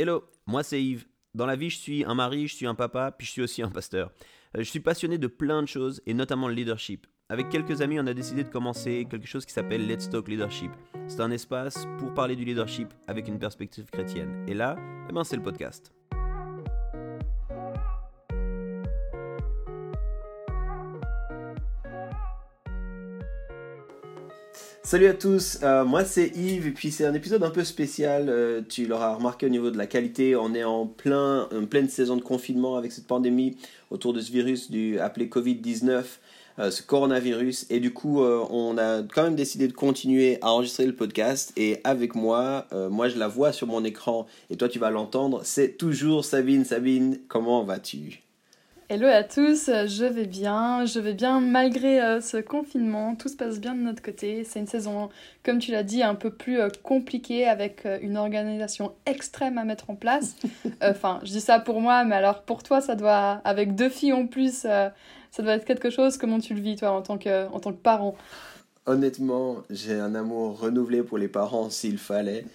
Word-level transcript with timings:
Hello, 0.00 0.22
moi 0.46 0.62
c'est 0.62 0.80
Yves. 0.80 1.08
Dans 1.34 1.44
la 1.44 1.56
vie, 1.56 1.70
je 1.70 1.78
suis 1.78 2.04
un 2.04 2.14
mari, 2.14 2.46
je 2.46 2.54
suis 2.54 2.68
un 2.68 2.76
papa, 2.76 3.10
puis 3.10 3.26
je 3.26 3.32
suis 3.32 3.42
aussi 3.42 3.62
un 3.62 3.68
pasteur. 3.68 4.12
Euh, 4.56 4.60
je 4.60 4.70
suis 4.70 4.78
passionné 4.78 5.18
de 5.18 5.26
plein 5.26 5.60
de 5.60 5.66
choses, 5.66 6.00
et 6.06 6.14
notamment 6.14 6.46
le 6.46 6.54
leadership. 6.54 7.08
Avec 7.28 7.48
quelques 7.48 7.82
amis, 7.82 7.98
on 7.98 8.06
a 8.06 8.14
décidé 8.14 8.44
de 8.44 8.48
commencer 8.48 9.08
quelque 9.10 9.26
chose 9.26 9.44
qui 9.44 9.52
s'appelle 9.52 9.88
Let's 9.88 10.08
Talk 10.08 10.28
Leadership. 10.28 10.70
C'est 11.08 11.20
un 11.20 11.32
espace 11.32 11.88
pour 11.98 12.14
parler 12.14 12.36
du 12.36 12.44
leadership 12.44 12.94
avec 13.08 13.26
une 13.26 13.40
perspective 13.40 13.86
chrétienne. 13.86 14.44
Et 14.46 14.54
là, 14.54 14.76
eh 15.10 15.12
ben, 15.12 15.24
c'est 15.24 15.34
le 15.34 15.42
podcast. 15.42 15.92
Salut 24.88 25.08
à 25.08 25.12
tous, 25.12 25.58
euh, 25.62 25.84
moi 25.84 26.02
c'est 26.02 26.34
Yves 26.34 26.66
et 26.66 26.70
puis 26.70 26.90
c'est 26.90 27.04
un 27.04 27.12
épisode 27.12 27.42
un 27.42 27.50
peu 27.50 27.62
spécial, 27.62 28.30
euh, 28.30 28.62
tu 28.66 28.86
l'auras 28.86 29.16
remarqué 29.16 29.44
au 29.44 29.50
niveau 29.50 29.70
de 29.70 29.76
la 29.76 29.86
qualité, 29.86 30.34
on 30.34 30.54
est 30.54 30.64
en, 30.64 30.86
plein, 30.86 31.46
en 31.54 31.66
pleine 31.66 31.90
saison 31.90 32.16
de 32.16 32.22
confinement 32.22 32.78
avec 32.78 32.92
cette 32.92 33.06
pandémie 33.06 33.58
autour 33.90 34.14
de 34.14 34.22
ce 34.22 34.32
virus 34.32 34.70
du, 34.70 34.98
appelé 34.98 35.26
Covid-19, 35.26 36.04
euh, 36.58 36.70
ce 36.70 36.80
coronavirus 36.80 37.66
et 37.68 37.80
du 37.80 37.92
coup 37.92 38.22
on 38.22 38.78
a 38.78 39.02
quand 39.02 39.24
même 39.24 39.36
décidé 39.36 39.68
de 39.68 39.74
continuer 39.74 40.38
à 40.40 40.52
enregistrer 40.52 40.86
le 40.86 40.94
podcast 40.94 41.52
et 41.58 41.82
avec 41.84 42.14
moi, 42.14 42.66
moi 42.90 43.10
je 43.10 43.18
la 43.18 43.28
vois 43.28 43.52
sur 43.52 43.66
mon 43.66 43.84
écran 43.84 44.26
et 44.48 44.56
toi 44.56 44.70
tu 44.70 44.78
vas 44.78 44.88
l'entendre, 44.88 45.42
c'est 45.44 45.76
toujours 45.76 46.24
Sabine, 46.24 46.64
Sabine, 46.64 47.18
comment 47.28 47.62
vas-tu? 47.62 48.22
Hello 48.90 49.06
à 49.06 49.22
tous, 49.22 49.66
je 49.66 50.06
vais 50.06 50.24
bien, 50.24 50.86
je 50.86 50.98
vais 50.98 51.12
bien 51.12 51.40
malgré 51.40 52.00
euh, 52.00 52.22
ce 52.22 52.38
confinement, 52.38 53.16
tout 53.16 53.28
se 53.28 53.36
passe 53.36 53.60
bien 53.60 53.74
de 53.74 53.80
notre 53.80 54.00
côté. 54.00 54.44
C'est 54.44 54.60
une 54.60 54.66
saison, 54.66 55.10
comme 55.44 55.58
tu 55.58 55.72
l'as 55.72 55.82
dit, 55.82 56.02
un 56.02 56.14
peu 56.14 56.30
plus 56.30 56.58
euh, 56.58 56.70
compliquée 56.82 57.46
avec 57.46 57.84
euh, 57.84 57.98
une 58.00 58.16
organisation 58.16 58.94
extrême 59.04 59.58
à 59.58 59.64
mettre 59.64 59.90
en 59.90 59.94
place. 59.94 60.36
Enfin, 60.82 61.20
je 61.22 61.32
dis 61.32 61.42
ça 61.42 61.60
pour 61.60 61.82
moi, 61.82 62.04
mais 62.04 62.16
alors 62.16 62.44
pour 62.44 62.62
toi, 62.62 62.80
ça 62.80 62.94
doit, 62.94 63.42
avec 63.44 63.74
deux 63.74 63.90
filles 63.90 64.14
en 64.14 64.26
plus, 64.26 64.60
ça 64.60 64.92
doit 65.36 65.52
être 65.52 65.66
quelque 65.66 65.90
chose. 65.90 66.16
Comment 66.16 66.38
tu 66.38 66.54
le 66.54 66.60
vis 66.60 66.76
toi 66.76 66.92
en 66.92 67.02
tant 67.02 67.18
que, 67.18 67.46
en 67.48 67.60
tant 67.60 67.72
que 67.72 67.82
parent? 67.82 68.14
Honnêtement, 68.88 69.64
j'ai 69.68 70.00
un 70.00 70.14
amour 70.14 70.60
renouvelé 70.60 71.02
pour 71.02 71.18
les 71.18 71.28
parents 71.28 71.68
s'il 71.68 71.98
fallait. 71.98 72.46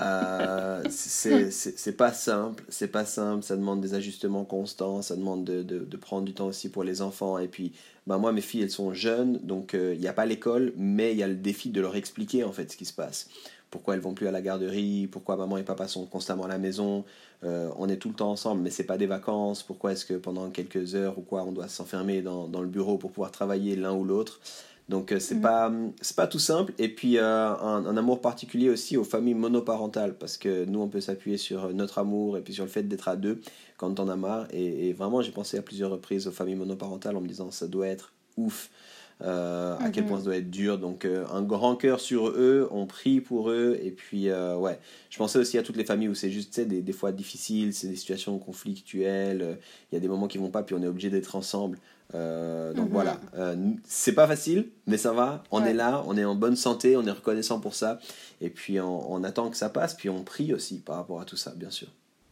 Euh, 0.00 0.82
c'est 0.90 1.96
pas 1.96 2.12
simple, 2.12 2.64
c'est 2.68 2.88
pas 2.88 3.04
simple, 3.04 3.44
ça 3.44 3.56
demande 3.56 3.80
des 3.80 3.94
ajustements 3.94 4.44
constants, 4.44 5.00
ça 5.00 5.14
demande 5.14 5.44
de, 5.44 5.96
prendre 5.96 6.24
du 6.24 6.34
temps 6.34 6.48
aussi 6.48 6.70
pour 6.70 6.82
les 6.82 7.02
enfants. 7.02 7.38
Et 7.38 7.46
puis, 7.46 7.70
bah 8.08 8.18
moi, 8.18 8.32
mes 8.32 8.40
filles, 8.40 8.62
elles 8.62 8.70
sont 8.70 8.94
jeunes, 8.94 9.38
donc 9.44 9.74
euh, 9.74 9.94
il 9.94 10.00
n'y 10.00 10.08
a 10.08 10.12
pas 10.12 10.26
l'école, 10.26 10.72
mais 10.76 11.12
il 11.12 11.18
y 11.18 11.22
a 11.22 11.28
le 11.28 11.36
défi 11.36 11.70
de 11.70 11.80
leur 11.80 11.94
expliquer 11.94 12.42
en 12.42 12.50
fait 12.50 12.72
ce 12.72 12.76
qui 12.76 12.84
se 12.84 12.92
passe. 12.92 13.28
Pourquoi 13.70 13.94
elles 13.94 14.00
vont 14.00 14.14
plus 14.14 14.26
à 14.26 14.32
la 14.32 14.42
garderie, 14.42 15.06
pourquoi 15.06 15.36
maman 15.36 15.56
et 15.56 15.62
papa 15.62 15.86
sont 15.86 16.04
constamment 16.06 16.46
à 16.46 16.48
la 16.48 16.58
maison, 16.58 17.04
euh, 17.44 17.70
on 17.76 17.88
est 17.88 17.98
tout 17.98 18.08
le 18.08 18.14
temps 18.16 18.32
ensemble, 18.32 18.60
mais 18.60 18.70
c'est 18.70 18.84
pas 18.84 18.98
des 18.98 19.06
vacances, 19.06 19.62
pourquoi 19.62 19.92
est-ce 19.92 20.04
que 20.04 20.14
pendant 20.14 20.50
quelques 20.50 20.96
heures 20.96 21.16
ou 21.16 21.22
quoi, 21.22 21.44
on 21.44 21.52
doit 21.52 21.68
s'enfermer 21.68 22.22
dans 22.22 22.48
le 22.48 22.66
bureau 22.66 22.98
pour 22.98 23.12
pouvoir 23.12 23.30
travailler 23.30 23.76
l'un 23.76 23.92
ou 23.92 24.02
l'autre? 24.02 24.40
Donc 24.88 25.10
euh, 25.10 25.18
c'est 25.18 25.36
mm. 25.36 25.40
pas 25.40 25.72
c'est 26.00 26.16
pas 26.16 26.26
tout 26.26 26.38
simple. 26.38 26.72
Et 26.78 26.88
puis 26.88 27.18
euh, 27.18 27.48
un, 27.48 27.96
amour 27.96 28.20
particulier 28.20 28.70
aussi 28.70 28.96
aux 28.96 29.04
familles 29.04 29.34
monoparentales 29.34 30.16
parce 30.16 30.36
que 30.36 30.64
nous 30.64 30.80
on 30.80 30.88
peut 30.88 31.00
s'appuyer 31.00 31.38
sur 31.38 31.72
notre 31.74 31.98
amour 31.98 32.36
et 32.36 32.40
puis 32.40 32.54
sur 32.54 32.64
le 32.64 32.70
fait 32.70 32.84
d'être 32.84 33.08
à 33.08 33.16
deux 33.16 33.40
quand 33.76 33.98
on 33.98 34.08
a 34.08 34.16
marre. 34.16 34.46
Et, 34.52 34.92
vraiment 34.92 35.22
j'ai 35.22 35.32
pensé 35.32 35.58
à 35.58 35.62
plusieurs 35.62 35.90
reprises 35.90 36.28
aux 36.28 36.32
familles 36.32 36.54
monoparentales 36.54 37.16
en 37.16 37.20
me 37.20 37.28
disant 37.28 37.50
ça 37.50 37.66
doit 37.66 37.88
être 37.88 38.12
ouf 38.36 38.70
euh, 39.22 39.76
à 39.78 39.88
quel 39.88 40.04
mm-hmm. 40.04 40.08
point 40.08 40.18
ça 40.18 40.24
doit 40.24 40.36
être 40.36 40.50
dur. 40.50 40.78
Donc 40.78 41.04
un 41.04 41.42
grand 41.42 41.74
cœur 41.74 41.98
sur 41.98 42.28
eux 42.28 42.68
on 42.70 42.86
prie 42.86 43.20
pour 43.20 43.50
eux. 43.50 43.76
Et 43.82 43.90
puis 43.90 44.30
ouais 44.30 44.78
je 45.10 45.18
pensais 45.18 45.40
aussi 45.40 45.58
à 45.58 45.64
toutes 45.64 45.76
les 45.76 45.84
familles 45.84 46.08
où 46.10 46.14
c'est 46.14 46.30
juste 46.30 46.60
des, 46.60 46.80
des 46.80 46.92
fois 46.92 47.10
difficile 47.10 47.74
c'est 47.74 47.88
des 47.88 47.96
situations 47.96 48.38
conflictuelles 48.38 49.58
il 49.90 49.96
y 49.96 49.98
a 49.98 50.00
des 50.00 50.08
moments 50.08 50.28
qui 50.28 50.38
vont 50.38 50.50
pas 50.50 50.62
puis 50.62 50.76
on 50.76 50.82
est 50.82 50.86
obligé 50.86 51.10
d'être 51.10 51.34
ensemble 51.34 51.78
euh, 52.14 52.72
donc 52.72 52.86
mhm. 52.86 52.92
voilà, 52.92 53.16
euh, 53.36 53.56
c'est 53.84 54.14
pas 54.14 54.26
facile, 54.26 54.68
mais 54.86 54.96
ça 54.96 55.12
va. 55.12 55.42
On 55.50 55.64
est 55.64 55.74
là, 55.74 56.02
on 56.06 56.16
est 56.16 56.24
en 56.24 56.34
bonne 56.34 56.56
santé, 56.56 56.96
on 56.96 57.04
est 57.06 57.10
reconnaissant 57.10 57.60
pour 57.60 57.74
ça. 57.74 57.98
Et 58.40 58.50
puis 58.50 58.80
on, 58.80 59.24
attend 59.24 59.50
que 59.50 59.56
ça 59.56 59.68
passe, 59.68 59.94
puis 59.94 60.08
on 60.08 60.22
prie 60.22 60.52
aussi 60.54 60.78
par 60.78 60.96
rapport 60.96 61.20
à 61.20 61.24
tout 61.24 61.36
ça, 61.36 61.52
bien 61.56 61.70
sûr. 61.70 61.88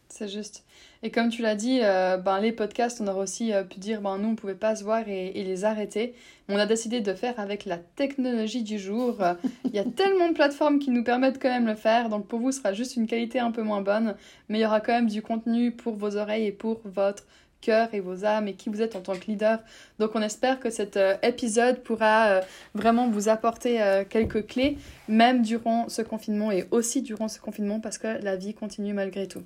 C'est 0.07 0.29
juste. 0.29 0.63
Et 1.03 1.11
comme 1.11 1.29
tu 1.29 1.41
l'as 1.41 1.55
dit, 1.55 1.81
euh, 1.83 2.15
ben, 2.15 2.39
les 2.39 2.53
podcasts, 2.53 3.01
on 3.01 3.07
aurait 3.07 3.23
aussi 3.23 3.51
pu 3.69 3.79
dire, 3.79 4.01
ben, 4.01 4.17
nous, 4.17 4.29
on 4.29 4.35
pouvait 4.35 4.55
pas 4.55 4.75
se 4.75 4.83
voir 4.83 5.07
et, 5.09 5.27
et, 5.37 5.43
les 5.43 5.65
arrêter. 5.65 6.15
On 6.47 6.57
a 6.57 6.65
décidé 6.65 7.01
de 7.01 7.13
faire 7.13 7.37
avec 7.37 7.65
la 7.65 7.77
technologie 7.77 8.63
du 8.63 8.79
jour. 8.79 9.17
Il 9.65 9.71
y 9.75 9.79
a 9.79 9.83
tellement 9.95 10.29
de 10.29 10.33
plateformes 10.33 10.79
qui 10.79 10.89
nous 10.89 11.03
permettent 11.03 11.41
quand 11.41 11.49
même 11.49 11.65
de 11.65 11.71
le 11.71 11.75
faire. 11.75 12.07
Donc 12.07 12.27
pour 12.27 12.39
vous, 12.39 12.53
ce 12.53 12.59
sera 12.59 12.71
juste 12.71 12.95
une 12.95 13.07
qualité 13.07 13.39
un 13.39 13.51
peu 13.51 13.61
moins 13.61 13.81
bonne, 13.81 14.15
mais 14.47 14.59
il 14.59 14.61
y 14.61 14.65
aura 14.65 14.79
quand 14.79 14.93
même 14.93 15.09
du 15.09 15.21
contenu 15.21 15.71
pour 15.71 15.95
vos 15.95 16.15
oreilles 16.15 16.45
et 16.45 16.51
pour 16.53 16.79
votre 16.85 17.25
cœur 17.65 17.89
et 17.93 17.99
vos 17.99 18.25
âmes 18.25 18.47
et 18.47 18.53
qui 18.53 18.69
vous 18.69 18.81
êtes 18.81 18.95
en 18.95 19.01
tant 19.01 19.15
que 19.15 19.25
leader. 19.25 19.59
Donc 19.99 20.11
on 20.13 20.21
espère 20.21 20.59
que 20.59 20.69
cet 20.69 20.97
euh, 20.97 21.15
épisode 21.23 21.79
pourra 21.79 22.27
euh, 22.27 22.41
vraiment 22.75 23.09
vous 23.09 23.27
apporter 23.27 23.81
euh, 23.81 24.03
quelques 24.07 24.45
clés, 24.45 24.77
même 25.07 25.41
durant 25.41 25.89
ce 25.89 26.01
confinement 26.03 26.51
et 26.51 26.67
aussi 26.71 27.01
durant 27.01 27.27
ce 27.27 27.39
confinement 27.39 27.79
parce 27.79 27.97
que 27.97 28.07
la 28.23 28.35
vie 28.35 28.53
continue 28.53 28.93
malgré 28.93 29.27
tout. 29.27 29.43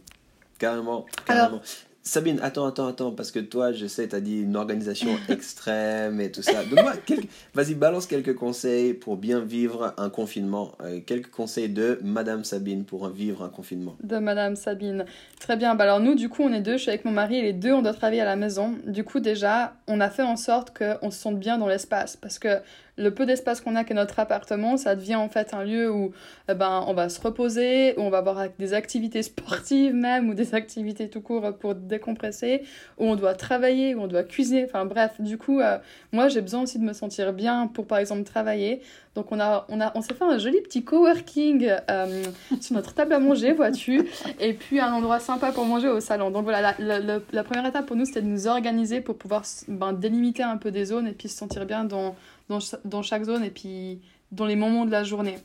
Carrément, 0.58 1.06
carrément. 1.26 1.62
Sabine, 2.02 2.40
attends, 2.42 2.66
attends, 2.66 2.88
attends, 2.88 3.12
parce 3.12 3.30
que 3.30 3.40
toi, 3.40 3.74
je 3.74 3.86
sais, 3.86 4.08
tu 4.08 4.16
as 4.16 4.22
dit 4.22 4.42
une 4.42 4.56
organisation 4.56 5.10
extrême 5.30 6.22
et 6.22 6.32
tout 6.32 6.42
ça. 6.42 6.64
Donne-moi 6.64 6.94
quelques... 7.06 7.28
Vas-y, 7.54 7.76
balance 7.76 8.08
quelques 8.08 8.36
conseils 8.36 8.94
pour 8.94 9.18
bien 9.18 9.42
vivre 9.42 9.94
un 9.98 10.10
confinement. 10.10 10.72
Euh, 10.82 11.02
quelques 11.06 11.30
conseils 11.30 11.70
de 11.70 12.00
Madame 12.02 12.44
Sabine 12.44 12.86
pour 12.86 13.10
vivre 13.10 13.44
un 13.44 13.50
confinement. 13.50 13.98
De 14.02 14.18
Madame 14.18 14.56
Sabine. 14.56 15.06
Très 15.40 15.58
bien. 15.58 15.76
Bah 15.76 15.84
alors 15.84 16.00
nous, 16.00 16.16
du 16.16 16.30
coup, 16.30 16.44
on 16.44 16.54
est 16.54 16.62
deux. 16.62 16.78
Je 16.78 16.84
suis 16.84 16.90
avec 16.90 17.04
mon 17.04 17.12
mari 17.12 17.38
et 17.38 17.42
les 17.42 17.54
deux, 17.54 17.74
on 17.74 17.82
doit 17.82 17.94
travailler 17.94 18.22
à 18.22 18.26
la 18.26 18.38
maison. 18.38 18.76
Du 18.88 19.04
coup, 19.04 19.20
déjà, 19.20 19.76
on 19.88 20.00
a 20.00 20.10
fait 20.10 20.24
en 20.24 20.38
sorte 20.38 20.76
qu'on 20.78 21.12
se 21.12 21.20
sente 21.20 21.38
bien 21.38 21.58
dans 21.58 21.68
l'espace. 21.68 22.16
Parce 22.16 22.40
que 22.40 22.60
le 23.00 23.12
peu 23.12 23.26
d'espace 23.26 23.62
qu'on 23.62 23.76
a 23.76 23.84
que 23.84 23.94
notre 23.94 24.20
appartement, 24.20 24.76
ça 24.76 24.96
devient 24.96 25.16
en 25.16 25.30
fait 25.30 25.54
un 25.54 25.64
lieu 25.64 25.90
où 25.90 26.12
eh 26.50 26.54
ben, 26.54 26.84
on 26.86 26.94
va 26.94 27.08
se 27.08 27.20
reposer, 27.22 27.94
où 27.98 28.02
on 28.02 28.10
va 28.10 28.18
avoir 28.18 28.48
des 28.60 28.74
activités 28.74 29.24
sportives 29.24 29.94
même, 29.94 30.30
ou 30.30 30.34
des 30.34 30.54
activités 30.54 31.10
tout 31.10 31.22
court 31.22 31.58
pour 31.58 31.76
décompresser, 31.76 32.64
où 32.98 33.06
on 33.06 33.16
doit 33.16 33.36
travailler, 33.36 33.96
où 33.96 34.02
on 34.02 34.08
doit 34.08 34.24
cuisiner, 34.24 34.66
enfin 34.66 34.86
bref, 34.86 35.20
du 35.20 35.38
coup, 35.38 35.62
euh, 35.62 35.78
moi 36.12 36.28
j'ai 36.28 36.42
besoin 36.42 36.64
aussi 36.64 36.78
de 36.78 36.84
me 36.84 36.94
sentir 36.94 37.32
bien 37.32 37.68
pour 37.68 37.88
par 37.88 38.00
exemple 38.00 38.24
travailler. 38.24 38.82
Donc 39.16 39.32
on, 39.32 39.40
a, 39.40 39.66
on, 39.70 39.82
a, 39.82 39.92
on 39.96 40.02
s'est 40.02 40.14
fait 40.14 40.24
un 40.24 40.38
joli 40.38 40.62
petit 40.62 40.84
coworking 40.84 41.70
euh, 41.90 42.24
sur 42.62 42.76
notre 42.76 42.94
table 42.94 43.14
à 43.14 43.20
manger, 43.20 43.54
vois-tu, 43.54 44.08
et 44.40 44.54
puis 44.54 44.80
un 44.80 44.94
endroit 44.94 45.20
sympa 45.20 45.52
pour 45.52 45.66
manger 45.66 45.88
au 45.88 46.00
salon. 46.00 46.32
Donc 46.32 46.44
voilà, 46.44 46.76
la, 46.78 47.00
la, 47.00 47.44
première 47.44 47.66
étape 47.66 47.86
pour 47.86 47.96
nous, 47.96 48.06
c'était 48.06 48.22
de 48.22 48.28
nous 48.28 48.48
organiser 48.48 49.02
pour 49.02 49.18
pouvoir 49.18 49.44
ben, 49.68 49.94
délimiter 49.94 50.44
un 50.44 50.58
peu 50.58 50.70
des 50.70 50.86
zones 50.86 51.08
et 51.08 51.14
puis 51.14 51.28
se 51.28 51.38
sentir 51.38 51.66
bien 51.66 51.86
dans 51.86 52.16
dans, 52.50 52.60
dans 52.84 53.02
chaque 53.02 53.24
zone 53.24 53.44
et 53.44 53.50
puis 53.50 54.00
dans 54.32 54.46
les 54.46 54.56
moments 54.56 54.86
de 54.86 54.92
la 54.92 55.04
journée. 55.04 55.38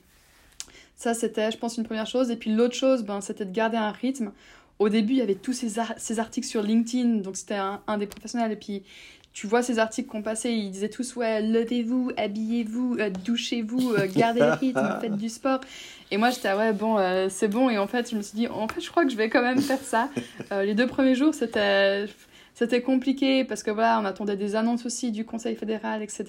Ça, 0.97 1.15
c'était, 1.15 1.51
je 1.51 1.59
pense, 1.59 1.77
une 1.77 1.85
première 1.85 2.07
chose. 2.07 2.31
Et 2.31 2.37
puis 2.37 2.55
l'autre 2.55 2.75
chose, 2.75 3.03
ben, 3.05 3.21
c'était 3.21 3.45
de 3.45 3.53
garder 3.53 3.77
un 3.77 3.91
rythme. 3.91 4.33
Au 4.79 4.89
début, 4.89 5.15
il 5.15 5.19
y 5.19 5.23
avait 5.23 5.35
tous 5.35 5.53
ces, 5.53 5.81
ces 5.97 6.19
articles 6.19 6.47
sur 6.47 6.63
LinkedIn, 6.63 7.17
donc 7.17 7.37
c'était 7.37 7.55
un, 7.55 7.81
un, 7.87 7.99
des 7.99 8.07
professionnels. 8.07 8.53
Et 8.53 8.57
puis, 8.57 8.83
tu 9.33 9.47
vois 9.47 9.63
ces 9.63 9.79
articles 9.79 10.09
qu'on 10.09 10.23
passait, 10.23 10.57
ils 10.57 10.71
disaient 10.71 10.89
tous 10.89 11.17
Ouais, 11.17 11.43
levez-vous, 11.43 12.13
habillez-vous, 12.17 12.97
euh, 12.99 13.11
douchez-vous, 13.11 13.95
euh, 13.95 14.09
gardez 14.15 14.41
le 14.41 14.53
rythme, 14.53 14.99
faites 15.01 15.17
du 15.17 15.29
sport. 15.29 15.61
Et 16.11 16.17
moi, 16.17 16.31
j'étais 16.31 16.53
Ouais, 16.53 16.73
bon, 16.73 16.99
euh, 16.99 17.29
c'est 17.29 17.49
bon. 17.49 17.71
Et 17.71 17.79
en 17.79 17.87
fait, 17.87 18.11
je 18.11 18.17
me 18.17 18.23
suis 18.23 18.37
dit 18.37 18.49
En 18.49 18.69
fait, 18.69 18.81
je 18.81 18.91
crois 18.91 19.05
que 19.05 19.11
je 19.11 19.17
vais 19.17 19.29
quand 19.29 19.43
même 19.43 19.61
faire 19.61 19.81
ça. 19.81 20.09
les 20.63 20.75
deux 20.75 20.87
premiers 20.87 21.17
jours, 21.17 21.35
c'était 21.35 22.07
c'était 22.55 22.83
compliqué 22.83 23.45
parce 23.45 23.63
que 23.63 23.71
voilà, 23.71 24.01
on 24.01 24.05
attendait 24.05 24.37
des 24.37 24.57
annonces 24.57 24.87
aussi 24.87 25.11
du 25.11 25.25
Conseil 25.25 25.57
fédéral, 25.57 26.03
etc. 26.03 26.25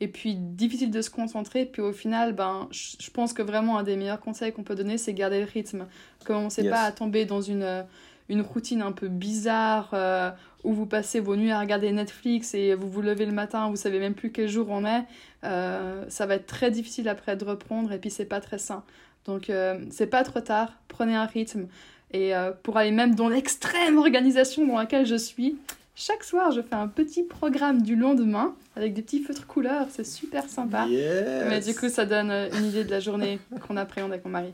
Et 0.00 0.08
puis 0.08 0.34
difficile 0.34 0.90
de 0.90 1.02
se 1.02 1.10
concentrer. 1.10 1.66
Puis 1.66 1.82
au 1.82 1.92
final, 1.92 2.32
ben, 2.32 2.68
je 2.72 3.10
pense 3.10 3.32
que 3.32 3.42
vraiment 3.42 3.78
un 3.78 3.82
des 3.82 3.96
meilleurs 3.96 4.20
conseils 4.20 4.52
qu'on 4.52 4.64
peut 4.64 4.74
donner, 4.74 4.98
c'est 4.98 5.12
garder 5.12 5.40
le 5.40 5.46
rythme. 5.46 5.86
Commencez 6.24 6.68
pas 6.68 6.82
à 6.82 6.92
tomber 6.92 7.26
dans 7.26 7.42
une, 7.42 7.84
une 8.28 8.40
routine 8.40 8.82
un 8.82 8.92
peu 8.92 9.08
bizarre 9.08 9.90
euh, 9.92 10.30
où 10.64 10.72
vous 10.72 10.86
passez 10.86 11.20
vos 11.20 11.36
nuits 11.36 11.50
à 11.50 11.60
regarder 11.60 11.92
Netflix 11.92 12.54
et 12.54 12.74
vous 12.74 12.88
vous 12.88 13.02
levez 13.02 13.26
le 13.26 13.32
matin, 13.32 13.68
vous 13.68 13.76
savez 13.76 13.98
même 13.98 14.14
plus 14.14 14.32
quel 14.32 14.48
jour 14.48 14.68
on 14.70 14.86
est. 14.86 15.04
Euh, 15.44 16.04
ça 16.08 16.26
va 16.26 16.36
être 16.36 16.46
très 16.46 16.70
difficile 16.70 17.08
après 17.08 17.36
de 17.36 17.44
reprendre 17.44 17.92
et 17.92 17.98
puis 17.98 18.10
c'est 18.10 18.24
pas 18.24 18.40
très 18.40 18.58
sain. 18.58 18.84
Donc 19.26 19.50
euh, 19.50 19.78
c'est 19.90 20.06
pas 20.06 20.24
trop 20.24 20.40
tard, 20.40 20.72
prenez 20.88 21.14
un 21.14 21.26
rythme. 21.26 21.66
Et 22.12 22.34
euh, 22.34 22.52
pour 22.62 22.76
aller 22.76 22.90
même 22.90 23.14
dans 23.14 23.28
l'extrême 23.28 23.98
organisation 23.98 24.66
dans 24.66 24.76
laquelle 24.76 25.06
je 25.06 25.16
suis, 25.16 25.56
chaque 25.94 26.24
soir, 26.24 26.50
je 26.52 26.60
fais 26.60 26.74
un 26.74 26.88
petit 26.88 27.22
programme 27.22 27.82
du 27.82 27.96
lendemain 27.96 28.54
avec 28.76 28.94
des 28.94 29.02
petits 29.02 29.22
feutres 29.22 29.46
couleurs. 29.46 29.86
C'est 29.90 30.06
super 30.06 30.48
sympa. 30.48 30.86
Mais 30.88 31.60
du 31.60 31.74
coup, 31.74 31.88
ça 31.88 32.06
donne 32.06 32.30
euh, 32.30 32.48
une 32.58 32.66
idée 32.66 32.84
de 32.84 32.90
la 32.90 33.00
journée 33.00 33.38
qu'on 33.66 33.76
appréhende 33.76 34.12
avec 34.12 34.24
mon 34.24 34.30
mari. 34.30 34.52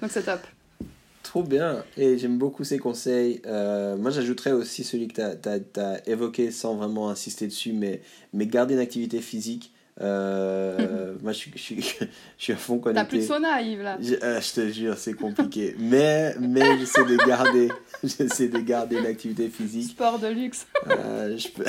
Donc 0.00 0.10
c'est 0.10 0.22
top. 0.22 0.40
Trop 1.22 1.42
bien. 1.42 1.84
Et 1.96 2.18
j'aime 2.18 2.38
beaucoup 2.38 2.64
ces 2.64 2.78
conseils. 2.78 3.40
Euh, 3.46 3.96
moi, 3.96 4.10
j'ajouterais 4.10 4.52
aussi 4.52 4.82
celui 4.82 5.08
que 5.08 5.14
tu 5.14 5.80
as, 5.80 6.08
évoqué 6.08 6.50
sans 6.50 6.74
vraiment 6.76 7.10
insister 7.10 7.46
dessus, 7.46 7.72
mais, 7.72 8.00
mais 8.32 8.46
garder 8.46 8.74
une 8.74 8.80
activité 8.80 9.20
physique. 9.20 9.72
Euh, 10.00 11.14
moi, 11.22 11.32
je 11.32 11.38
suis, 11.38 11.52
je, 11.54 11.58
suis, 11.58 11.80
je 12.38 12.42
suis 12.42 12.52
à 12.52 12.56
fond 12.56 12.78
connecté. 12.78 13.02
T'as 13.02 13.08
plus 13.08 13.18
de 13.18 13.22
sauna, 13.22 13.62
Yves, 13.62 13.82
là. 13.82 13.98
Je, 14.00 14.14
euh, 14.22 14.40
te 14.40 14.68
jure, 14.70 14.96
c'est 14.96 15.14
compliqué. 15.14 15.74
mais 15.78 16.34
mais 16.40 16.78
j'essaie 16.78 17.04
de 17.04 17.16
garder, 17.16 17.68
j'essaie 18.04 18.48
de 18.48 18.58
garder 18.58 19.00
l'activité 19.00 19.48
physique. 19.48 19.90
Sport 19.90 20.18
de 20.18 20.28
luxe. 20.28 20.66
Euh, 20.88 21.36
je 21.36 21.48
peux... 21.48 21.64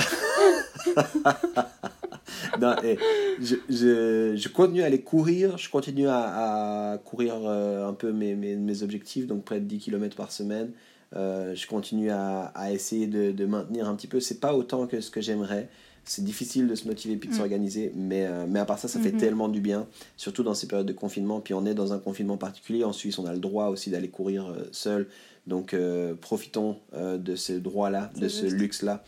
non, 2.61 2.75
et 2.83 2.97
je, 3.41 4.47
continue 4.49 4.83
à 4.83 4.85
aller 4.85 5.01
courir. 5.01 5.57
Je 5.57 5.69
continue 5.69 6.07
à, 6.07 6.93
à 6.93 6.97
courir 6.99 7.35
un 7.35 7.93
peu 7.93 8.11
mes, 8.11 8.35
mes, 8.35 8.55
mes, 8.55 8.83
objectifs, 8.83 9.27
donc 9.27 9.43
près 9.43 9.59
de 9.59 9.65
10 9.65 9.79
km 9.79 10.15
par 10.15 10.31
semaine. 10.31 10.71
Je 11.13 11.67
continue 11.67 12.09
à, 12.11 12.45
à 12.55 12.71
essayer 12.71 13.07
de, 13.07 13.31
de, 13.31 13.45
maintenir 13.45 13.89
un 13.89 13.95
petit 13.95 14.07
peu. 14.07 14.19
C'est 14.19 14.39
pas 14.39 14.53
autant 14.53 14.87
que 14.87 15.01
ce 15.01 15.11
que 15.11 15.19
j'aimerais. 15.19 15.69
C'est 16.03 16.23
difficile 16.23 16.67
de 16.67 16.75
se 16.75 16.87
motiver 16.87 17.15
puis 17.15 17.29
de 17.29 17.33
mm. 17.33 17.37
s'organiser, 17.37 17.91
mais, 17.95 18.25
euh, 18.25 18.45
mais 18.47 18.59
à 18.59 18.65
part 18.65 18.79
ça, 18.79 18.87
ça 18.87 18.99
fait 18.99 19.11
mm 19.11 19.15
-hmm. 19.15 19.19
tellement 19.19 19.49
du 19.49 19.61
bien, 19.61 19.87
surtout 20.17 20.43
dans 20.43 20.55
ces 20.55 20.67
périodes 20.67 20.87
de 20.87 20.93
confinement. 20.93 21.39
Puis 21.41 21.53
on 21.53 21.65
est 21.65 21.75
dans 21.75 21.93
un 21.93 21.99
confinement 21.99 22.37
particulier. 22.37 22.83
En 22.83 22.93
Suisse, 22.93 23.19
on 23.19 23.25
a 23.25 23.33
le 23.33 23.39
droit 23.39 23.67
aussi 23.67 23.89
d'aller 23.89 24.09
courir 24.09 24.47
euh, 24.47 24.67
seul. 24.71 25.07
Donc 25.47 25.73
euh, 25.73 26.13
profitons 26.15 26.77
euh, 26.93 27.17
de 27.17 27.35
ce 27.35 27.53
droit-là, 27.53 28.11
de 28.15 28.27
ce 28.27 28.45
luxe-là, 28.45 29.03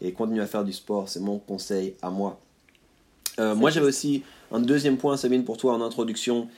et 0.00 0.12
continuez 0.12 0.42
à 0.42 0.46
faire 0.46 0.64
du 0.64 0.72
sport. 0.72 1.08
C'est 1.08 1.20
mon 1.20 1.38
conseil 1.38 1.94
à 2.02 2.10
moi. 2.10 2.40
Moi, 3.38 3.70
j'avais 3.70 3.86
aussi 3.86 4.24
un 4.50 4.58
deuxième 4.58 4.96
point, 4.96 5.16
Sabine, 5.16 5.44
pour 5.44 5.56
toi 5.58 5.72
en 5.72 5.80
introduction. 5.80 6.48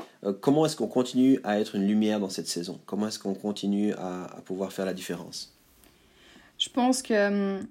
Comment 0.40 0.64
est-ce 0.64 0.76
qu'on 0.76 0.88
continue 0.88 1.38
à 1.44 1.60
être 1.60 1.74
une 1.74 1.86
lumière 1.86 2.20
dans 2.20 2.30
cette 2.30 2.48
saison? 2.48 2.80
Comment 2.86 3.08
est-ce 3.08 3.18
qu'on 3.18 3.34
continue 3.34 3.92
à, 3.94 4.24
à, 4.36 4.40
pouvoir 4.40 4.72
faire 4.72 4.86
la 4.86 4.94
différence? 4.94 5.52
Je 6.56 6.70
pense 6.70 7.02
que 7.02 7.28
hum, 7.28 7.66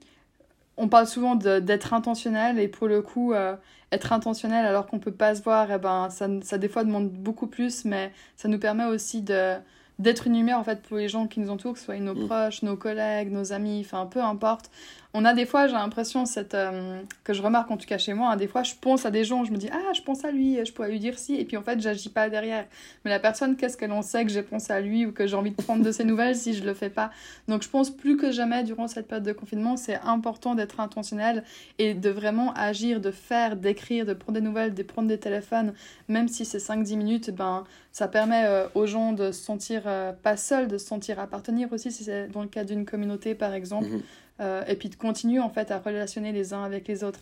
on 0.79 0.87
parle 0.87 1.07
souvent 1.07 1.35
d'être 1.35 1.93
intentionnel 1.93 2.57
et 2.57 2.67
pour 2.67 2.87
le 2.87 3.01
coup, 3.01 3.33
euh, 3.33 3.55
être 3.91 4.13
intentionnel 4.13 4.65
alors 4.65 4.87
qu'on 4.87 4.99
peut 4.99 5.11
pas 5.11 5.35
se 5.35 5.43
voir, 5.43 5.71
eh 5.71 5.77
ben, 5.77 6.09
ça, 6.09 6.27
ça 6.41 6.57
des 6.57 6.69
fois 6.69 6.83
demande 6.83 7.09
beaucoup 7.09 7.47
plus, 7.47 7.85
mais 7.85 8.11
ça 8.37 8.47
nous 8.47 8.59
permet 8.59 8.85
aussi 8.85 9.21
de 9.21 9.55
d'être 9.99 10.27
une 10.27 10.33
lumière 10.33 10.57
en 10.57 10.63
fait 10.63 10.81
pour 10.81 10.95
les 10.95 11.09
gens 11.09 11.27
qui 11.27 11.41
nous 11.41 11.49
entourent, 11.49 11.73
que 11.73 11.79
ce 11.79 11.83
soit 11.83 11.99
nos 11.99 12.15
mmh. 12.15 12.27
proches, 12.27 12.63
nos 12.63 12.77
collègues, 12.77 13.33
nos 13.33 13.51
amis, 13.51 13.81
enfin 13.85 14.05
peu 14.05 14.23
importe 14.23 14.71
on 15.13 15.25
a 15.25 15.33
des 15.33 15.47
fois, 15.47 15.65
j'ai 15.65 15.73
l'impression, 15.73 16.25
cette, 16.25 16.53
euh, 16.53 17.01
que 17.23 17.33
je 17.33 17.41
remarque 17.41 17.71
en 17.71 17.77
tout 17.77 17.87
cas 17.87 17.97
chez 17.97 18.13
moi, 18.13 18.29
hein, 18.29 18.35
des 18.35 18.47
fois 18.47 18.61
je 18.61 18.75
pense 18.79 19.07
à 19.07 19.11
des 19.11 19.23
gens, 19.23 19.43
je 19.43 19.51
me 19.51 19.57
dis, 19.57 19.67
ah, 19.71 19.93
je 19.93 20.01
pense 20.01 20.23
à 20.23 20.29
lui, 20.29 20.63
je 20.63 20.71
pourrais 20.71 20.91
lui 20.91 20.99
dire 20.99 21.17
si, 21.17 21.35
et 21.35 21.45
puis 21.45 21.57
en 21.57 21.63
fait, 21.63 21.81
j'agis 21.81 22.09
pas 22.09 22.29
derrière. 22.29 22.65
Mais 23.03 23.09
la 23.09 23.19
personne, 23.19 23.55
qu'est-ce 23.55 23.75
qu'elle 23.75 23.91
en 23.91 24.03
sait 24.03 24.23
que 24.23 24.31
j'ai 24.31 24.43
pensé 24.43 24.71
à 24.71 24.79
lui 24.79 25.07
ou 25.07 25.11
que 25.11 25.25
j'ai 25.25 25.35
envie 25.35 25.49
de 25.49 25.61
prendre 25.61 25.83
de 25.83 25.91
ses 25.91 26.03
nouvelles 26.03 26.35
si 26.35 26.53
je 26.53 26.63
le 26.63 26.75
fais 26.75 26.91
pas? 26.91 27.09
Donc 27.47 27.63
je 27.63 27.69
pense 27.69 27.89
plus 27.89 28.17
que 28.17 28.31
jamais, 28.31 28.63
durant 28.63 28.87
cette 28.87 29.07
période 29.07 29.25
de 29.25 29.33
confinement, 29.33 29.77
c'est 29.77 29.99
important 30.03 30.53
d'être 30.53 30.79
intentionnel 30.79 31.43
et 31.79 31.95
de 31.95 32.09
vraiment 32.11 32.53
agir, 32.53 33.01
de 33.01 33.09
faire, 33.09 33.55
d'écrire, 33.55 34.05
de 34.05 34.13
prendre 34.13 34.39
des 34.39 34.45
nouvelles, 34.45 34.75
de 34.75 34.83
prendre 34.83 35.07
des 35.07 35.19
téléphones, 35.19 35.73
même 36.07 36.27
si 36.27 36.45
c'est 36.45 36.59
5-10 36.59 36.97
minutes, 36.97 37.31
ben, 37.31 37.63
ça 37.91 38.07
permet 38.07 38.43
euh, 38.45 38.67
aux 38.75 38.85
gens 38.85 39.13
de 39.13 39.31
se 39.31 39.43
sentir 39.43 39.83
euh, 39.87 40.13
pas 40.13 40.37
seuls, 40.37 40.67
de 40.67 40.77
se 40.77 40.85
sentir 40.85 41.19
appartenir 41.19 41.73
aussi, 41.73 41.91
si 41.91 42.03
c'est 42.03 42.27
dans 42.27 42.43
le 42.43 42.47
cas 42.47 42.63
d'une 42.63 42.85
communauté 42.85 43.33
par 43.33 43.55
exemple. 43.55 43.87
Mmh 43.87 44.01
euh, 44.39 44.63
et 44.67 44.75
puis 44.75 44.89
de 44.89 44.95
continuer 44.95 45.39
en 45.39 45.49
fait 45.49 45.71
à 45.71 45.79
relationner 45.79 46.31
les 46.31 46.53
uns 46.53 46.63
avec 46.63 46.87
les 46.87 47.03
autres. 47.03 47.19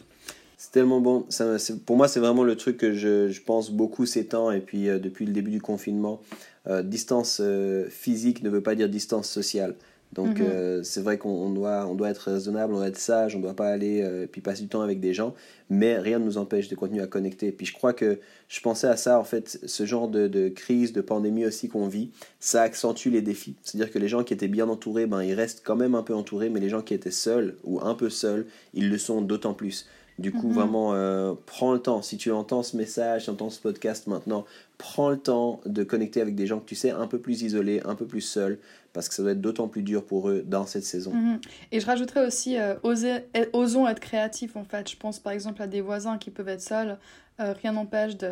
C'est 0.58 0.72
tellement 0.72 1.02
bon. 1.02 1.26
Ça, 1.30 1.58
pour 1.86 1.98
moi, 1.98 2.08
c'est 2.08 2.20
vraiment 2.20 2.44
le 2.44 2.56
truc 2.56 2.78
que 2.78 2.94
je, 2.94 3.40
pense 3.42 3.70
beaucoup 3.72 4.06
ces 4.06 4.26
temps 4.26 4.52
et 4.52 4.60
puis 4.60 4.90
euh, 4.90 5.00
depuis 5.00 5.26
le 5.26 5.34
début 5.34 5.52
du 5.52 5.62
confinement. 5.62 6.22
Euh, 6.68 6.82
distance 6.84 7.42
physique 7.90 8.44
ne 8.44 8.50
veut 8.50 8.62
pas 8.62 8.76
dire 8.76 8.90
distance 8.90 9.30
sociale. 9.30 9.76
Donc, 10.14 10.40
-hmm. 10.40 10.44
euh, 10.50 10.84
c'est 10.84 11.02
vrai 11.02 11.18
qu'on 11.18 11.50
doit, 11.50 11.86
on 11.86 11.96
doit 11.96 12.10
être 12.10 12.32
raisonnable, 12.32 12.74
on 12.74 12.78
doit 12.78 12.88
être 12.88 12.98
sage, 12.98 13.36
on 13.36 13.40
ne 13.40 13.44
doit 13.44 13.56
pas 13.56 13.68
aller 13.68 14.02
euh, 14.02 14.26
puis 14.26 14.42
passer 14.42 14.64
du 14.64 14.70
temps 14.70 14.82
avec 14.82 15.00
des 15.00 15.14
gens, 15.14 15.34
mais 15.70 15.98
rien 16.00 16.18
ne 16.20 16.26
nous 16.26 16.38
empêche 16.38 16.70
de 16.70 16.76
continuer 16.76 17.04
à 17.04 17.08
connecter. 17.08 17.52
Puis 17.52 17.66
je 17.66 17.74
crois 17.74 17.94
que 17.94 18.20
je 18.48 18.60
pensais 18.62 18.88
à 18.88 18.96
ça, 18.98 19.20
en 19.20 19.24
fait, 19.24 19.60
ce 19.66 19.86
genre 19.86 20.08
de, 20.08 20.28
de 20.28 20.48
crise, 20.50 20.94
de 20.94 21.02
pandémie 21.02 21.46
aussi 21.46 21.68
qu'on 21.68 21.88
vit, 21.88 22.10
ça 22.40 22.62
accentue 22.62 23.10
les 23.10 23.22
défis. 23.22 23.56
C'est-à-dire 23.64 23.92
que 23.92 24.00
les 24.00 24.08
gens 24.08 24.24
qui 24.24 24.34
étaient 24.34 24.48
bien 24.48 24.68
entourés, 24.70 25.08
ben, 25.08 25.22
ils 25.24 25.34
restent 25.34 25.62
quand 25.64 25.76
même 25.76 25.94
un 25.96 26.04
peu 26.04 26.16
entourés, 26.16 26.50
mais 26.50 26.62
les 26.62 26.70
gens 26.70 26.82
qui 26.82 26.94
étaient 26.94 27.12
seuls 27.12 27.58
ou 27.66 27.82
un 27.82 27.94
peu 27.94 28.10
seuls, 28.10 28.46
ils 28.74 28.90
le 28.90 28.98
sont 28.98 29.22
d'autant 29.22 29.54
plus. 29.54 29.86
Du 30.20 30.32
coup, 30.32 30.50
-hmm. 30.50 30.54
vraiment, 30.54 30.94
euh, 30.96 31.34
prends 31.46 31.74
le 31.74 31.80
temps. 31.80 32.02
Si 32.02 32.18
tu 32.18 32.32
entends 32.32 32.64
ce 32.64 32.76
message, 32.76 33.26
tu 33.26 33.30
entends 33.30 33.52
ce 33.52 33.62
podcast 33.62 34.08
maintenant, 34.08 34.46
prends 34.80 35.12
le 35.12 35.18
temps 35.18 35.62
de 35.68 35.84
connecter 35.84 36.22
avec 36.22 36.34
des 36.34 36.48
gens 36.48 36.60
que 36.60 36.66
tu 36.66 36.76
sais 36.76 36.90
un 36.90 37.06
peu 37.06 37.20
plus 37.20 37.44
isolés, 37.44 37.82
un 37.86 37.94
peu 37.94 38.08
plus 38.08 38.22
seuls, 38.22 38.58
parce 38.98 39.10
que 39.10 39.14
ça 39.14 39.22
doit 39.22 39.34
être 39.34 39.42
d'autant 39.42 39.68
plus 39.68 39.84
dur 39.84 40.04
pour 40.04 40.28
eux 40.28 40.44
dans 40.44 40.66
cette 40.66 40.84
saison. 40.84 41.14
-hmm. 41.14 41.40
Et 41.72 41.80
je 41.80 41.86
rajouterais 41.86 42.26
aussi, 42.26 42.58
euh, 42.58 42.74
oser, 42.82 43.26
osons 43.54 43.88
être 43.88 44.00
créatifs 44.00 44.56
en 44.56 44.64
fait. 44.64 44.90
Je 44.90 44.98
pense 44.98 45.20
par 45.20 45.34
exemple 45.34 45.62
à 45.62 45.68
des 45.68 45.82
voisins 45.82 46.18
qui 46.18 46.32
peuvent 46.32 46.50
être 46.50 46.64
seuls. 46.64 46.98
Euh, 47.40 47.54
rien 47.62 47.74
n'empêche 47.74 48.18
de, 48.18 48.32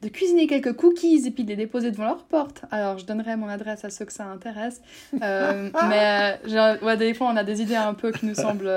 de 0.00 0.08
cuisiner 0.08 0.46
quelques 0.46 0.72
cookies 0.72 1.26
et 1.26 1.30
puis 1.30 1.44
de 1.44 1.50
les 1.50 1.56
déposer 1.56 1.90
devant 1.90 2.06
leur 2.06 2.24
porte. 2.24 2.62
Alors, 2.70 2.96
je 2.96 3.04
donnerai 3.04 3.36
mon 3.36 3.48
adresse 3.48 3.84
à 3.84 3.90
ceux 3.90 4.06
que 4.06 4.14
ça 4.14 4.24
intéresse. 4.24 4.80
Euh, 5.22 5.68
mais 5.90 6.40
ouais, 6.82 6.96
des 6.96 7.12
fois, 7.12 7.26
on 7.32 7.36
a 7.36 7.44
des 7.44 7.60
idées 7.60 7.82
un 7.92 7.92
peu 7.92 8.10
qui 8.10 8.24
nous 8.24 8.34
semblent 8.46 8.72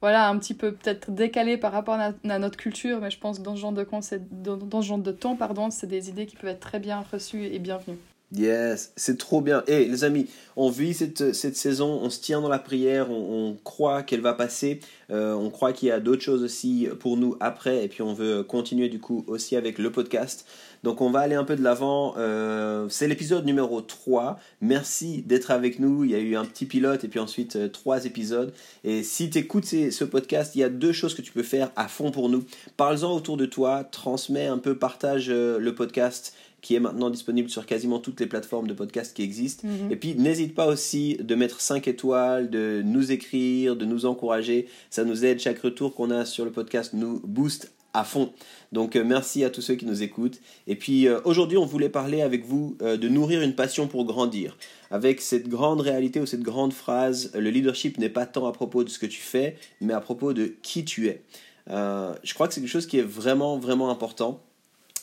voilà, 0.00 0.26
un 0.26 0.38
petit 0.38 0.54
peu 0.54 0.72
peut-être 0.72 1.10
décalées 1.10 1.58
par 1.58 1.72
rapport 1.72 1.98
à, 2.00 2.38
notre 2.38 2.56
culture. 2.56 2.96
Mais 3.02 3.10
je 3.10 3.18
pense 3.18 3.38
que 3.38 3.44
dans 3.44 3.56
ce 3.56 3.60
genre 3.60 3.72
de, 3.72 3.86
dans, 4.30 4.56
dans 4.56 4.80
ce 4.80 4.86
genre 4.86 5.04
de 5.10 5.12
temps, 5.12 5.36
pardon, 5.36 5.68
c'est 5.70 5.86
des 5.86 6.08
idées 6.08 6.24
qui 6.24 6.36
peuvent 6.36 6.54
être 6.56 6.66
très 6.70 6.78
bien 6.78 7.04
reçues 7.12 7.44
et 7.44 7.58
bienvenues. 7.58 7.98
Yes, 8.32 8.92
c'est 8.94 9.18
trop 9.18 9.40
bien. 9.40 9.64
Et 9.66 9.72
hey, 9.72 9.88
les 9.88 10.04
amis, 10.04 10.28
on 10.54 10.70
vit 10.70 10.94
cette, 10.94 11.32
cette 11.32 11.56
saison, 11.56 11.98
on 12.00 12.10
se 12.10 12.20
tient 12.20 12.40
dans 12.40 12.48
la 12.48 12.60
prière, 12.60 13.10
on, 13.10 13.14
on 13.48 13.56
croit 13.64 14.04
qu'elle 14.04 14.20
va 14.20 14.34
passer, 14.34 14.78
euh, 15.10 15.34
on 15.34 15.50
croit 15.50 15.72
qu'il 15.72 15.88
y 15.88 15.90
a 15.90 15.98
d'autres 15.98 16.22
choses 16.22 16.44
aussi 16.44 16.88
pour 17.00 17.16
nous 17.16 17.36
après, 17.40 17.84
et 17.84 17.88
puis 17.88 18.02
on 18.02 18.14
veut 18.14 18.44
continuer 18.44 18.88
du 18.88 19.00
coup 19.00 19.24
aussi 19.26 19.56
avec 19.56 19.78
le 19.78 19.90
podcast. 19.90 20.46
Donc 20.82 21.02
on 21.02 21.10
va 21.10 21.20
aller 21.20 21.34
un 21.34 21.44
peu 21.44 21.56
de 21.56 21.62
l'avant. 21.62 22.14
Euh, 22.16 22.86
c'est 22.88 23.06
l'épisode 23.06 23.44
numéro 23.44 23.80
3. 23.82 24.38
Merci 24.60 25.22
d'être 25.22 25.50
avec 25.50 25.78
nous. 25.78 26.04
Il 26.04 26.10
y 26.10 26.14
a 26.14 26.18
eu 26.18 26.36
un 26.36 26.44
petit 26.44 26.64
pilote 26.64 27.04
et 27.04 27.08
puis 27.08 27.20
ensuite 27.20 27.56
euh, 27.56 27.68
trois 27.68 28.06
épisodes. 28.06 28.52
Et 28.84 29.02
si 29.02 29.28
tu 29.28 29.38
écoutes 29.38 29.66
ce 29.66 30.04
podcast, 30.04 30.54
il 30.54 30.60
y 30.60 30.64
a 30.64 30.70
deux 30.70 30.92
choses 30.92 31.14
que 31.14 31.22
tu 31.22 31.32
peux 31.32 31.42
faire 31.42 31.70
à 31.76 31.88
fond 31.88 32.10
pour 32.10 32.28
nous. 32.28 32.44
Parle-en 32.76 33.14
autour 33.14 33.36
de 33.36 33.46
toi, 33.46 33.84
transmets 33.84 34.46
un 34.46 34.58
peu, 34.58 34.74
partage 34.74 35.26
euh, 35.28 35.58
le 35.58 35.74
podcast 35.74 36.34
qui 36.60 36.74
est 36.74 36.80
maintenant 36.80 37.10
disponible 37.10 37.48
sur 37.48 37.66
quasiment 37.66 37.98
toutes 37.98 38.20
les 38.20 38.26
plateformes 38.26 38.66
de 38.66 38.74
podcast 38.74 39.14
qui 39.14 39.22
existent. 39.22 39.66
-hmm. 39.66 39.92
Et 39.92 39.96
puis 39.96 40.14
n'hésite 40.14 40.54
pas 40.54 40.66
aussi 40.66 41.16
de 41.16 41.34
mettre 41.34 41.60
5 41.60 41.88
étoiles, 41.88 42.50
de 42.50 42.82
nous 42.84 43.12
écrire, 43.12 43.76
de 43.76 43.84
nous 43.84 44.06
encourager. 44.06 44.66
Ça 44.90 45.04
nous 45.04 45.24
aide. 45.24 45.38
Chaque 45.40 45.58
retour 45.58 45.94
qu'on 45.94 46.10
a 46.10 46.24
sur 46.24 46.44
le 46.44 46.50
podcast 46.50 46.92
nous 46.94 47.20
booste 47.24 47.72
à 47.92 48.04
fond. 48.04 48.32
Donc 48.72 48.96
euh, 48.96 49.04
merci 49.04 49.44
à 49.44 49.50
tous 49.50 49.62
ceux 49.62 49.74
qui 49.74 49.86
nous 49.86 50.02
écoutent. 50.02 50.40
Et 50.66 50.76
puis 50.76 51.08
euh, 51.08 51.20
aujourd'hui 51.24 51.58
on 51.58 51.66
voulait 51.66 51.88
parler 51.88 52.22
avec 52.22 52.44
vous 52.44 52.76
euh, 52.82 52.96
de 52.96 53.08
nourrir 53.08 53.42
une 53.42 53.54
passion 53.54 53.86
pour 53.88 54.04
grandir. 54.04 54.56
Avec 54.90 55.20
cette 55.20 55.48
grande 55.48 55.80
réalité 55.80 56.20
ou 56.20 56.26
cette 56.26 56.42
grande 56.42 56.72
phrase, 56.72 57.30
le 57.34 57.50
leadership 57.50 57.98
n'est 57.98 58.08
pas 58.08 58.26
tant 58.26 58.46
à 58.46 58.52
propos 58.52 58.84
de 58.84 58.88
ce 58.88 58.98
que 58.98 59.06
tu 59.06 59.20
fais, 59.20 59.56
mais 59.80 59.92
à 59.92 60.00
propos 60.00 60.32
de 60.32 60.54
qui 60.62 60.84
tu 60.84 61.08
es. 61.08 61.22
je 61.68 62.34
crois 62.34 62.48
que 62.48 62.54
c'est 62.54 62.60
quelque 62.60 62.70
chose 62.70 62.86
qui 62.86 62.98
est 62.98 63.02
vraiment 63.02 63.58
vraiment 63.58 63.90
important. 63.90 64.42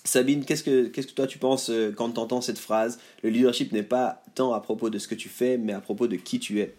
Sabine, 0.08 0.46
qu'est-ce 0.46 0.64
que, 0.64 0.88
que 0.88 1.02
toi 1.02 1.28
tu 1.28 1.38
penses 1.38 1.70
euh, 1.70 1.92
quand 1.92 2.12
tu 2.12 2.20
entends 2.20 2.40
cette 2.40 2.60
phrase 2.60 2.98
Le 3.24 3.30
leadership 3.30 3.74
n'est 3.74 3.84
pas 3.84 4.24
tant 4.36 4.54
à 4.54 4.62
propos 4.62 4.90
de 4.90 5.00
ce 5.00 5.08
que 5.08 5.16
tu 5.16 5.28
fais, 5.28 5.58
mais 5.58 5.74
à 5.74 5.82
propos 5.82 6.08
de 6.08 6.16
qui 6.16 6.40
tu 6.40 6.62
es? 6.62 6.74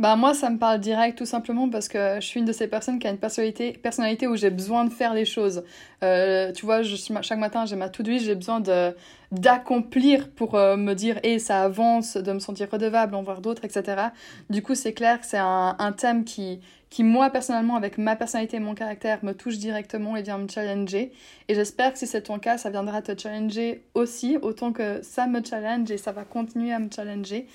Bah 0.00 0.16
moi, 0.16 0.32
ça 0.32 0.48
me 0.48 0.56
parle 0.56 0.80
direct 0.80 1.18
tout 1.18 1.26
simplement 1.26 1.68
parce 1.68 1.86
que 1.86 2.14
je 2.20 2.26
suis 2.26 2.40
une 2.40 2.46
de 2.46 2.52
ces 2.52 2.66
personnes 2.68 2.98
qui 2.98 3.06
a 3.06 3.10
une 3.10 3.18
personnalité, 3.18 4.26
où 4.26 4.34
j'ai 4.34 4.48
besoin 4.48 4.86
de 4.86 4.90
faire 4.90 5.12
les 5.12 5.26
choses. 5.26 5.62
Euh, 6.02 6.52
tu 6.52 6.64
vois, 6.64 6.82
chaque 6.82 7.38
matin, 7.38 7.66
j'ai 7.66 7.76
ma 7.76 7.90
to-do 7.90 8.12
j'ai 8.18 8.34
besoin 8.34 8.60
de 8.60 8.96
d'accomplir 9.30 10.30
pour 10.30 10.54
euh, 10.54 10.78
me 10.78 10.94
dire 10.94 11.18
et 11.22 11.34
hey, 11.34 11.40
ça 11.40 11.62
avance, 11.62 12.16
de 12.16 12.32
me 12.32 12.38
sentir 12.38 12.68
redevable, 12.70 13.14
en 13.14 13.22
voir 13.22 13.42
d'autres, 13.42 13.66
etc. 13.66 14.08
Du 14.48 14.62
coup, 14.62 14.74
c'est 14.74 14.94
clair 14.94 15.20
que 15.20 15.26
c'est 15.26 15.36
un, 15.36 15.76
un 15.78 15.92
thème 15.92 16.24
qui 16.24 16.60
qui 16.88 17.04
moi 17.04 17.28
personnellement 17.28 17.76
avec 17.76 17.98
ma 17.98 18.16
personnalité 18.16 18.56
et 18.56 18.60
mon 18.60 18.74
caractère 18.74 19.22
me 19.22 19.32
touche 19.34 19.58
directement 19.58 20.16
et 20.16 20.22
vient 20.22 20.38
me 20.38 20.48
challenger 20.48 21.12
et 21.48 21.54
j'espère 21.54 21.92
que 21.92 21.98
si 22.00 22.08
c'est 22.08 22.22
ton 22.22 22.40
cas 22.40 22.58
ça 22.58 22.68
viendra 22.68 23.00
te 23.00 23.16
challenger 23.16 23.84
aussi 23.94 24.36
autant 24.42 24.72
que 24.72 25.00
ça 25.02 25.28
me 25.28 25.40
challenge 25.44 25.88
et 25.92 25.98
ça 25.98 26.10
va 26.10 26.24
continuer 26.24 26.72
à 26.72 26.80
me 26.80 26.88
challenger 26.92 27.46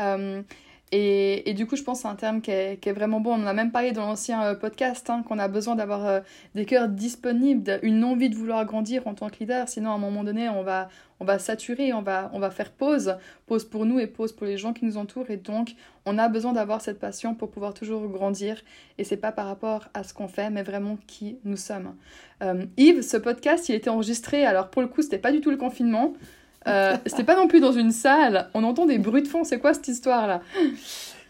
euh, 0.00 0.42
et, 0.92 1.54
du 1.54 1.66
coup, 1.66 1.76
je 1.76 1.84
pense 1.84 1.98
que 1.98 2.02
c'est 2.02 2.08
un 2.08 2.16
terme 2.16 2.40
qui 2.40 2.50
est, 2.50 2.80
qui 2.80 2.88
est, 2.88 2.92
vraiment 2.92 3.20
bon. 3.20 3.34
On 3.34 3.42
en 3.44 3.46
a 3.46 3.52
même 3.52 3.70
parlé 3.70 3.92
dans 3.92 4.06
l'ancien 4.06 4.42
euh, 4.42 4.54
podcast, 4.56 5.08
hein, 5.08 5.22
qu'on 5.26 5.38
a 5.38 5.46
besoin 5.46 5.76
d'avoir 5.76 6.04
euh, 6.04 6.20
des 6.56 6.64
cœurs 6.64 6.88
disponibles, 6.88 7.78
une 7.82 8.02
envie 8.02 8.28
de 8.28 8.34
vouloir 8.34 8.64
grandir 8.64 9.06
en 9.06 9.14
tant 9.14 9.30
que 9.30 9.38
leader. 9.38 9.68
Sinon, 9.68 9.92
à 9.92 9.94
un 9.94 9.98
moment 9.98 10.24
donné, 10.24 10.48
on 10.48 10.64
va, 10.64 10.88
on 11.20 11.24
va 11.24 11.38
saturer, 11.38 11.92
on 11.92 12.02
va, 12.02 12.28
on 12.34 12.40
va 12.40 12.50
faire 12.50 12.72
pause. 12.72 13.14
Pause 13.46 13.66
pour 13.66 13.86
nous 13.86 14.00
et 14.00 14.08
pause 14.08 14.32
pour 14.32 14.46
les 14.46 14.58
gens 14.58 14.72
qui 14.72 14.84
nous 14.84 14.96
entourent. 14.96 15.30
Et 15.30 15.36
donc, 15.36 15.76
on 16.06 16.18
a 16.18 16.28
besoin 16.28 16.52
d'avoir 16.52 16.80
cette 16.80 16.98
passion 16.98 17.36
pour 17.36 17.52
pouvoir 17.52 17.72
toujours 17.72 18.08
grandir. 18.08 18.60
Et 18.98 19.04
c'est 19.04 19.16
pas 19.16 19.30
par 19.30 19.46
rapport 19.46 19.88
à 19.94 20.02
ce 20.02 20.12
qu'on 20.12 20.26
fait, 20.26 20.50
mais 20.50 20.64
vraiment 20.64 20.98
qui 21.06 21.38
nous 21.44 21.56
sommes. 21.56 21.94
Euh, 22.42 22.64
Yves, 22.76 23.02
ce 23.02 23.16
podcast, 23.16 23.68
il 23.68 23.76
était 23.76 23.90
enregistré. 23.90 24.44
Alors, 24.44 24.70
pour 24.70 24.82
le 24.82 24.88
coup, 24.88 25.02
c'était 25.02 25.18
pas 25.18 25.30
du 25.30 25.40
tout 25.40 25.50
le 25.50 25.56
confinement. 25.56 26.14
Euh, 26.66 26.96
c'était 27.06 27.24
pas 27.24 27.36
non 27.36 27.48
plus 27.48 27.60
dans 27.60 27.72
une 27.72 27.92
salle. 27.92 28.48
On 28.54 28.64
entend 28.64 28.86
des 28.86 28.98
bruits 28.98 29.22
de 29.22 29.28
fond. 29.28 29.44
C'est 29.44 29.58
quoi 29.58 29.74
cette 29.74 29.88
histoire-là? 29.88 30.42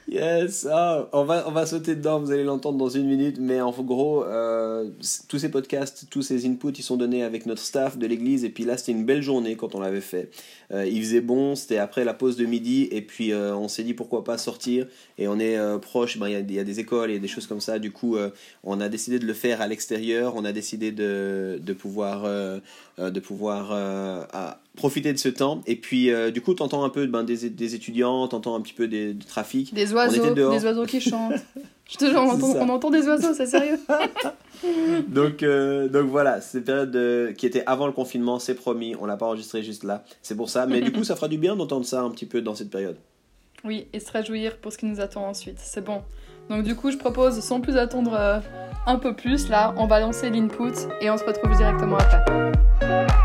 Yes, 0.09 0.67
ah, 0.69 1.09
on, 1.13 1.23
va, 1.23 1.45
on 1.47 1.53
va 1.53 1.67
sauter 1.67 1.95
dedans, 1.95 2.19
vous 2.19 2.33
allez 2.33 2.43
l'entendre 2.43 2.77
dans 2.79 2.89
une 2.89 3.07
minute, 3.07 3.37
mais 3.39 3.61
en 3.61 3.71
gros, 3.71 4.25
euh, 4.25 4.91
tous 5.29 5.39
ces 5.39 5.51
podcasts, 5.51 6.07
tous 6.11 6.23
ces 6.23 6.47
inputs, 6.47 6.73
ils 6.77 6.83
sont 6.83 6.97
donnés 6.97 7.23
avec 7.23 7.47
notre 7.47 7.63
staff 7.63 7.97
de 7.97 8.09
l'église, 8.09 8.45
et 8.45 8.49
puis 8.49 8.65
là, 8.65 8.77
c'était 8.77 8.91
une 8.91 9.05
belle 9.05 9.23
journée 9.23 9.55
quand 9.55 9.77
on 9.77 9.81
l'avait 9.81 10.01
fait. 10.01 10.31
Euh, 10.73 10.85
il 10.85 11.01
faisait 11.01 11.21
bon, 11.21 11.55
c'était 11.55 11.79
après 11.79 12.05
la 12.05 12.13
pause 12.13 12.37
de 12.37 12.45
midi, 12.45 12.89
et 12.91 13.03
puis 13.03 13.33
on 13.33 13.69
s'est 13.69 13.85
dit 13.85 13.95
pourquoi 13.95 14.25
pas 14.25 14.37
sortir, 14.37 14.89
et 15.17 15.29
on 15.29 15.39
est 15.39 15.57
proche, 15.79 16.19
ben, 16.19 16.27
il 16.27 16.53
y, 16.53 16.59
a 16.59 16.65
des 16.65 16.81
écoles. 16.81 17.13
Et 17.13 17.21
des 17.21 17.29
choses 17.29 17.47
comme 17.47 17.61
ça, 17.61 17.79
du 17.79 17.93
coup, 17.93 18.17
on 18.65 18.81
a 18.81 18.89
décidé 18.89 19.21
de 19.21 19.27
le 19.27 19.35
faire 19.35 19.61
à 19.61 19.69
l'extérieur, 19.69 20.35
on 20.35 20.45
a 20.45 20.51
décidé 20.51 20.91
de, 20.91 21.61
de 21.63 21.73
pouvoir, 21.73 22.25
de 22.99 23.21
pouvoir 23.21 24.59
profiter 24.77 25.13
de 25.13 25.19
ce 25.19 25.29
temps. 25.29 25.63
Et 25.67 25.77
puis, 25.77 26.11
euh, 26.11 26.31
du 26.31 26.41
coup, 26.41 26.55
tu 26.55 26.63
entends 26.63 26.85
un 26.85 26.89
peu 26.89 27.07
ben, 27.07 27.23
des, 27.23 27.51
des 27.51 27.75
étudiants, 27.75 28.29
tu 28.29 28.35
entends 28.35 28.55
un 28.55 28.61
petit 28.61 28.73
peu 28.73 28.89
des, 28.89 29.15
du 29.15 29.27
trafic. 29.27 29.75
Des 29.75 29.93
oiseaux, 29.93 30.35
des 30.35 30.65
oiseaux 30.65 30.87
qui 30.87 31.01
chantent. 31.01 31.41
Je 31.89 31.97
te 31.97 32.05
jure, 32.05 32.21
on 32.21 32.31
entend, 32.31 32.55
on 32.57 32.69
entend, 32.69 32.91
des 32.91 33.07
oiseaux, 33.07 33.35
c'est 33.35 33.47
sérieux. 33.47 33.79
donc, 35.09 35.43
euh, 35.43 35.89
donc 35.89 36.07
voilà, 36.09 36.41
c'est 36.41 36.59
une 36.59 36.65
période 36.65 37.35
qui 37.35 37.47
était 37.47 37.65
avant 37.67 37.87
le 37.87 37.93
confinement, 37.93 38.39
c'est 38.39 38.55
promis, 38.55 38.95
on 39.01 39.07
l'a 39.07 39.17
pas 39.17 39.27
enregistré 39.27 39.63
juste 39.65 39.83
là, 39.83 40.05
c'est 40.23 40.37
pour 40.37 40.51
ça. 40.51 40.67
Mais 40.67 40.81
du 40.81 40.93
coup, 40.93 41.03
ça 41.03 41.17
fera 41.17 41.27
du 41.27 41.37
bien 41.37 41.57
d'entendre 41.57 41.85
ça 41.85 42.03
un 42.03 42.11
petit 42.11 42.27
peu 42.27 42.43
dans 42.43 42.55
cette 42.55 42.71
période. 42.71 42.97
Oui, 43.65 43.89
et 43.93 44.01
se 44.01 44.11
réjouir 44.11 44.57
pour 44.59 44.73
ce 44.73 44.79
qui 44.79 44.87
nous 44.87 45.01
attend 45.01 45.27
ensuite, 45.27 45.59
c'est 45.59 45.85
bon. 45.85 46.03
Donc 46.49 46.65
du 46.65 46.75
coup, 46.75 46.91
je 46.91 46.97
propose, 46.97 47.41
sans 47.41 47.61
plus 47.61 47.77
attendre 47.77 48.15
euh, 48.15 48.41
un 48.87 48.97
peu 48.97 49.15
plus, 49.15 49.49
là, 49.49 49.75
on 49.77 49.87
va 49.87 50.01
lancer 50.01 50.31
l'input 50.31 50.73
et 51.01 51.11
on 51.11 51.17
se 51.17 51.25
retrouve 51.25 51.57
directement 51.57 51.97
après. 51.97 53.20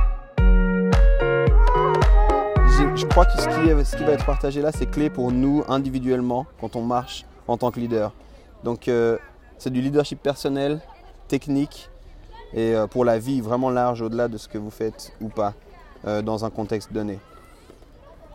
Crois 3.15 3.25
que 3.25 3.41
ce 3.41 3.95
qui, 3.95 4.03
va 4.03 4.11
être 4.11 4.25
partagé 4.25 4.61
là, 4.61 4.73
c'est 4.73 4.87
clé 4.87 5.09
pour 5.09 5.31
nous 5.31 5.63
individuellement 5.69 6.45
quand 6.59 6.75
on 6.75 6.81
marche 6.81 7.23
en 7.47 7.55
tant 7.55 7.71
que 7.71 7.79
leader. 7.79 8.11
Donc 8.65 8.89
euh, 8.89 9.17
c'est 9.57 9.69
du 9.69 9.79
leadership 9.79 10.21
personnel, 10.21 10.81
technique 11.29 11.89
et 12.53 12.75
euh, 12.75 12.87
pour 12.87 13.05
la 13.05 13.17
vie 13.17 13.39
vraiment 13.39 13.69
large 13.69 14.01
au-delà 14.01 14.27
de 14.27 14.37
ce 14.37 14.49
que 14.49 14.57
vous 14.57 14.69
faites 14.69 15.13
ou 15.21 15.29
pas 15.29 15.53
euh, 16.05 16.21
dans 16.21 16.43
un 16.43 16.49
contexte 16.49 16.91
donné. 16.91 17.19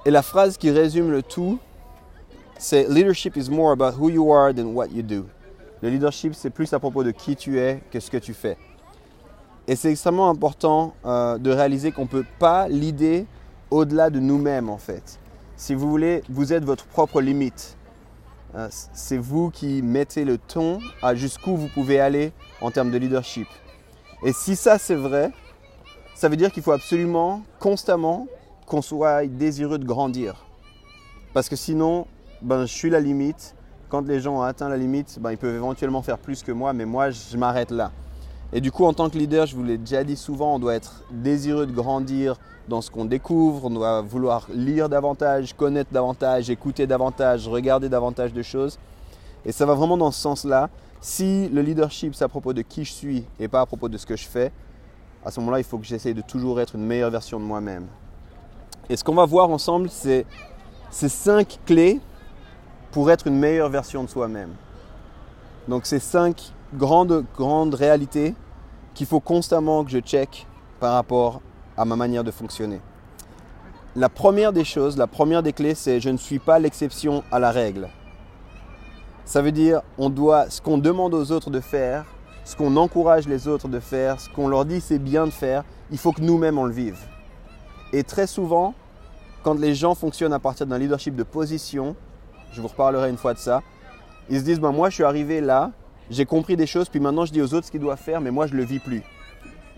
Et 0.07 0.11
la 0.11 0.23
phrase 0.23 0.57
qui 0.57 0.71
résume 0.71 1.11
le 1.11 1.23
tout, 1.23 1.59
c'est 2.57 2.89
Leadership 2.89 3.37
is 3.37 3.51
more 3.51 3.73
about 3.73 3.99
who 4.01 4.09
you 4.09 4.33
are 4.33 4.55
than 4.55 4.69
what 4.73 4.87
you 4.87 5.03
do. 5.03 5.27
Le 5.83 5.91
leadership, 5.91 6.35
c'est 6.35 6.49
plus 6.49 6.73
à 6.73 6.79
propos 6.79 7.05
de 7.05 7.11
qui 7.11 7.37
tu 7.37 7.59
es 7.59 7.83
que 7.91 8.01
ce 8.01 8.11
que 8.11 8.17
tu 8.17 8.33
fais. 8.33 8.57
Et 9.69 9.77
c'est 9.77 9.91
extrêmement 9.91 10.31
important 10.31 10.95
de 11.05 11.51
réaliser 11.51 11.93
qu'on 11.93 12.05
ne 12.05 12.09
peut 12.09 12.25
pas 12.39 12.67
leader 12.67 13.27
au-delà 13.71 14.11
de 14.11 14.21
nous-mêmes 14.21 14.69
en 14.69 14.79
fait. 14.79 15.19
Si 15.57 15.75
vous 15.75 15.89
voulez, 15.89 16.23
vous 16.29 16.53
êtes 16.53 16.65
votre 16.65 16.87
propre 16.87 17.21
limite. 17.21 17.77
Euh, 18.55 18.69
c'est 18.71 19.19
vous 19.19 19.50
qui 19.50 19.83
mettez 19.83 20.25
le 20.25 20.39
ton 20.39 20.81
à 21.03 21.15
jusqu'où 21.15 21.57
vous 21.57 21.69
pouvez 21.69 22.00
aller 22.00 22.33
en 22.61 22.71
termes 22.71 22.91
de 22.91 22.99
leadership. 22.99 23.47
Et 24.23 24.33
si 24.33 24.57
ça 24.57 24.79
c'est 24.79 24.95
vrai, 24.95 25.31
ça 26.15 26.29
veut 26.29 26.37
dire 26.37 26.50
qu'il 26.53 26.62
faut 26.62 26.73
absolument, 26.73 27.43
constamment, 27.59 28.27
qu'on 28.67 28.83
soit 28.83 29.27
désireux 29.27 29.79
de 29.79 29.85
grandir. 29.85 30.45
Parce 31.33 31.49
que 31.49 31.57
sinon, 31.57 32.07
ben, 32.43 32.67
je 32.67 32.73
suis 32.73 32.91
la 32.91 33.00
limite. 33.00 33.55
Quand 33.89 34.07
les 34.07 34.21
gens 34.21 34.39
ont 34.39 34.43
atteint 34.43 34.69
la 34.69 34.77
limite, 34.77 35.19
ben, 35.21 35.33
ils 35.33 35.39
peuvent 35.39 35.55
éventuellement 35.55 36.03
faire 36.03 36.19
plus 36.19 36.43
que 36.43 36.53
moi, 36.53 36.73
mais 36.73 36.85
moi, 36.85 37.11
je 37.11 37.37
m'arrête 37.37 37.71
là. 37.71 37.91
Et 38.52 38.61
du 38.61 38.73
coup, 38.73 38.85
en 38.85 38.92
tant 38.92 39.09
que 39.09 39.16
leader, 39.16 39.47
je 39.47 39.54
vous 39.54 39.62
l'ai 39.62 39.78
déjà 39.78 40.02
dit 40.02 40.16
souvent, 40.16 40.57
on 40.57 40.59
doit 40.59 40.75
être 40.75 41.04
désireux 41.11 41.66
de 41.66 41.73
grandir 41.73 42.37
dans 42.69 42.80
ce 42.80 42.90
qu'on 42.90 43.04
découvre, 43.04 43.66
on 43.66 43.71
doit 43.71 44.00
vouloir 44.02 44.47
lire 44.52 44.88
davantage, 44.88 45.54
connaître 45.54 45.92
davantage, 45.92 46.50
écouter 46.50 46.87
davantage, 46.87 47.47
regarder 47.47 47.88
davantage 47.88 48.33
de 48.33 48.42
choses. 48.42 48.78
Et 49.45 49.52
ça 49.52 49.66
va 49.66 49.75
vraiment 49.75 49.97
dans 49.97 50.11
ce 50.11 50.21
sens-là. 50.21 50.69
Si 51.00 51.49
le 51.49 51.62
leadership, 51.62 52.14
c'est 52.14 52.25
à 52.25 52.28
propos 52.28 52.52
de 52.52 52.62
qui 52.62 52.85
je 52.85 52.92
suis 52.92 53.25
et 53.38 53.49
pas 53.49 53.61
à 53.61 53.66
propos 53.66 53.88
de 53.88 53.97
ce 53.97 54.04
que 54.04 54.16
je 54.16 54.26
fais, 54.26 54.52
à 55.25 55.30
ce 55.30 55.38
moment-là, 55.40 55.59
il 55.59 55.64
faut 55.64 55.78
que 55.78 55.87
j'essaye 55.87 56.14
de 56.14 56.23
toujours 56.23 56.61
être 56.61 56.75
une 56.75 56.85
meilleure 56.85 57.11
version 57.11 57.38
de 57.38 57.45
moi-même. 57.45 57.87
Et 58.88 58.97
ce 58.97 59.04
qu'on 59.04 59.14
va 59.14 59.26
voir 59.26 59.50
ensemble, 59.50 59.88
c'est 59.90 60.26
ces 60.90 61.09
cinq 61.09 61.61
clés 61.64 62.00
pour 62.90 63.11
être 63.11 63.26
une 63.28 63.38
meilleure 63.38 63.69
version 63.69 64.02
de 64.02 64.09
soi-même. 64.09 64.50
Donc 65.69 65.87
ces 65.87 66.00
cinq 66.00 66.52
grande, 66.75 67.25
grande 67.37 67.75
réalité 67.75 68.35
qu'il 68.95 69.07
faut 69.07 69.21
constamment 69.21 69.85
que 69.85 69.91
je 69.91 69.99
check 69.99 70.47
par 70.79 70.95
rapport 70.95 71.41
à 71.77 71.85
ma 71.85 71.97
manière 71.97 72.25
de 72.25 72.31
fonctionner. 72.31 72.81
La 73.97 74.09
première 74.09 74.53
des 74.53 74.65
choses, 74.65 74.97
la 74.97 75.07
première 75.07 75.43
des 75.43 75.53
clés, 75.53 75.75
c'est 75.75 76.00
je 76.00 76.11
ne 76.11 76.17
suis 76.17 76.39
pas 76.39 76.59
l'exception 76.59 77.25
à 77.33 77.39
la 77.39 77.50
règle. 77.50 77.89
Ça 79.25 79.43
veut 79.43 79.53
dire 79.53 79.83
on 79.99 80.11
doit 80.11 80.49
ce 80.49 80.61
qu'on 80.61 80.79
demande 80.79 81.15
aux 81.15 81.33
autres 81.33 81.50
de 81.50 81.61
faire, 81.61 82.05
ce 82.45 82.57
qu'on 82.57 82.77
encourage 82.77 83.27
les 83.27 83.49
autres 83.49 83.69
de 83.69 83.81
faire, 83.81 84.21
ce 84.21 84.29
qu'on 84.29 84.49
leur 84.49 84.65
dit 84.65 84.81
c'est 84.81 84.99
bien 84.99 85.27
de 85.27 85.33
faire, 85.33 85.65
il 85.91 85.99
faut 85.99 86.12
que 86.12 86.21
nous-mêmes 86.21 86.59
on 86.59 86.65
le 86.65 86.73
vive. 86.73 86.99
Et 87.93 88.05
très 88.05 88.27
souvent, 88.27 88.75
quand 89.43 89.59
les 89.59 89.75
gens 89.75 89.95
fonctionnent 89.95 90.33
à 90.33 90.39
partir 90.39 90.67
d'un 90.67 90.79
leadership 90.79 91.17
de 91.17 91.23
position, 91.25 91.97
je 92.53 92.61
vous 92.61 92.69
reparlerai 92.69 93.11
une 93.11 93.17
fois 93.17 93.35
de 93.35 93.39
ça, 93.39 93.62
ils 94.29 94.39
se 94.39 94.45
disent 94.45 94.61
ben, 94.61 94.73
moi 94.73 94.91
je 94.91 94.95
suis 94.95 95.05
arrivé 95.05 95.41
là, 95.41 95.73
j'ai 96.11 96.26
compris 96.26 96.57
des 96.57 96.67
choses, 96.67 96.88
puis 96.88 97.00
maintenant 97.00 97.25
je 97.25 97.33
dis 97.33 97.40
aux 97.40 97.55
autres 97.55 97.67
ce 97.67 97.71
qu'ils 97.71 97.81
doivent 97.81 98.00
faire, 98.00 98.21
mais 98.21 98.31
moi 98.31 98.47
je 98.47 98.55
le 98.55 98.64
vis 98.64 98.81
plus. 98.81 99.02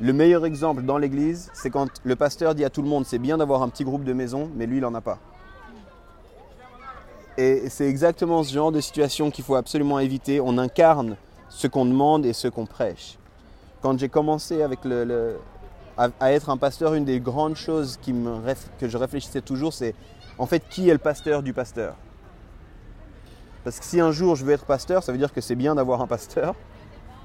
Le 0.00 0.12
meilleur 0.12 0.44
exemple 0.46 0.82
dans 0.82 0.98
l'église, 0.98 1.50
c'est 1.52 1.70
quand 1.70 1.88
le 2.02 2.16
pasteur 2.16 2.54
dit 2.54 2.64
à 2.64 2.70
tout 2.70 2.82
le 2.82 2.88
monde 2.88 3.04
c'est 3.06 3.18
bien 3.18 3.38
d'avoir 3.38 3.62
un 3.62 3.68
petit 3.68 3.84
groupe 3.84 4.02
de 4.02 4.12
maison, 4.12 4.50
mais 4.56 4.66
lui 4.66 4.78
il 4.78 4.80
n'en 4.80 4.94
a 4.94 5.00
pas. 5.00 5.18
Et 7.38 7.68
c'est 7.68 7.88
exactement 7.88 8.42
ce 8.42 8.52
genre 8.52 8.72
de 8.72 8.80
situation 8.80 9.30
qu'il 9.30 9.44
faut 9.44 9.54
absolument 9.54 9.98
éviter. 9.98 10.40
On 10.40 10.58
incarne 10.58 11.16
ce 11.48 11.66
qu'on 11.66 11.84
demande 11.84 12.26
et 12.26 12.32
ce 12.32 12.48
qu'on 12.48 12.66
prêche. 12.66 13.18
Quand 13.80 13.98
j'ai 13.98 14.08
commencé 14.08 14.62
à, 14.62 16.32
être 16.32 16.50
un 16.50 16.56
pasteur, 16.56 16.94
une 16.94 17.04
des 17.04 17.20
grandes 17.20 17.56
choses 17.56 17.98
que 18.78 18.88
je 18.88 18.96
réfléchissais 18.96 19.40
toujours, 19.40 19.72
c'est 19.72 19.94
en 20.38 20.46
fait 20.46 20.62
qui 20.68 20.88
est 20.88 20.92
le 20.92 20.98
pasteur 20.98 21.42
du 21.42 21.52
pasteur? 21.52 21.96
Parce 23.64 23.78
que 23.78 23.84
si 23.84 24.00
un 24.00 24.12
jour 24.12 24.36
je 24.36 24.44
veux 24.44 24.52
être 24.52 24.64
pasteur, 24.64 25.02
ça 25.02 25.12
veut 25.12 25.18
dire 25.18 25.32
que 25.32 25.40
c'est 25.40 25.54
bien 25.54 25.74
d'avoir 25.74 26.00
un 26.00 26.06
pasteur. 26.06 26.54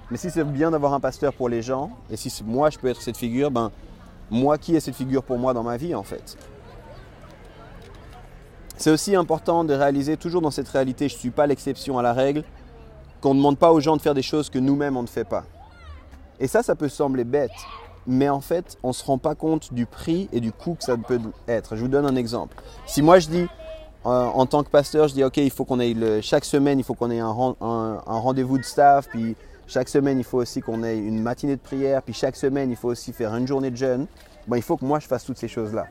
Mais 0.09 0.17
si 0.17 0.29
c'est 0.29 0.43
bien 0.45 0.71
d'avoir 0.71 0.93
un 0.93 0.99
pasteur 0.99 1.33
pour 1.33 1.49
les 1.49 1.61
gens, 1.61 1.91
et 2.09 2.15
si 2.15 2.31
moi 2.45 2.69
je 2.69 2.77
peux 2.77 2.87
être 2.87 3.01
cette 3.01 3.17
figure, 3.17 3.51
ben 3.51 3.71
moi 4.29 4.57
qui 4.57 4.75
est 4.75 4.79
cette 4.79 4.95
figure 4.95 5.23
pour 5.23 5.37
moi 5.37 5.53
dans 5.53 5.63
ma 5.63 5.77
vie 5.77 5.95
en 5.95 6.03
fait? 6.03 6.37
C'est 8.77 8.91
aussi 8.91 9.15
important 9.15 9.63
de 9.63 9.73
réaliser 9.73 10.17
toujours 10.17 10.41
dans 10.41 10.51
cette 10.51 10.69
réalité, 10.69 11.09
je 11.09 11.15
ne 11.15 11.19
suis 11.19 11.31
pas 11.31 11.47
l'exception 11.47 11.97
à 11.97 12.03
la 12.03 12.13
règle, 12.13 12.43
qu'on 13.21 13.33
ne 13.33 13.39
demande 13.39 13.57
pas 13.57 13.71
aux 13.71 13.79
gens 13.79 13.97
de 13.97 14.01
faire 14.01 14.13
des 14.13 14.21
choses 14.21 14.49
que 14.49 14.59
nous-mêmes 14.59 14.95
on 14.95 15.01
ne 15.01 15.07
fait 15.07 15.23
pas. 15.23 15.43
Et 16.39 16.47
ça, 16.47 16.61
ça 16.61 16.75
peut 16.75 16.87
sembler 16.87 17.23
bête, 17.23 17.49
mais 18.05 18.29
en 18.29 18.39
fait, 18.39 18.77
on 18.83 18.89
ne 18.89 18.93
se 18.93 19.03
rend 19.03 19.17
pas 19.17 19.33
compte 19.33 19.73
du 19.73 19.87
prix 19.87 20.29
et 20.31 20.39
du 20.39 20.51
coût 20.51 20.75
que 20.75 20.83
ça 20.83 20.95
peut 20.95 21.19
être. 21.47 21.75
Je 21.75 21.81
vous 21.81 21.87
donne 21.87 22.05
un 22.05 22.15
exemple. 22.15 22.55
Si 22.85 23.01
moi 23.01 23.17
je 23.17 23.27
dis, 23.27 23.47
en 24.07 24.45
tant 24.45 24.63
que 24.63 24.69
pasteur, 24.69 25.07
je 25.07 25.13
dis 25.13 25.23
ok, 25.23 25.37
il 25.37 25.51
faut 25.51 25.65
qu'on 25.65 25.79
ait 25.79 25.93
le, 25.93 26.21
chaque 26.21 26.45
semaine, 26.45 26.79
il 26.79 26.83
faut 26.83 26.93
qu'on 26.93 27.11
ait 27.11 27.19
un, 27.19 27.29
rendez-vous 27.29 28.57
de 28.57 28.63
staff, 28.63 29.09
puis 29.09 29.35
chaque 29.67 29.89
semaine, 29.89 30.17
il 30.17 30.23
faut 30.23 30.37
aussi 30.37 30.61
qu'on 30.61 30.83
ait 30.83 30.97
une 30.97 31.21
matinée 31.21 31.55
de 31.55 31.61
prière, 31.61 32.01
puis 32.01 32.13
chaque 32.13 32.35
semaine, 32.35 32.69
il 32.69 32.77
faut 32.77 32.87
aussi 32.87 33.11
faire 33.11 33.35
une 33.35 33.47
journée 33.47 33.69
de 33.69 33.75
jeûne. 33.75 34.07
Bon, 34.47 34.55
il 34.55 34.61
faut 34.61 34.77
que 34.77 34.85
moi 34.85 34.99
je 34.99 35.07
fasse 35.07 35.25
toutes 35.25 35.37
ces 35.37 35.49
choses-là. 35.49 35.87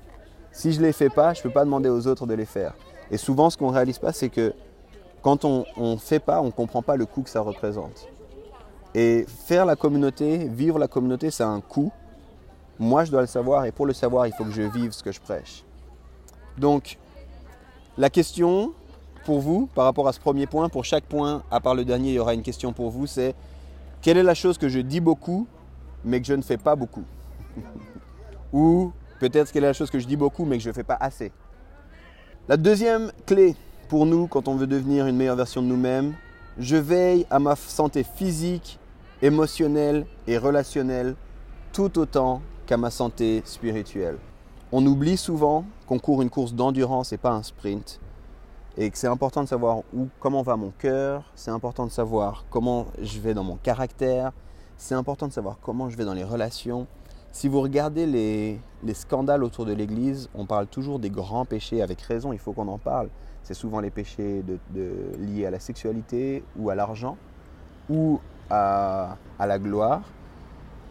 Si 0.50 0.72
je 0.72 0.80
ne 0.80 0.86
les 0.86 0.92
fais 0.92 1.10
pas, 1.10 1.34
je 1.34 1.40
ne 1.40 1.42
peux 1.42 1.50
pas 1.50 1.64
demander 1.64 1.90
aux 1.90 2.06
autres 2.06 2.26
de 2.26 2.32
les 2.32 2.46
faire. 2.46 2.72
Et 3.10 3.18
souvent, 3.18 3.50
ce 3.50 3.58
qu'on 3.58 3.68
ne 3.68 3.74
réalise 3.74 3.98
pas, 3.98 4.12
c'est 4.12 4.30
que 4.30 4.54
quand 5.20 5.44
on 5.44 5.66
ne 5.76 5.96
fait 5.96 6.20
pas, 6.20 6.40
on 6.40 6.46
ne 6.46 6.50
comprend 6.50 6.80
pas 6.82 6.96
le 6.96 7.04
coût 7.04 7.22
que 7.22 7.30
ça 7.30 7.40
représente. 7.40 8.08
Et 8.94 9.26
faire 9.28 9.66
la 9.66 9.76
communauté, 9.76 10.48
vivre 10.48 10.78
la 10.78 10.88
communauté, 10.88 11.30
c'est 11.30 11.44
un 11.44 11.60
coût. 11.60 11.92
Moi, 12.78 13.04
je 13.04 13.10
dois 13.10 13.20
le 13.20 13.26
savoir, 13.26 13.66
et 13.66 13.72
pour 13.72 13.84
le 13.84 13.92
savoir, 13.92 14.26
il 14.26 14.32
faut 14.32 14.44
que 14.44 14.50
je 14.50 14.62
vive 14.62 14.92
ce 14.92 15.02
que 15.02 15.12
je 15.12 15.20
prêche. 15.20 15.64
Donc, 16.56 16.96
la 17.98 18.10
question 18.10 18.72
pour 19.24 19.40
vous, 19.40 19.68
par 19.74 19.84
rapport 19.84 20.06
à 20.06 20.12
ce 20.12 20.20
premier 20.20 20.46
point, 20.46 20.68
pour 20.68 20.84
chaque 20.84 21.04
point, 21.04 21.42
à 21.50 21.60
part 21.60 21.74
le 21.74 21.84
dernier, 21.84 22.10
il 22.10 22.14
y 22.14 22.18
aura 22.18 22.34
une 22.34 22.42
question 22.42 22.72
pour 22.72 22.90
vous, 22.90 23.06
c'est 23.06 23.34
quelle 24.02 24.18
est 24.18 24.22
la 24.22 24.34
chose 24.34 24.58
que 24.58 24.68
je 24.68 24.78
dis 24.78 25.00
beaucoup, 25.00 25.46
mais 26.04 26.20
que 26.20 26.26
je 26.26 26.34
ne 26.34 26.42
fais 26.42 26.58
pas 26.58 26.76
beaucoup 26.76 27.04
Ou 28.52 28.92
peut-être 29.18 29.50
quelle 29.50 29.64
est 29.64 29.68
la 29.68 29.72
chose 29.72 29.90
que 29.90 29.98
je 29.98 30.06
dis 30.06 30.16
beaucoup, 30.16 30.44
mais 30.44 30.58
que 30.58 30.62
je 30.62 30.68
ne 30.68 30.74
fais 30.74 30.84
pas 30.84 30.96
assez 31.00 31.32
La 32.48 32.56
deuxième 32.56 33.10
clé 33.26 33.56
pour 33.88 34.06
nous, 34.06 34.26
quand 34.26 34.46
on 34.48 34.56
veut 34.56 34.66
devenir 34.66 35.06
une 35.06 35.16
meilleure 35.16 35.36
version 35.36 35.62
de 35.62 35.66
nous-mêmes, 35.66 36.14
je 36.58 36.76
veille 36.76 37.26
à 37.30 37.38
ma 37.38 37.56
santé 37.56 38.04
physique, 38.04 38.78
émotionnelle 39.22 40.06
et 40.26 40.38
relationnelle 40.38 41.14
tout 41.72 41.98
autant 41.98 42.42
qu'à 42.66 42.76
ma 42.76 42.90
santé 42.90 43.42
spirituelle. 43.44 44.18
On 44.72 44.84
oublie 44.84 45.16
souvent 45.16 45.64
qu'on 45.86 45.98
court 45.98 46.22
une 46.22 46.30
course 46.30 46.52
d'endurance 46.52 47.12
et 47.12 47.16
pas 47.16 47.30
un 47.30 47.42
sprint. 47.42 48.00
Et 48.76 48.90
que 48.90 48.98
c'est 48.98 49.06
important 49.06 49.42
de 49.42 49.48
savoir 49.48 49.78
où, 49.94 50.08
comment 50.20 50.42
va 50.42 50.56
mon 50.56 50.70
cœur, 50.70 51.30
c'est 51.34 51.50
important 51.50 51.86
de 51.86 51.90
savoir 51.90 52.44
comment 52.50 52.86
je 53.00 53.20
vais 53.20 53.32
dans 53.32 53.44
mon 53.44 53.56
caractère, 53.56 54.32
c'est 54.76 54.94
important 54.94 55.28
de 55.28 55.32
savoir 55.32 55.58
comment 55.62 55.88
je 55.88 55.96
vais 55.96 56.04
dans 56.04 56.14
les 56.14 56.24
relations. 56.24 56.86
Si 57.32 57.48
vous 57.48 57.60
regardez 57.60 58.06
les, 58.06 58.60
les 58.82 58.94
scandales 58.94 59.44
autour 59.44 59.66
de 59.66 59.72
l'Église, 59.72 60.28
on 60.34 60.46
parle 60.46 60.66
toujours 60.66 60.98
des 60.98 61.10
grands 61.10 61.44
péchés, 61.44 61.80
avec 61.80 62.00
raison, 62.02 62.32
il 62.32 62.38
faut 62.38 62.52
qu'on 62.52 62.68
en 62.68 62.78
parle. 62.78 63.08
c'est 63.44 63.54
souvent 63.54 63.80
les 63.80 63.90
péchés 63.90 64.42
liés 65.18 65.46
à 65.46 65.50
la 65.50 65.60
sexualité 65.60 66.42
ou 66.58 66.70
à 66.70 66.74
l'argent 66.74 67.16
ou 67.88 68.20
à, 68.50 69.16
la 69.38 69.58
gloire. 69.58 70.02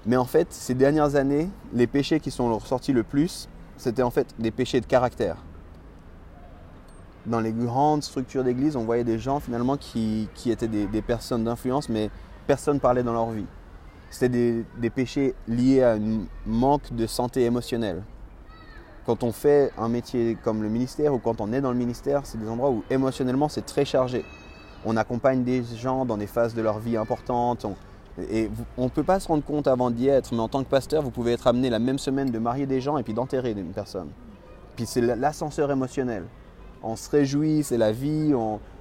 Mais 0.05 0.17
en 0.17 0.25
fait, 0.25 0.53
ces 0.53 0.75
dernières 0.75 1.15
années, 1.15 1.49
les 1.73 1.87
péchés 1.87 2.19
qui 2.19 2.31
sont 2.31 2.53
ressortis 2.57 2.93
le 2.93 3.03
plus, 3.03 3.49
c'était 3.77 4.03
en 4.03 4.11
fait 4.11 4.27
des 4.39 4.51
péchés 4.51 4.81
de 4.81 4.85
caractère. 4.85 5.37
Dans 7.25 7.39
les 7.39 7.51
grandes 7.51 8.03
structures 8.03 8.43
d'église, 8.43 8.75
on 8.75 8.83
voyait 8.83 9.03
des 9.03 9.17
gens 9.17 9.39
finalement 9.39 9.77
qui, 9.77 10.29
étaient 10.45 10.67
des, 10.67 11.01
personnes 11.01 11.43
d'influence, 11.43 11.89
mais 11.89 12.09
personne 12.45 12.79
parlait 12.79 13.03
dans 13.03 13.13
leur 13.13 13.31
vie. 13.31 13.47
C'était 14.11 14.29
des, 14.29 14.65
des 14.79 14.89
péchés 14.89 15.33
liés 15.47 15.81
à 15.81 15.93
un 15.93 16.25
manque 16.45 16.93
de 16.93 17.07
santé 17.07 17.43
émotionnelle. 17.43 18.03
Quand 19.05 19.23
on 19.23 19.31
fait 19.31 19.71
un 19.77 19.89
métier 19.89 20.37
comme 20.43 20.61
le 20.61 20.69
ministère 20.69 21.13
ou 21.13 21.17
quand 21.19 21.41
on 21.41 21.51
est 21.51 21.61
dans 21.61 21.71
le 21.71 21.77
ministère, 21.77 22.21
c'est 22.25 22.39
des 22.39 22.47
endroits 22.47 22.69
où 22.69 22.83
émotionnellement 22.89 23.49
c'est 23.49 23.65
très 23.65 23.85
chargé 23.85 24.23
on 24.85 24.97
accompagne 24.97 25.43
des 25.43 25.63
gens 25.63 26.05
dans 26.05 26.17
des 26.17 26.27
phases 26.27 26.53
de 26.53 26.61
leur 26.61 26.79
vie 26.79 26.95
importantes. 26.95 27.65
Et 28.17 28.49
on 28.77 28.85
ne 28.85 28.89
peut 28.89 29.03
pas 29.03 29.19
se 29.19 29.27
rendre 29.27 29.43
compte 29.43 29.67
avant 29.67 29.91
d'y 29.91 30.07
être, 30.07 30.33
mais 30.33 30.39
en 30.39 30.47
tant 30.47 30.63
que 30.63 30.69
pasteur, 30.69 31.01
vous 31.01 31.11
pouvez 31.11 31.33
être 31.33 31.47
amené 31.47 31.69
la 31.69 31.79
même 31.79 31.99
semaine 31.99 32.31
de 32.31 32.39
marier 32.39 32.65
des 32.65 32.79
gens 32.79 32.97
et 32.97 33.03
puis 33.03 33.13
d'enterrer 33.13 33.51
une 33.51 33.73
personne. 33.73 34.09
Puis 34.75 34.85
c'est 34.85 35.01
l'ascenseur 35.01 35.69
émotionnel. 35.71 36.23
On 36.81 36.95
se 36.95 37.09
réjouit, 37.09 37.63
c'est 37.63 37.77
la 37.77 37.91
vie. 37.91 38.33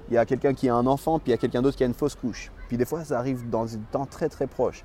Il 0.08 0.14
y 0.14 0.18
a 0.18 0.24
quelqu'un 0.24 0.54
qui 0.54 0.68
a 0.68 0.74
un 0.74 0.86
enfant, 0.86 1.18
puis 1.18 1.28
il 1.28 1.30
y 1.32 1.34
a 1.34 1.38
quelqu'un 1.38 1.62
d'autre 1.62 1.76
qui 1.76 1.82
a 1.82 1.86
une 1.86 1.94
fausse 1.94 2.14
couche. 2.14 2.52
Puis 2.68 2.76
des 2.76 2.84
fois, 2.84 3.04
ça 3.04 3.18
arrive 3.18 3.48
dans 3.50 3.74
un 3.74 3.78
temps 3.90 4.06
très 4.06 4.28
très 4.28 4.46
proche. 4.46 4.84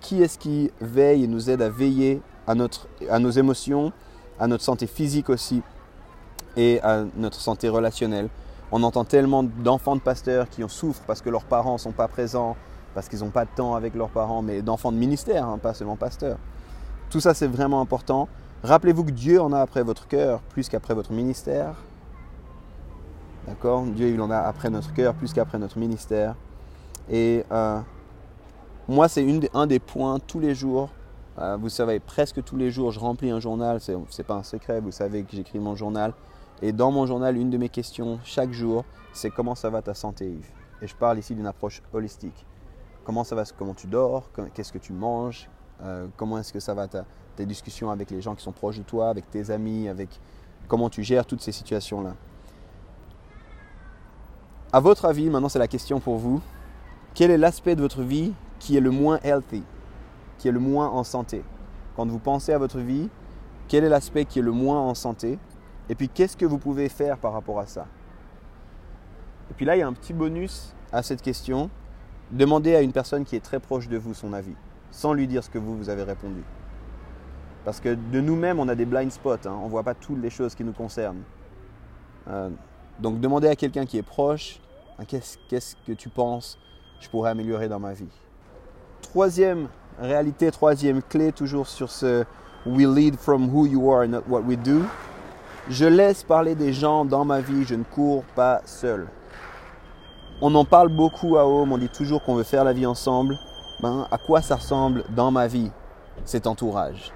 qui 0.00 0.22
est-ce 0.22 0.38
qui 0.38 0.70
veille 0.80 1.24
et 1.24 1.26
nous 1.26 1.50
aide 1.50 1.60
à 1.60 1.68
veiller 1.68 2.22
à, 2.46 2.54
notre, 2.54 2.88
à 3.10 3.18
nos 3.18 3.30
émotions, 3.30 3.92
à 4.38 4.46
notre 4.46 4.64
santé 4.64 4.86
physique 4.86 5.28
aussi 5.28 5.62
et 6.56 6.80
à 6.82 7.04
notre 7.16 7.40
santé 7.40 7.68
relationnelle? 7.68 8.28
On 8.72 8.82
entend 8.82 9.04
tellement 9.04 9.42
d'enfants 9.42 9.96
de 9.96 10.00
pasteurs 10.00 10.48
qui 10.48 10.64
en 10.64 10.68
souffrent 10.68 11.02
parce 11.06 11.20
que 11.20 11.28
leurs 11.28 11.44
parents 11.44 11.74
ne 11.74 11.78
sont 11.78 11.92
pas 11.92 12.08
présents, 12.08 12.56
parce 12.94 13.08
qu'ils 13.08 13.20
n'ont 13.20 13.30
pas 13.30 13.44
de 13.44 13.50
temps 13.54 13.74
avec 13.74 13.94
leurs 13.94 14.08
parents, 14.08 14.42
mais 14.42 14.62
d'enfants 14.62 14.92
de 14.92 14.96
ministère, 14.96 15.46
hein, 15.46 15.58
pas 15.58 15.74
seulement 15.74 15.96
pasteurs. 15.96 16.38
Tout 17.10 17.20
ça, 17.20 17.34
c'est 17.34 17.46
vraiment 17.46 17.80
important. 17.80 18.28
Rappelez-vous 18.62 19.04
que 19.04 19.10
Dieu 19.10 19.40
en 19.40 19.52
a 19.52 19.60
après 19.60 19.82
votre 19.82 20.06
cœur 20.06 20.40
plus 20.40 20.68
qu'après 20.68 20.94
votre 20.94 21.12
ministère. 21.12 21.74
D'accord? 23.46 23.82
Dieu, 23.82 24.08
il 24.08 24.20
en 24.20 24.30
a 24.30 24.38
après 24.38 24.70
notre 24.70 24.92
cœur 24.94 25.14
plus 25.14 25.32
qu'après 25.32 25.58
notre 25.58 25.78
ministère. 25.78 26.34
Et 27.10 27.44
euh, 27.52 27.80
moi, 28.88 29.08
c'est 29.08 29.26
un 29.52 29.66
des 29.66 29.78
points 29.78 30.18
tous 30.18 30.40
les 30.40 30.54
jours. 30.54 30.88
Euh, 31.38 31.56
vous 31.60 31.68
savez, 31.68 32.00
presque 32.00 32.42
tous 32.42 32.56
les 32.56 32.70
jours, 32.70 32.90
je 32.90 33.00
remplis 33.00 33.30
un 33.30 33.40
journal. 33.40 33.80
Ce 33.80 33.92
n'est 33.92 34.24
pas 34.26 34.34
un 34.34 34.42
secret, 34.42 34.80
vous 34.80 34.92
savez 34.92 35.24
que 35.24 35.32
j'écris 35.32 35.58
mon 35.58 35.76
journal. 35.76 36.14
Et 36.62 36.72
dans 36.72 36.90
mon 36.90 37.04
journal, 37.04 37.36
une 37.36 37.50
de 37.50 37.58
mes 37.58 37.68
questions 37.68 38.18
chaque 38.24 38.52
jour, 38.52 38.84
c'est 39.12 39.30
comment 39.30 39.54
ça 39.54 39.68
va 39.68 39.82
ta 39.82 39.92
santé, 39.92 40.26
Yves? 40.26 40.50
Et 40.80 40.86
je 40.86 40.94
parle 40.94 41.18
ici 41.18 41.34
d'une 41.34 41.46
approche 41.46 41.82
holistique. 41.92 42.46
Comment 43.04 43.24
ça 43.24 43.34
va, 43.34 43.44
comment 43.56 43.74
tu 43.74 43.86
dors, 43.86 44.30
qu'est-ce 44.54 44.72
que 44.72 44.78
tu 44.78 44.92
manges, 44.92 45.48
euh, 45.82 46.06
comment 46.16 46.38
est-ce 46.38 46.52
que 46.52 46.60
ça 46.60 46.74
va 46.74 46.88
ta, 46.88 47.04
tes 47.36 47.46
discussions 47.46 47.90
avec 47.90 48.10
les 48.10 48.20
gens 48.20 48.34
qui 48.34 48.42
sont 48.42 48.52
proches 48.52 48.78
de 48.78 48.82
toi, 48.82 49.10
avec 49.10 49.30
tes 49.30 49.50
amis, 49.50 49.88
avec 49.88 50.20
comment 50.68 50.88
tu 50.88 51.02
gères 51.02 51.26
toutes 51.26 51.42
ces 51.42 51.52
situations-là? 51.52 52.14
À 54.72 54.80
votre 54.80 55.04
avis, 55.04 55.28
maintenant 55.28 55.48
c'est 55.48 55.58
la 55.58 55.68
question 55.68 56.00
pour 56.00 56.16
vous, 56.16 56.40
quel 57.14 57.30
est 57.30 57.38
l'aspect 57.38 57.76
de 57.76 57.82
votre 57.82 58.02
vie 58.02 58.32
qui 58.58 58.76
est 58.76 58.80
le 58.80 58.90
moins 58.90 59.20
healthy, 59.22 59.62
qui 60.38 60.48
est 60.48 60.52
le 60.52 60.60
moins 60.60 60.88
en 60.88 61.04
santé? 61.04 61.44
Quand 61.96 62.06
vous 62.06 62.18
pensez 62.18 62.52
à 62.52 62.58
votre 62.58 62.78
vie, 62.78 63.08
quel 63.68 63.84
est 63.84 63.88
l'aspect 63.88 64.24
qui 64.24 64.40
est 64.40 64.42
le 64.42 64.52
moins 64.52 64.80
en 64.80 64.94
santé? 64.94 65.38
Et 65.88 65.94
puis, 65.94 66.08
qu'est-ce 66.08 66.36
que 66.36 66.46
vous 66.46 66.58
pouvez 66.58 66.88
faire 66.88 67.18
par 67.18 67.32
rapport 67.32 67.60
à 67.60 67.66
ça? 67.66 67.86
Et 69.50 69.54
puis 69.54 69.64
là, 69.66 69.76
il 69.76 69.80
y 69.80 69.82
a 69.82 69.86
un 69.86 69.92
petit 69.92 70.12
bonus 70.12 70.74
à 70.92 71.02
cette 71.02 71.22
question. 71.22 71.70
Demandez 72.30 72.74
à 72.74 72.80
une 72.80 72.92
personne 72.92 73.24
qui 73.24 73.36
est 73.36 73.44
très 73.44 73.60
proche 73.60 73.88
de 73.88 73.96
vous 73.96 74.14
son 74.14 74.32
avis, 74.32 74.54
sans 74.90 75.12
lui 75.12 75.26
dire 75.26 75.44
ce 75.44 75.50
que 75.50 75.58
vous, 75.58 75.76
vous 75.76 75.88
avez 75.88 76.02
répondu. 76.02 76.42
Parce 77.64 77.80
que 77.80 77.94
de 77.94 78.20
nous-mêmes, 78.20 78.58
on 78.60 78.68
a 78.68 78.74
des 78.74 78.84
blind 78.84 79.10
spots. 79.10 79.46
Hein. 79.46 79.58
On 79.62 79.66
ne 79.66 79.70
voit 79.70 79.82
pas 79.82 79.94
toutes 79.94 80.20
les 80.22 80.30
choses 80.30 80.54
qui 80.54 80.64
nous 80.64 80.72
concernent. 80.72 81.22
Euh, 82.28 82.50
donc, 82.98 83.20
demandez 83.20 83.48
à 83.48 83.56
quelqu'un 83.56 83.86
qui 83.86 83.98
est 83.98 84.02
proche, 84.02 84.60
hein, 84.98 85.04
qu'est-ce 85.06 85.76
que 85.86 85.92
tu 85.92 86.08
penses 86.08 86.58
je 87.00 87.08
pourrais 87.10 87.30
améliorer 87.30 87.68
dans 87.68 87.80
ma 87.80 87.92
vie? 87.92 88.08
Troisième 89.02 89.68
réalité, 90.00 90.50
troisième 90.50 91.02
clé, 91.02 91.32
toujours 91.32 91.66
sur 91.66 91.90
ce 91.90 92.24
We 92.66 92.86
lead 92.86 93.16
from 93.16 93.54
who 93.54 93.66
you 93.66 93.92
are, 93.92 94.08
not 94.08 94.22
what 94.26 94.40
we 94.40 94.56
do. 94.56 94.82
Je 95.68 95.84
laisse 95.84 96.22
parler 96.22 96.54
des 96.54 96.72
gens 96.72 97.04
dans 97.04 97.24
ma 97.24 97.40
vie, 97.40 97.64
je 97.64 97.74
ne 97.74 97.84
cours 97.84 98.24
pas 98.34 98.62
seul. 98.64 99.06
On 100.40 100.54
en 100.56 100.64
parle 100.64 100.88
beaucoup 100.88 101.36
à 101.36 101.46
Home, 101.46 101.72
on 101.72 101.78
dit 101.78 101.88
toujours 101.88 102.22
qu'on 102.22 102.34
veut 102.34 102.42
faire 102.42 102.64
la 102.64 102.72
vie 102.72 102.86
ensemble. 102.86 103.38
Ben, 103.80 104.06
à 104.10 104.18
quoi 104.18 104.42
ça 104.42 104.56
ressemble 104.56 105.04
dans 105.14 105.30
ma 105.30 105.46
vie, 105.46 105.70
cet 106.24 106.46
entourage? 106.46 107.12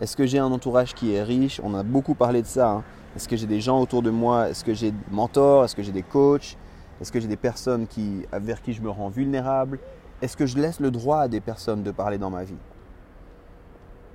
Est-ce 0.00 0.16
que 0.16 0.26
j'ai 0.26 0.38
un 0.38 0.50
entourage 0.50 0.94
qui 0.94 1.14
est 1.14 1.22
riche? 1.22 1.60
On 1.62 1.74
a 1.74 1.82
beaucoup 1.82 2.14
parlé 2.14 2.42
de 2.42 2.46
ça. 2.46 2.70
Hein. 2.70 2.84
Est-ce 3.14 3.28
que 3.28 3.36
j'ai 3.36 3.46
des 3.46 3.60
gens 3.60 3.80
autour 3.80 4.02
de 4.02 4.10
moi? 4.10 4.48
Est-ce 4.48 4.64
que 4.64 4.74
j'ai 4.74 4.90
des 4.90 4.98
mentors? 5.10 5.64
Est-ce 5.64 5.76
que 5.76 5.82
j'ai 5.82 5.92
des 5.92 6.02
coachs? 6.02 6.56
Est-ce 7.00 7.12
que 7.12 7.20
j'ai 7.20 7.28
des 7.28 7.36
personnes 7.36 7.86
vers 8.32 8.60
qui 8.60 8.72
je 8.72 8.82
me 8.82 8.90
rends 8.90 9.08
vulnérable? 9.08 9.78
Est-ce 10.20 10.36
que 10.36 10.46
je 10.46 10.58
laisse 10.58 10.80
le 10.80 10.90
droit 10.90 11.20
à 11.20 11.28
des 11.28 11.40
personnes 11.40 11.82
de 11.82 11.90
parler 11.92 12.18
dans 12.18 12.30
ma 12.30 12.44
vie? 12.44 12.58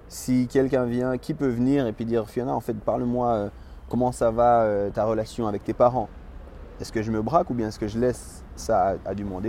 Si 0.07 0.47
quelqu'un 0.47 0.85
vient, 0.85 1.17
qui 1.17 1.33
peut 1.33 1.47
venir 1.47 1.87
et 1.87 1.93
puis 1.93 2.05
dire 2.05 2.29
Fiona, 2.29 2.53
en 2.53 2.59
fait, 2.59 2.73
parle-moi 2.73 3.27
euh, 3.29 3.49
Comment 3.91 4.13
ça 4.13 4.31
va 4.31 4.61
euh, 4.61 4.89
ta 4.89 5.03
relation 5.03 5.47
avec 5.47 5.65
tes 5.65 5.73
parents? 5.73 6.07
Est-ce 6.81 6.91
que 6.91 7.03
je 7.03 7.11
me 7.11 7.21
braque 7.21 7.51
ou 7.51 7.53
bien 7.53 7.67
est-ce 7.67 7.77
que 7.77 7.87
je 7.87 7.99
laisse 7.99 8.43
ça 8.55 8.95
à, 9.05 9.13
du 9.13 9.23
monde 9.23 9.45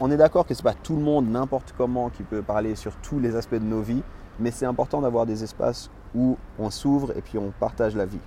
On 0.00 0.08
est 0.08 0.16
d'accord 0.16 0.46
que 0.46 0.54
ce 0.54 0.60
n'est 0.60 0.70
pas 0.70 0.74
tout 0.74 0.94
le 0.94 1.02
monde, 1.02 1.28
n'importe 1.28 1.74
comment, 1.76 2.10
qui 2.10 2.22
peut 2.22 2.42
parler 2.42 2.76
sur 2.76 2.94
tous 2.96 3.18
les 3.18 3.34
aspects 3.34 3.56
de 3.56 3.64
nos 3.64 3.82
vies, 3.82 4.04
mais 4.38 4.52
c'est 4.52 4.66
important 4.66 5.00
d'avoir 5.00 5.26
des 5.26 5.42
espaces 5.42 5.90
où 6.14 6.36
on 6.60 6.70
s'ouvre 6.70 7.10
et 7.16 7.22
puis 7.22 7.38
on 7.38 7.52
partage 7.58 7.96
la 7.96 8.06
vie. 8.06 8.20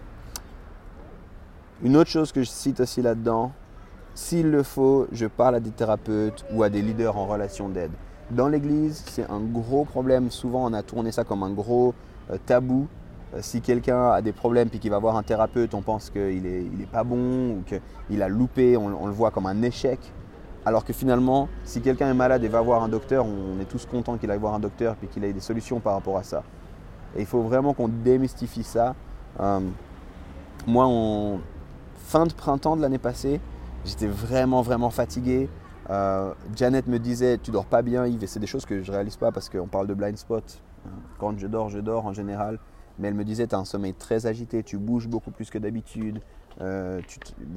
Une 1.84 1.95
autre 1.95 2.10
chose 2.10 2.34
que 2.34 2.43
je 2.43 2.49
cite 2.49 2.82
aussi 2.82 3.01
là-dedans, 3.01 3.53
s'il 4.13 4.51
le 4.51 4.62
faut, 4.62 5.08
je 5.13 5.25
parle 5.25 5.56
à 5.56 5.60
des 5.62 5.71
thérapeutes 5.71 6.43
ou 6.51 6.63
à 6.63 6.69
des 6.69 6.82
leaders 6.82 7.17
en 7.17 7.25
relation 7.25 7.69
d'aide. 7.69 7.91
Dans 8.29 8.49
l'Église, 8.49 9.06
c'est 9.08 9.29
un 9.29 9.39
gros 9.39 9.86
problème. 9.86 10.32
Souvent, 10.32 10.65
on 10.65 10.73
a 10.73 10.84
tourné 10.84 11.13
ça 11.13 11.23
comme 11.23 11.43
un 11.43 11.51
gros 11.51 11.93
euh, 12.29 12.38
tabou 12.45 12.88
si 13.41 13.62
quelqu'un 13.62 14.12
a 14.12 14.22
des 14.22 14.32
problèmes 14.32 14.69
puis 14.69 14.80
qu'il 14.80 14.91
va 14.91 15.00
voir 15.00 15.17
un 15.17 15.24
thérapeute, 15.24 15.74
on 15.74 15.82
pense 15.82 16.10
qu'il 16.10 16.43
n'est 16.43 16.84
est 16.84 16.91
pas 16.91 17.04
bon 17.04 17.52
ou 17.52 17.63
qu'il 17.63 18.22
a 18.22 18.28
loupé, 18.28 18.78
on, 18.78 19.08
le 19.08 19.13
voit 19.13 19.32
comme 19.32 19.46
un 19.46 19.62
échec. 19.62 20.00
Alors 20.65 20.86
que 20.86 20.93
finalement, 20.93 21.50
si 21.65 21.82
quelqu'un 21.82 22.10
est 22.10 22.13
malade 22.13 22.43
et 22.43 22.48
va 22.48 22.62
voir 22.62 22.84
un 22.84 22.88
docteur, 22.88 23.26
on 23.26 23.60
est 23.60 23.65
tous 23.65 23.86
contents 23.86 24.17
qu'il 24.17 24.32
aille 24.32 24.39
voir 24.39 24.54
un 24.54 24.60
docteur 24.60 24.96
puis 24.96 25.08
qu'il 25.08 25.24
ait 25.24 25.34
des 25.34 25.39
solutions 25.39 25.80
par 25.80 25.93
rapport 25.93 26.17
à 26.17 26.24
ça. 26.24 26.43
Et 27.15 27.22
il 27.22 27.26
faut 27.26 27.41
vraiment 27.41 27.74
qu'on 27.74 27.89
démystifie 27.89 28.63
ça. 28.63 28.96
Euh, 29.39 29.60
moi, 30.65 30.86
en 30.86 31.39
fin 31.98 32.26
de 32.26 32.34
printemps 32.34 32.78
de 32.78 32.82
l'année 32.82 32.98
passée, 32.98 33.41
j'étais 33.84 34.08
vraiment, 34.08 34.62
vraiment 34.62 34.89
fatigué. 34.89 35.50
Euh, 35.89 36.34
Janet 36.56 36.88
me 36.88 36.98
disait, 36.98 37.38
tu 37.38 37.52
dors 37.52 37.65
pas 37.65 37.82
bien 37.82 38.06
Yves, 38.06 38.24
et 38.24 38.28
c'est 38.28 38.39
des 38.39 38.48
choses 38.48 38.65
que 38.65 38.84
je 38.84 38.91
réalise 38.91 39.17
pas 39.17 39.32
parce 39.32 39.50
qu'on 39.50 39.67
parle 39.67 39.88
de 39.88 39.93
blind 39.93 40.17
spot. 40.17 40.62
Quand 41.19 41.38
je 41.38 41.48
dors, 41.48 41.69
je 41.69 41.80
dors 41.80 42.06
en 42.06 42.13
général. 42.13 42.60
Mais 42.99 43.08
elle 43.08 43.13
me 43.13 43.23
disait, 43.23 43.47
tu 43.47 43.56
as 43.56 43.60
un 43.60 43.65
sommeil 43.65 43.93
très 43.93 44.25
agité, 44.25 44.63
tu 44.63 44.77
bouges 44.77 45.08
beaucoup 45.08 45.32
plus 45.32 45.49
que 45.49 45.58
d'habitude. 45.58 46.19
Euh, 46.62 47.01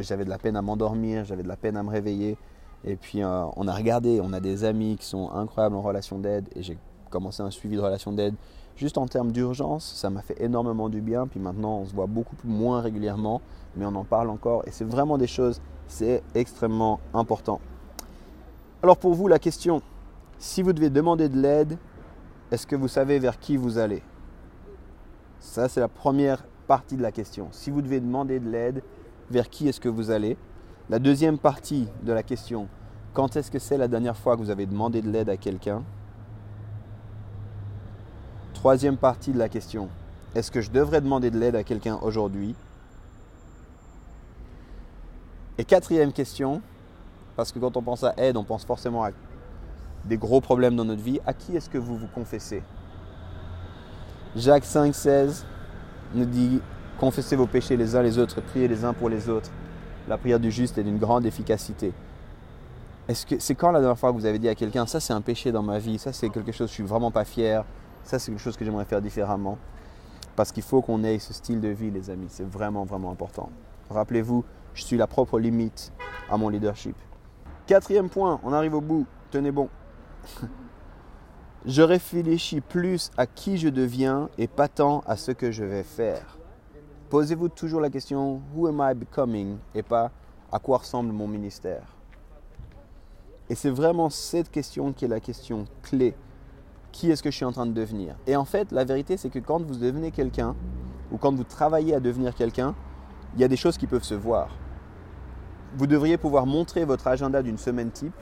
j'avais 0.01 0.25
de 0.25 0.31
la 0.31 0.39
peine 0.39 0.57
à 0.57 0.63
m'endormir, 0.63 1.25
j'avais 1.25 1.43
de 1.43 1.49
la 1.49 1.57
peine 1.57 1.77
à 1.77 1.83
me 1.83 1.91
réveiller. 1.91 2.39
Et 2.85 2.97
puis 2.97 3.23
euh, 3.23 3.45
on 3.57 3.69
a 3.69 3.75
regardé, 3.75 4.21
on 4.23 4.33
a 4.33 4.41
des 4.41 4.65
amis 4.65 4.97
qui 4.97 5.07
sont 5.07 5.31
incroyables 5.33 5.77
en 5.77 5.83
relation 5.83 6.19
d'aide. 6.19 6.49
Et 6.55 6.63
j'ai 6.63 6.79
commencé 7.11 7.43
un 7.43 7.51
suivi 7.51 7.77
de 7.77 7.81
relation 7.81 8.13
d'aide 8.13 8.35
juste 8.77 8.99
en 8.99 9.07
termes 9.07 9.33
d'urgence. 9.33 9.95
Ça 9.97 10.11
m'a 10.11 10.23
fait 10.23 10.41
énormément 10.41 10.89
du 10.89 11.01
bien. 11.01 11.27
Puis 11.27 11.41
maintenant, 11.41 11.79
on 11.79 11.87
se 11.87 11.95
voit 11.95 12.07
beaucoup 12.07 12.37
moins 12.45 12.81
régulièrement, 12.81 13.41
mais 13.77 13.85
on 13.87 13.95
en 13.95 14.05
parle 14.05 14.31
encore. 14.31 14.63
Et 14.67 14.71
c'est 14.71 14.85
vraiment 14.85 15.19
des 15.19 15.27
choses, 15.27 15.61
c'est 15.89 16.23
extrêmement 16.35 17.01
important. 17.15 17.61
Alors 18.83 18.99
pour 18.99 19.15
vous, 19.15 19.29
la 19.29 19.39
question, 19.39 19.83
si 20.39 20.63
vous 20.63 20.73
devez 20.73 20.91
demander 20.91 21.29
de 21.29 21.41
l'aide, 21.41 21.79
est-ce 22.53 22.67
que 22.67 22.77
vous 22.77 22.89
savez 22.89 23.19
vers 23.19 23.39
qui 23.39 23.57
vous 23.57 23.79
allez? 23.79 24.03
Ça, 25.41 25.69
c'est 25.69 25.81
la 25.81 25.89
première 25.89 26.45
partie 26.67 26.97
de 26.97 27.03
la 27.03 27.13
question. 27.13 27.49
Si 27.53 27.71
vous 27.71 27.83
devez 27.83 28.01
demander 28.01 28.41
de 28.41 28.49
l'aide, 28.49 28.83
vers 29.31 29.49
qui 29.49 29.69
est-ce 29.69 29.81
que 29.81 29.89
vous 29.89 30.11
allez? 30.11 30.37
La 30.89 30.99
deuxième 30.99 31.39
partie 31.39 31.89
de 32.03 32.13
la 32.13 32.23
question, 32.23 32.69
quand 33.13 33.37
est-ce 33.37 33.51
que 33.51 33.59
c'est 33.59 33.79
la 33.79 33.89
dernière 33.89 34.17
fois 34.17 34.37
que 34.37 34.41
vous 34.41 34.51
avez 34.51 34.67
demandé 34.67 35.03
de 35.03 35.11
l'aide 35.11 35.29
à 35.29 35.37
quelqu'un? 35.37 35.83
Troisième 38.55 38.97
partie 38.97 39.33
de 39.33 39.39
la 39.39 39.49
question, 39.49 39.89
est-ce 40.35 40.51
que 40.51 40.61
je 40.61 40.71
devrais 40.71 41.01
demander 41.01 41.31
de 41.31 41.39
l'aide 41.39 41.57
à 41.57 41.63
quelqu'un 41.65 41.99
aujourd'hui? 42.03 42.55
Et 45.59 45.65
quatrième 45.65 46.13
question, 46.13 46.61
parce 47.37 47.53
que 47.53 47.59
quand 47.59 47.77
on 47.77 47.83
pense 47.83 48.05
à 48.05 48.15
aide, 48.17 48.37
on 48.37 48.45
pense 48.45 48.65
forcément 48.65 49.05
à 49.05 49.11
des 50.05 50.19
gros 50.19 50.41
problèmes 50.41 50.77
dans 50.77 50.85
notre 50.85 51.03
vie, 51.03 51.21
à 51.27 51.33
qui 51.33 51.57
est-ce 51.57 51.71
que 51.71 51.79
vous 51.79 51.97
vous 51.97 52.09
confessez? 52.15 52.63
Jacques 54.37 54.67
5, 54.67 54.95
16 54.95 55.47
nous 56.15 56.27
dit 56.27 56.61
Confessez 57.01 57.37
vos 57.37 57.47
péchés 57.47 57.75
les 57.75 57.97
uns 57.97 58.03
les 58.03 58.19
autres, 58.19 58.43
priez 58.43 58.69
les 58.69 58.85
uns 58.85 58.93
pour 58.93 59.09
les 59.09 59.31
autres, 59.31 59.51
la 60.09 60.19
prière 60.19 60.39
du 60.39 60.51
juste 60.51 60.77
est 60.77 60.83
d'une 60.83 60.99
grande 60.99 61.25
efficacité. 61.25 61.95
Est-ce 63.09 63.25
c'est 63.39 63.55
quand 63.55 63.71
la 63.71 63.81
dernière 63.81 63.99
fois 63.99 64.13
que 64.13 64.19
vous 64.19 64.27
avez 64.27 64.39
dit 64.39 64.49
à 64.51 64.55
quelqu'un 64.55 64.85
ça 64.85 65.01
c'est 65.01 65.15
un 65.15 65.23
péché 65.23 65.53
dans 65.53 65.63
ma 65.63 65.79
vie, 65.79 65.99
ça 65.99 66.13
c'est 66.13 66.29
quelque 66.29 66.53
chose 66.53 66.69
je 66.69 66.75
suis 66.75 66.83
vraiment 66.83 67.11
pas 67.11 67.25
fier, 67.25 67.65
ça 68.05 68.19
c'est 68.19 68.31
quelque 68.31 68.43
chose 68.43 68.59
que 68.59 68.65
j'aimerais 68.67 68.85
faire 68.85 69.01
différemment? 69.01 69.57
Parce 70.37 70.53
qu'il 70.53 70.63
faut 70.63 70.83
qu'on 70.83 71.03
ait 71.03 71.19
ce 71.19 71.33
style 71.33 71.63
de 71.63 71.69
vie 71.69 71.91
les 71.91 72.11
amis, 72.11 72.27
c'est 72.29 72.47
vraiment 72.47 72.85
vraiment 72.85 73.11
important. 73.11 73.49
Rappelez-vous, 73.89 74.45
je 74.75 74.83
suis 74.83 74.99
la 74.99 75.07
propre 75.07 75.39
limite 75.39 75.93
à 76.31 76.37
mon 76.37 76.51
leadership. 76.51 76.97
Quatrième 77.67 78.11
point, 78.11 78.39
on 78.45 78.53
arrive 78.53 78.75
au 78.75 78.83
bout, 78.83 79.07
tenez 79.31 79.51
bon. 79.51 79.71
je 81.67 81.83
réfléchis 81.83 82.61
plus 82.61 83.11
à 83.17 83.27
qui 83.27 83.59
je 83.59 83.69
deviens 83.69 84.31
et 84.39 84.47
pas 84.47 84.69
tant 84.69 85.03
à 85.07 85.17
ce 85.17 85.33
que 85.33 85.51
je 85.51 85.65
vais 85.65 85.83
faire. 85.83 86.39
Posez-vous 87.11 87.49
toujours 87.49 87.81
la 87.81 87.91
question 87.91 88.41
Who 88.55 88.69
am 88.69 88.81
I 88.81 88.95
becoming 88.95 89.59
et 89.75 89.83
pas 89.83 90.13
à 90.53 90.61
quoi 90.61 90.79
ressemble 90.79 91.13
mon 91.13 91.27
ministère? 91.27 91.83
Et 93.51 93.57
c'est 93.57 93.71
vraiment 93.71 94.11
cette 94.11 94.51
question 94.51 94.93
qui 94.93 95.05
est 95.05 95.09
la 95.09 95.21
question 95.21 95.65
clé. 95.83 96.15
Qui 96.93 97.11
est-ce 97.11 97.23
que 97.23 97.31
je 97.31 97.37
suis 97.37 97.45
en 97.45 97.53
train 97.53 97.67
de 97.67 97.73
devenir? 97.73 98.17
Et 98.27 98.37
en 98.37 98.45
fait, 98.45 98.71
la 98.73 98.85
vérité, 98.85 99.17
c'est 99.17 99.29
que 99.29 99.39
quand 99.39 99.63
vous 99.63 99.77
devenez 99.77 100.13
quelqu'un, 100.13 100.55
ou 101.13 101.19
quand 101.19 101.35
vous 101.35 101.45
travaillez 101.45 101.95
à 101.95 102.01
devenir 102.01 102.35
quelqu'un, 102.35 102.75
il 103.35 103.41
y 103.41 103.45
a 103.45 103.49
des 103.49 103.57
choses 103.57 103.77
qui 103.77 103.87
peuvent 103.87 104.03
se 104.03 104.15
voir. 104.15 104.49
Vous 105.77 105.87
devriez 105.87 106.17
pouvoir 106.17 106.47
montrer 106.47 106.85
votre 106.85 107.07
agenda 107.07 107.43
d'une 107.43 107.59
semaine 107.59 107.91
type, 107.91 108.15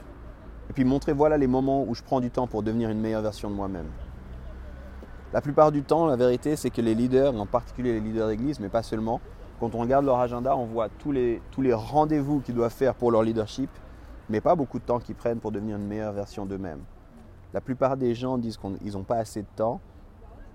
et 0.71 0.73
puis 0.73 0.85
montrer 0.85 1.13
voilà 1.13 1.37
les 1.37 1.47
moments 1.47 1.85
où 1.85 1.95
je 1.95 2.03
prends 2.03 2.21
du 2.21 2.31
temps 2.31 2.47
pour 2.47 2.63
devenir 2.63 2.91
une 2.91 3.01
meilleure 3.01 3.23
version 3.23 3.51
de 3.51 3.55
moi-même. 3.55 3.87
La 5.33 5.41
plupart 5.41 5.73
du 5.73 5.83
temps, 5.83 6.07
la 6.07 6.17
vérité, 6.17 6.55
c'est 6.55 6.71
que 6.71 6.81
les 6.81 6.95
leaders, 6.95 7.35
en 7.35 7.47
particulier 7.47 7.93
les 7.95 8.01
leaders 8.01 8.29
d'église, 8.29 8.61
mais 8.61 8.69
pas 8.69 8.85
seulement, 8.85 9.21
quand 9.59 9.75
on 9.75 9.79
regarde 9.79 10.05
leur 10.05 10.21
agenda, 10.21 10.57
on 10.57 10.65
voit 10.65 10.89
tous 10.89 11.11
les, 11.11 11.43
tous 11.51 11.61
les 11.61 11.75
rendez-vous 11.75 12.41
qu'ils 12.41 12.55
doivent 12.55 12.73
faire 12.73 12.95
pour 12.95 13.11
leur 13.11 13.23
leadership, 13.23 13.71
mais 14.29 14.41
pas 14.41 14.55
beaucoup 14.55 14.79
de 14.79 14.85
temps 14.85 15.01
qu'ils 15.01 15.15
prennent 15.15 15.41
pour 15.41 15.53
devenir 15.53 15.77
une 15.77 15.87
meilleure 15.87 16.13
version 16.13 16.47
d'eux-mêmes. 16.47 16.83
La 17.53 17.61
plupart 17.61 17.97
des 17.97 18.15
gens 18.15 18.39
disent 18.39 18.59
qu'ils 18.59 18.93
n'ont 18.93 19.05
pas 19.05 19.17
assez 19.17 19.43
de 19.43 19.49
temps. 19.57 19.81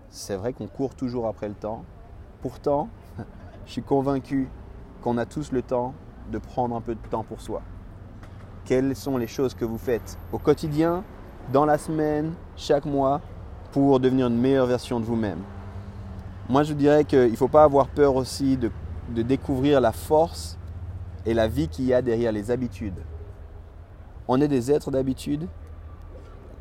C'est 0.09 0.35
vrai 0.35 0.53
qu'on 0.53 0.67
court 0.67 0.95
toujours 0.95 1.27
après 1.27 1.47
le 1.47 1.55
temps. 1.55 1.83
Pourtant, 2.41 2.89
je 3.65 3.71
suis 3.71 3.83
convaincu 3.83 4.49
qu'on 5.01 5.17
a 5.17 5.25
tous 5.25 5.51
le 5.51 5.61
temps 5.61 5.93
de 6.31 6.37
prendre 6.37 6.75
un 6.75 6.81
peu 6.81 6.95
de 6.95 7.07
temps 7.09 7.23
pour 7.23 7.41
soi. 7.41 7.61
Quelles 8.69 8.95
sont 8.95 9.17
les 9.17 9.25
choses 9.25 9.55
que 9.55 9.65
vous 9.65 9.79
faites 9.79 10.19
au 10.32 10.38
quotidien, 10.38 11.03
dans 11.51 11.65
la 11.65 11.79
semaine, 11.79 12.34
chaque 12.55 12.86
mois, 12.86 13.19
pour 13.71 13.99
devenir 13.99 14.27
une 14.27 14.38
meilleure 14.38 14.67
version 14.67 14.99
de 14.99 15.05
vous-même 15.05 15.39
Moi, 16.47 16.62
je 16.62 16.75
dirais 16.75 17.03
qu'il 17.03 17.32
ne 17.32 17.36
faut 17.36 17.47
pas 17.47 17.63
avoir 17.63 17.88
peur 17.88 18.15
aussi 18.15 18.58
de, 18.58 18.69
de 19.10 19.23
découvrir 19.23 19.82
la 19.82 19.91
force 19.91 20.60
et 21.25 21.34
la 21.34 21.47
vie 21.47 21.67
qu'il 21.67 21.86
y 21.86 21.95
a 21.95 22.03
derrière 22.03 22.32
les 22.32 22.51
habitudes. 22.51 22.93
On 24.27 24.39
est 24.39 24.47
des 24.47 24.71
êtres 24.71 24.91
d'habitude. 24.91 25.47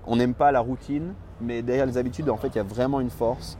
On 0.06 0.16
n'aime 0.16 0.32
pas 0.32 0.50
la 0.50 0.60
routine, 0.60 1.12
mais 1.42 1.60
derrière 1.60 1.84
les 1.84 1.98
habitudes, 1.98 2.30
en 2.30 2.38
fait, 2.38 2.48
il 2.48 2.56
y 2.56 2.60
a 2.60 2.62
vraiment 2.62 3.00
une 3.00 3.10
force. 3.10 3.58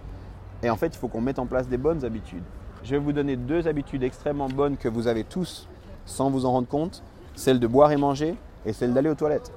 Et 0.63 0.71
en 0.71 0.77
fait, 0.77 0.87
il 0.87 0.97
faut 0.97 1.09
qu'on 1.09 1.21
mette 1.21 1.39
en 1.39 1.45
place 1.45 1.69
des 1.69 1.77
bonnes 1.77 2.03
habitudes. 2.03 2.45
Je 2.83 2.93
vais 2.93 2.99
vous 2.99 3.13
donner 3.13 3.37
deux 3.37 3.69
habitudes 3.69 4.05
extrêmement 4.05 4.49
bonnes 4.49 4.79
que 4.79 4.89
vous 4.89 5.07
avez 5.07 5.25
tous 5.25 5.69
sans 6.07 6.31
vous 6.31 6.47
en 6.47 6.53
rendre 6.53 6.69
compte. 6.69 7.03
Celle 7.38 7.61
de 7.61 7.68
boire 7.68 7.92
et 7.92 7.96
manger 7.96 8.35
et 8.66 8.72
celle 8.72 8.92
d'aller 8.92 9.09
aux 9.09 9.14
toilettes. 9.14 9.53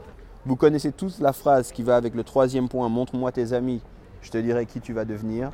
Vous 0.46 0.56
connaissez 0.56 0.92
tous 0.92 1.20
la 1.20 1.34
phrase 1.34 1.72
qui 1.72 1.82
va 1.82 1.96
avec 1.96 2.14
le 2.14 2.24
troisième 2.24 2.70
point, 2.70 2.88
montre-moi 2.90 3.32
tes 3.32 3.54
amis, 3.54 3.82
je 4.22 4.30
te 4.30 4.38
dirai 4.38 4.68
qui 4.68 4.82
tu 4.82 4.94
vas 4.94 5.04
devenir. 5.04 5.50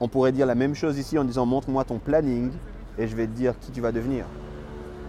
On 0.00 0.08
pourrait 0.08 0.32
dire 0.32 0.46
la 0.46 0.54
même 0.54 0.74
chose 0.74 0.96
ici 0.96 1.18
en 1.18 1.24
disant 1.24 1.44
montre-moi 1.44 1.84
ton 1.84 1.98
planning 1.98 2.50
et 2.96 3.06
je 3.06 3.14
vais 3.14 3.26
te 3.26 3.32
dire 3.32 3.58
qui 3.58 3.72
tu 3.72 3.82
vas 3.82 3.92
devenir. 3.92 4.24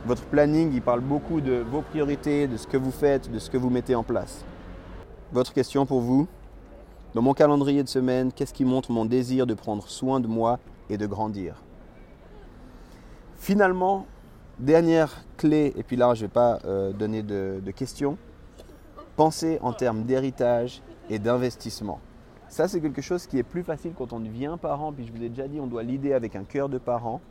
Votre 0.06 0.26
planning, 0.26 0.74
il 0.74 0.82
parle 0.82 1.00
beaucoup 1.00 1.40
de 1.40 1.64
vos 1.72 1.84
priorités, 1.84 2.50
de 2.50 2.58
ce 2.58 2.68
que 2.68 2.76
vous 2.76 2.92
faites, 2.92 3.32
de 3.32 3.40
ce 3.40 3.50
que 3.50 3.58
vous 3.58 3.70
mettez 3.70 3.96
en 3.96 4.04
place. 4.04 4.44
Votre 5.32 5.54
question 5.54 5.86
pour 5.86 6.02
vous 6.02 6.28
Dans 7.14 7.22
mon 7.22 7.34
calendrier 7.34 7.82
de 7.82 7.88
semaine, 7.88 8.34
qu'est-ce 8.34 8.54
qui 8.54 8.66
montre 8.66 8.92
mon 8.92 9.06
désir 9.06 9.48
de 9.48 9.54
prendre 9.54 9.88
soin 9.88 10.20
de 10.20 10.28
moi 10.28 10.60
et 10.90 10.98
de 10.98 11.08
grandir? 11.08 11.64
Finalement, 13.38 14.06
dernière 14.62 15.26
clé, 15.38 15.74
et 15.76 15.84
puis 15.84 15.96
là 15.96 16.14
je 16.14 16.22
ne 16.22 16.28
vais 16.28 16.32
pas 16.32 16.60
euh, 16.66 16.94
donner 16.94 17.24
de, 17.24 17.60
questions, 17.76 18.18
pensez 19.16 19.60
en 19.62 19.74
termes 19.74 20.04
d'héritage 20.04 20.82
et 21.10 21.20
d'investissement. 21.20 22.00
Ça, 22.48 22.68
c'est 22.68 22.82
quelque 22.82 23.02
chose 23.02 23.28
qui 23.28 23.38
est 23.38 23.44
plus 23.44 23.64
facile 23.64 23.94
quand 23.98 24.12
on 24.12 24.20
devient 24.20 24.58
parent. 24.62 24.92
Puis 24.92 25.08
je 25.08 25.12
vous 25.14 25.24
ai 25.24 25.30
déjà 25.30 25.48
dit, 25.48 25.62
on 25.62 25.68
doit 25.68 25.84
l'idée 25.84 26.12
avec 26.12 26.36
un 26.36 26.44
cœur 26.44 26.68
de 26.68 26.78
parent. 26.78 27.22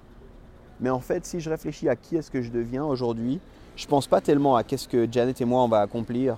Mais 0.80 0.88
en 0.88 1.00
fait, 1.00 1.26
si 1.26 1.40
je 1.40 1.50
réfléchis 1.50 1.90
à 1.90 1.96
qui 1.96 2.16
est-ce 2.16 2.30
que 2.30 2.40
je 2.40 2.50
deviens 2.50 2.84
aujourd'hui, 2.84 3.38
je 3.76 3.86
pense 3.86 4.06
pas 4.06 4.20
tellement 4.20 4.56
à 4.56 4.64
qu'est-ce 4.64 4.88
que 4.88 5.06
Janet 5.10 5.40
et 5.40 5.44
moi 5.44 5.62
on 5.62 5.68
va 5.68 5.80
accomplir, 5.80 6.36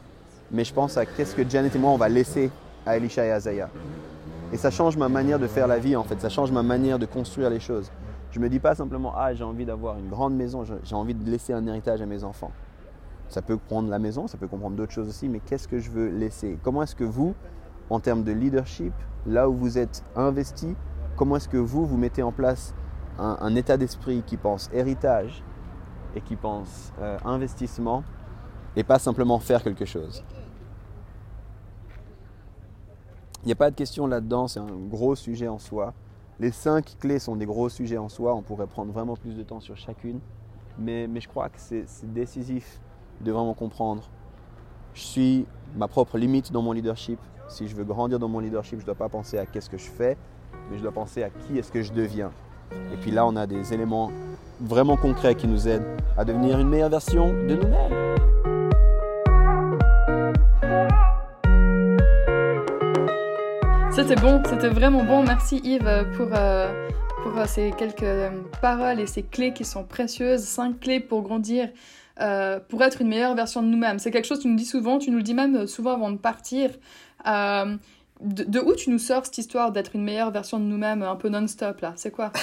mais 0.51 0.65
je 0.65 0.75
pense 0.75 0.97
à 0.97 1.07
qu'est-ce 1.07 1.35
que 1.35 1.49
Janet 1.49 1.75
et 1.75 1.79
moi 1.79 1.91
on 1.91 1.97
va 1.97 2.09
laisser 2.09 2.51
à 2.85 2.97
Elisha 2.97 3.25
et 3.25 3.31
à 3.31 3.41
Zaya. 3.41 3.71
Et 4.53 4.57
ça 4.57 4.71
change 4.71 4.97
ma 4.97 5.09
manière 5.09 5.39
de 5.39 5.47
faire 5.47 5.67
la 5.67 5.79
vie 5.79 5.97
en 5.97 6.05
fait, 6.05 6.21
ça 6.21 6.29
change 6.29 6.51
ma 6.53 6.63
manière 6.63 6.99
de 6.99 7.07
construire 7.07 7.51
les 7.51 7.61
choses. 7.61 7.91
Je 8.33 8.39
ne 8.39 8.45
me 8.45 8.49
dis 8.49 8.61
pas 8.61 8.75
simplement 8.75 9.13
ah 9.15 9.35
j'ai 9.35 9.45
envie 9.45 9.67
d'avoir 9.67 9.99
une 9.99 10.09
grande 10.09 10.35
maison, 10.35 10.65
j'ai 10.65 10.95
envie 10.95 11.15
de 11.15 11.31
laisser 11.31 11.53
un 11.53 11.67
héritage 11.67 12.01
à 12.01 12.07
mes 12.07 12.25
enfants. 12.25 12.51
Ça 13.29 13.43
peut 13.43 13.59
prendre 13.59 13.91
la 13.91 13.99
maison, 13.99 14.27
ça 14.27 14.39
peut 14.39 14.49
comprendre 14.49 14.75
d'autres 14.75 14.93
choses 14.93 15.09
aussi, 15.09 15.29
mais 15.29 15.39
qu'est-ce 15.41 15.69
que 15.69 15.79
je 15.79 15.91
veux 15.91 16.09
laisser? 16.09 16.59
Comment 16.63 16.83
est-ce 16.83 16.97
que 16.97 17.05
vous, 17.05 17.35
en 17.91 18.01
termes 18.01 18.25
de 18.25 18.33
leadership, 18.33 18.95
là 19.27 19.51
où 19.51 19.55
vous 19.55 19.77
êtes 19.77 20.03
investi, 20.17 20.75
comment 21.15 21.37
est-ce 21.37 21.49
que 21.49 21.59
vous, 21.59 21.85
vous 21.85 21.99
mettez 21.99 22.23
en 22.23 22.33
place 22.33 22.75
un, 23.19 23.55
état 23.55 23.77
d'esprit 23.77 24.23
qui 24.27 24.39
pense 24.39 24.71
héritage 24.73 25.45
et 26.17 26.23
qui 26.23 26.37
pense 26.37 26.91
euh, 27.03 27.19
investissement 27.27 28.03
et 28.77 28.83
pas 28.83 28.99
simplement 28.99 29.39
faire 29.41 29.63
quelque 29.63 29.85
chose? 29.85 30.25
Il 33.43 33.47
n'y 33.47 33.53
a 33.53 33.57
pas 33.57 33.71
de 33.71 33.77
question 33.77 34.07
là-dedans, 34.07 34.49
c'est 34.49 34.61
un 34.61 34.77
gros 34.89 35.17
sujet 35.17 35.49
en 35.49 35.59
soi. 35.59 35.93
Les 36.43 36.51
cinq 36.51 36.97
clés 36.99 37.21
sont 37.21 37.37
des 37.37 37.47
gros 37.47 37.69
sujets 37.69 37.99
en 37.99 38.09
soi, 38.09 38.35
on 38.35 38.43
pourrait 38.43 38.67
prendre 38.67 38.91
vraiment 38.91 39.15
plus 39.15 39.37
de 39.37 39.45
temps 39.45 39.61
sur 39.61 39.77
chacune, 39.77 40.19
mais, 40.77 41.07
mais 41.07 41.21
je 41.21 41.29
crois 41.29 41.49
que 41.49 41.61
c'est 41.61 41.87
décisif 42.13 42.81
de 43.21 43.31
vraiment 43.31 43.55
comprendre. 43.55 44.03
Je 44.93 45.03
suis 45.03 45.47
ma 45.77 45.87
propre 45.87 46.19
limite 46.19 46.51
dans 46.51 46.61
mon 46.61 46.73
leadership. 46.73 47.21
Si 47.47 47.69
je 47.69 47.77
veux 47.77 47.85
grandir 47.85 48.19
dans 48.19 48.27
mon 48.27 48.41
leadership, 48.41 48.81
je 48.81 48.83
ne 48.83 48.87
dois 48.87 48.97
pas 48.97 49.09
penser 49.09 49.39
à 49.39 49.47
qu'est-ce 49.47 49.71
que 49.71 49.79
je 49.79 49.89
fais, 49.89 50.17
mais 50.69 50.79
je 50.79 50.83
dois 50.83 50.91
penser 50.91 51.23
à 51.23 51.31
qui 51.31 51.59
est-ce 51.59 51.71
que 51.71 51.81
je 51.81 51.93
deviens. 51.93 52.33
Et 52.93 52.97
puis 52.97 53.13
là, 53.13 53.25
on 53.25 53.37
a 53.37 53.47
des 53.47 53.73
éléments 53.73 54.11
vraiment 54.61 54.97
concrets 54.97 55.37
qui 55.37 55.47
nous 55.47 55.69
aident 55.69 55.87
à 56.19 56.25
devenir 56.25 56.59
une 56.59 56.69
meilleure 56.69 56.91
version 56.91 57.29
de 57.29 57.55
nous-mêmes. 57.55 58.42
C'était 64.03 64.21
bon, 64.21 64.43
c'était 64.45 64.69
vraiment 64.69 65.05
bon. 65.05 65.23
Merci 65.23 65.61
Yves 65.63 66.09
pour, 66.17 66.27
euh, 66.33 66.89
pour 67.23 67.39
euh, 67.39 67.45
ces 67.47 67.71
quelques 67.79 68.33
paroles 68.61 68.99
et 68.99 69.07
ces 69.07 69.23
clés 69.23 69.53
qui 69.53 69.65
sont 69.65 69.85
précieuses. 69.85 70.41
Cinq 70.41 70.81
clés 70.81 70.99
pour 70.99 71.23
grandir, 71.23 71.69
euh, 72.21 72.59
pour 72.69 72.83
être 72.83 73.01
une 73.01 73.07
meilleure 73.07 73.37
version 73.37 73.63
de 73.63 73.69
nous-mêmes. 73.69 74.01
C'est 74.01 74.11
quelque 74.11 74.25
chose 74.25 74.39
que 74.39 74.43
tu 74.43 74.49
nous 74.49 74.57
dis 74.57 74.65
souvent, 74.65 74.99
tu 74.99 75.13
nous 75.13 75.19
le 75.19 75.23
dis 75.23 75.35
même 75.35 75.69
souvent 75.69 75.93
avant 75.93 76.11
de 76.11 76.17
partir. 76.17 76.71
Euh, 77.29 77.77
de, 78.21 78.43
de, 78.43 78.59
où 78.59 78.75
tu 78.75 78.91
nous 78.91 78.99
sors 78.99 79.25
cette 79.25 79.39
histoire 79.39 79.71
d'être 79.71 79.95
une 79.95 80.03
meilleure 80.03 80.33
version 80.33 80.59
de 80.59 80.65
nous-mêmes 80.65 81.03
un 81.05 81.15
peu 81.15 81.29
non-stop 81.29 81.81
là? 81.81 81.93
C'est 81.95 82.11
quoi? 82.11 82.33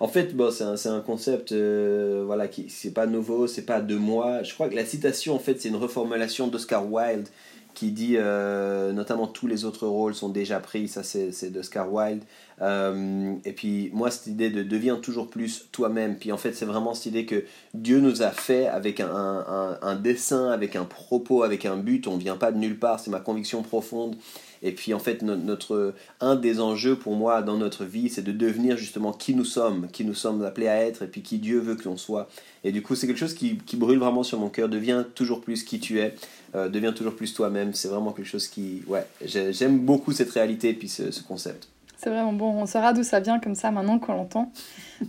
En 0.00 0.08
fait, 0.08 0.36
bon, 0.36 0.50
c'est 0.50 0.64
un, 0.64 0.92
un, 0.92 1.00
concept, 1.00 1.52
euh, 1.52 2.24
voilà, 2.26 2.48
qui 2.48 2.68
c'est 2.68 2.90
pas 2.90 3.06
nouveau, 3.06 3.46
c'est 3.46 3.64
pas 3.64 3.80
de 3.80 3.94
moi. 3.94 4.42
Je 4.42 4.52
crois 4.52 4.68
que 4.68 4.74
la 4.74 4.84
citation, 4.84 5.36
en 5.36 5.38
fait, 5.38 5.60
c'est 5.60 5.68
une 5.68 5.76
reformulation 5.76 6.48
d'Oscar 6.48 6.84
Wilde 6.90 7.28
qui 7.76 7.92
dit 7.92 8.16
euh, 8.16 8.92
notamment 8.92 9.26
tous 9.26 9.46
les 9.46 9.66
autres 9.66 9.86
rôles 9.86 10.14
sont 10.14 10.30
déjà 10.30 10.60
pris, 10.60 10.88
ça 10.88 11.02
c'est 11.04 11.50
d'Oscar 11.50 11.92
Wilde. 11.92 12.24
Euh, 12.62 13.34
et 13.44 13.52
puis 13.52 13.90
moi 13.92 14.10
cette 14.10 14.28
idée 14.28 14.48
de 14.48 14.62
deviens 14.62 14.96
toujours 14.96 15.28
plus 15.28 15.68
toi-même, 15.72 16.16
puis 16.16 16.32
en 16.32 16.38
fait 16.38 16.54
c'est 16.54 16.64
vraiment 16.64 16.94
cette 16.94 17.06
idée 17.06 17.26
que 17.26 17.44
Dieu 17.74 18.00
nous 18.00 18.22
a 18.22 18.30
fait 18.30 18.66
avec 18.66 19.00
un, 19.00 19.78
un, 19.82 19.96
dessin, 19.96 20.50
avec 20.50 20.74
un 20.74 20.84
propos, 20.84 21.42
avec 21.42 21.66
un 21.66 21.76
but, 21.76 22.06
on 22.06 22.16
vient 22.16 22.36
pas 22.36 22.52
de 22.52 22.58
nulle 22.58 22.78
part, 22.78 23.00
c'est 23.00 23.10
ma 23.10 23.20
conviction 23.20 23.62
profonde. 23.62 24.16
Et 24.62 24.72
puis 24.72 24.94
en 24.94 24.98
fait, 24.98 25.22
notre, 25.22 25.94
un 26.20 26.34
des 26.34 26.60
enjeux 26.60 26.96
pour 26.96 27.14
moi 27.14 27.42
dans 27.42 27.58
notre 27.58 27.84
vie, 27.84 28.08
c'est 28.08 28.22
de 28.22 28.32
devenir 28.32 28.78
justement 28.78 29.12
qui 29.12 29.34
nous 29.34 29.44
sommes, 29.44 29.88
qui 29.92 30.04
nous 30.04 30.14
sommes 30.14 30.42
appelés 30.42 30.68
à 30.68 30.80
être, 30.80 31.02
et 31.02 31.06
puis 31.06 31.20
qui 31.20 31.38
Dieu 31.38 31.58
veut 31.60 31.74
que 31.74 31.84
l'on 31.84 31.98
soit. 31.98 32.28
Et 32.64 32.72
du 32.72 32.82
coup, 32.82 32.94
c'est 32.94 33.06
quelque 33.06 33.18
chose 33.18 33.34
qui, 33.34 33.58
qui, 33.58 33.76
brûle 33.76 33.98
vraiment 33.98 34.22
sur 34.22 34.40
mon 34.40 34.48
cœur. 34.48 34.70
Deviens 34.70 35.04
toujours 35.14 35.42
plus 35.42 35.62
qui 35.62 35.78
tu 35.78 36.00
es, 36.00 36.14
euh, 36.54 36.68
deviens 36.70 36.92
toujours 36.92 37.14
plus 37.14 37.34
toi-même. 37.34 37.74
C'est 37.74 37.88
vraiment 37.88 38.12
quelque 38.12 38.26
chose 38.26 38.48
qui, 38.48 38.82
ouais, 38.86 39.06
j'aime 39.24 39.80
beaucoup 39.80 40.12
cette 40.12 40.30
réalité 40.30 40.70
et 40.70 40.74
puis 40.74 40.88
ce 40.88 41.22
concept. 41.22 41.68
C'est 41.96 42.10
vraiment 42.10 42.32
bon. 42.32 42.50
On 42.50 42.66
saura 42.66 42.92
d'où 42.92 43.02
ça 43.02 43.20
vient 43.20 43.40
comme 43.40 43.54
ça 43.54 43.70
maintenant 43.70 43.98
qu'on 43.98 44.12
l'entend. 44.12 44.52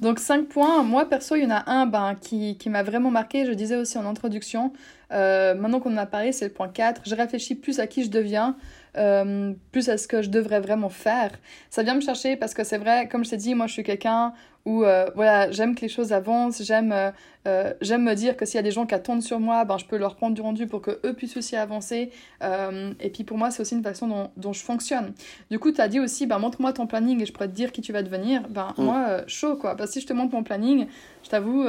Donc 0.02 0.20
5 0.20 0.48
points. 0.48 0.84
Moi, 0.84 1.08
perso, 1.08 1.36
il 1.36 1.44
y 1.44 1.46
en 1.46 1.52
a 1.52 1.70
un 1.70 1.86
ben, 1.86 2.16
qui, 2.16 2.58
qui 2.58 2.70
m'a 2.70 2.82
vraiment 2.82 3.12
marqué. 3.12 3.46
Je 3.46 3.52
disais 3.52 3.76
aussi 3.76 3.98
en 3.98 4.06
introduction. 4.06 4.72
Euh, 5.12 5.54
maintenant 5.54 5.80
qu'on 5.80 5.94
en 5.94 5.98
a 5.98 6.06
parlé, 6.06 6.32
c'est 6.32 6.46
le 6.46 6.54
point 6.54 6.70
4. 6.70 7.02
Je 7.06 7.16
réfléchis 7.16 7.56
plus 7.56 7.80
à 7.80 7.88
qui 7.88 8.04
je 8.04 8.10
deviens, 8.10 8.56
euh, 8.98 9.54
plus 9.72 9.90
à 9.90 9.98
ce 9.98 10.08
que 10.08 10.22
je 10.22 10.30
devrais 10.30 10.60
vraiment 10.62 10.90
faire. 10.90 11.32
Ça 11.70 11.84
vient 11.84 11.96
me 11.96 12.02
chercher 12.02 12.36
parce 12.38 12.54
que 12.54 12.64
c'est 12.64 12.78
vrai, 12.78 13.08
comme 13.10 13.26
je 13.26 13.32
t'ai 13.32 13.38
dit, 13.38 13.54
moi 13.54 13.68
je 13.68 13.74
suis 13.74 13.84
quelqu'un 13.84 14.34
où 14.68 14.84
euh, 14.84 15.10
voilà, 15.16 15.50
j'aime 15.50 15.76
que 15.76 15.82
les 15.82 15.88
choses 15.88 16.12
avancent, 16.12 16.62
j'aime 16.62 16.92
euh, 16.92 17.12
euh, 17.48 17.74
j'aime 17.80 18.04
me 18.04 18.14
dire 18.16 18.36
que 18.36 18.46
s'il 18.46 18.56
y 18.56 18.60
a 18.60 18.64
des 18.64 18.72
gens 18.72 18.86
qui 18.86 18.94
attendent 18.94 19.24
sur 19.24 19.40
moi, 19.40 19.64
ben, 19.64 19.78
je 19.78 19.86
peux 19.86 19.96
leur 19.96 20.18
prendre 20.18 20.36
du 20.36 20.42
rendu 20.42 20.68
pour 20.68 20.82
que 20.82 21.00
eux 21.06 21.14
puissent 21.14 21.38
aussi 21.38 21.56
avancer. 21.56 22.12
et 22.42 23.10
puis 23.10 23.24
pour 23.24 23.38
moi, 23.38 23.50
c'est 23.50 23.62
aussi 23.62 23.76
une 23.76 23.84
façon 23.84 24.08
dont, 24.10 24.30
dont, 24.36 24.52
je 24.52 24.62
fonctionne. 24.62 25.14
Du 25.50 25.58
coup, 25.58 25.72
tu 25.72 25.80
as 25.80 25.88
dit 25.88 26.02
aussi, 26.02 26.28
ben, 26.28 26.38
montre-moi 26.40 26.74
ton 26.74 26.86
planning 26.86 27.22
et 27.22 27.26
je 27.26 27.32
pourrais 27.32 27.48
te 27.48 27.54
dire 27.54 27.72
qui 27.72 27.80
tu 27.80 27.94
vas 27.94 28.04
devenir. 28.04 28.42
Ben, 28.50 28.74
mm. 28.78 28.84
Moi, 28.84 29.22
chaud 29.28 29.56
quoi. 29.56 29.78
Parce 29.78 29.92
que 29.92 29.94
si 29.94 30.02
je 30.02 30.08
te 30.08 30.12
montre 30.12 30.36
mon 30.36 30.44
planning, 30.44 30.88
je 31.24 31.30
t'avoue, 31.30 31.66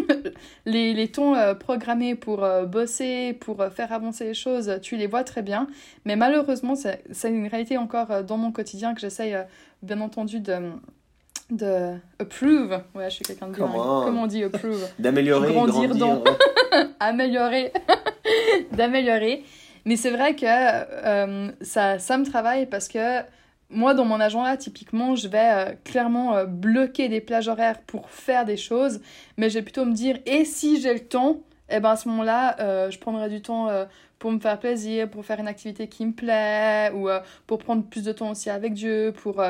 les, 0.64 0.94
les 0.94 1.08
tons 1.08 1.34
programmés 1.60 2.14
pour 2.14 2.42
bosser, 2.66 3.34
pour 3.34 3.62
faire 3.66 3.92
avancer 3.92 4.24
les 4.24 4.34
choses, 4.34 4.78
tu 4.80 4.96
les 4.96 5.06
vois 5.06 5.24
très 5.24 5.42
bien. 5.42 5.66
Mais 6.06 6.16
malheureusement, 6.16 6.74
c'est 6.74 7.28
une 7.28 7.48
réalité 7.48 7.76
encore 7.76 8.24
dans 8.24 8.38
mon 8.38 8.52
quotidien 8.52 8.94
que 8.94 9.02
j'essaye, 9.02 9.36
bien 9.82 10.00
entendu, 10.00 10.40
de 10.40 10.54
de 11.54 11.96
approve. 12.18 12.82
Ouais, 12.94 13.10
je 13.10 13.16
suis 13.16 13.24
quelqu'un 13.24 13.48
de 13.48 13.56
Comment, 13.56 14.04
Comment 14.04 14.22
on 14.22 14.26
dit 14.26 14.42
approve? 14.44 14.88
D'améliorer, 14.98 15.52
grandir, 15.52 15.94
dans... 15.94 16.22
améliorer, 17.00 17.72
d'améliorer. 18.72 19.44
Mais 19.84 19.96
c'est 19.96 20.10
vrai 20.10 20.34
que 20.34 20.46
euh, 20.46 21.50
ça, 21.60 21.98
ça 21.98 22.16
me 22.16 22.24
travaille 22.24 22.66
parce 22.66 22.88
que 22.88 23.20
moi, 23.70 23.94
dans 23.94 24.04
mon 24.04 24.20
agenda, 24.20 24.56
typiquement, 24.56 25.14
je 25.14 25.28
vais 25.28 25.50
euh, 25.52 25.72
clairement 25.84 26.36
euh, 26.36 26.44
bloquer 26.46 27.08
des 27.08 27.20
plages 27.20 27.48
horaires 27.48 27.80
pour 27.82 28.08
faire 28.10 28.44
des 28.44 28.56
choses, 28.56 29.00
mais 29.36 29.50
je 29.50 29.58
vais 29.58 29.62
plutôt 29.62 29.84
me 29.84 29.92
dire, 29.92 30.18
et 30.26 30.44
si 30.44 30.80
j'ai 30.80 30.94
le 30.94 31.00
temps, 31.00 31.40
eh 31.70 31.80
ben 31.80 31.90
à 31.90 31.96
ce 31.96 32.08
moment-là, 32.08 32.90
je 32.90 32.98
prendrai 32.98 33.30
du 33.30 33.40
temps 33.40 33.70
pour 34.18 34.30
me 34.30 34.38
faire 34.38 34.58
plaisir, 34.58 35.08
pour 35.08 35.24
faire 35.24 35.40
une 35.40 35.48
activité 35.48 35.88
qui 35.88 36.04
me 36.04 36.12
plaît, 36.12 36.92
ou 36.94 37.08
pour 37.46 37.58
prendre 37.58 37.84
plus 37.84 38.04
de 38.04 38.12
temps 38.12 38.30
aussi 38.30 38.50
avec 38.50 38.74
Dieu, 38.74 39.14
pour... 39.16 39.42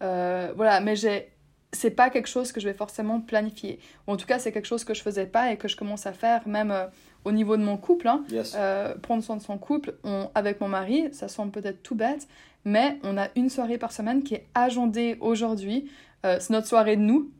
voilà, 0.00 0.80
mais 0.82 0.94
j'ai 0.94 1.31
c'est 1.72 1.90
pas 1.90 2.10
quelque 2.10 2.28
chose 2.28 2.52
que 2.52 2.60
je 2.60 2.68
vais 2.68 2.74
forcément 2.74 3.20
planifier. 3.20 3.80
Ou 4.06 4.12
en 4.12 4.16
tout 4.16 4.26
cas, 4.26 4.38
c'est 4.38 4.52
quelque 4.52 4.66
chose 4.66 4.84
que 4.84 4.94
je 4.94 5.02
faisais 5.02 5.26
pas 5.26 5.52
et 5.52 5.56
que 5.56 5.68
je 5.68 5.76
commence 5.76 6.06
à 6.06 6.12
faire 6.12 6.46
même 6.46 6.70
euh, 6.70 6.86
au 7.24 7.32
niveau 7.32 7.56
de 7.56 7.62
mon 7.62 7.76
couple. 7.76 8.08
Hein. 8.08 8.24
Euh, 8.54 8.94
prendre 8.96 9.22
soin 9.22 9.36
de 9.36 9.42
son 9.42 9.58
couple. 9.58 9.94
On, 10.04 10.30
avec 10.34 10.60
mon 10.60 10.68
mari, 10.68 11.08
ça 11.12 11.28
semble 11.28 11.50
peut-être 11.50 11.82
tout 11.82 11.94
bête, 11.94 12.28
mais 12.64 12.98
on 13.02 13.16
a 13.16 13.28
une 13.36 13.48
soirée 13.48 13.78
par 13.78 13.92
semaine 13.92 14.22
qui 14.22 14.34
est 14.34 14.46
agendée 14.54 15.16
aujourd'hui. 15.20 15.90
Euh, 16.26 16.36
c'est 16.40 16.52
notre 16.52 16.68
soirée 16.68 16.96
de 16.96 17.02
nous. 17.02 17.30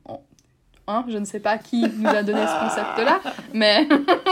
Hein, 0.89 1.05
je 1.09 1.19
ne 1.19 1.25
sais 1.25 1.39
pas 1.39 1.59
qui 1.59 1.83
nous 1.83 2.09
a 2.09 2.23
donné 2.25 2.45
ce 2.45 2.69
concept-là, 2.69 3.21
mais, 3.55 3.87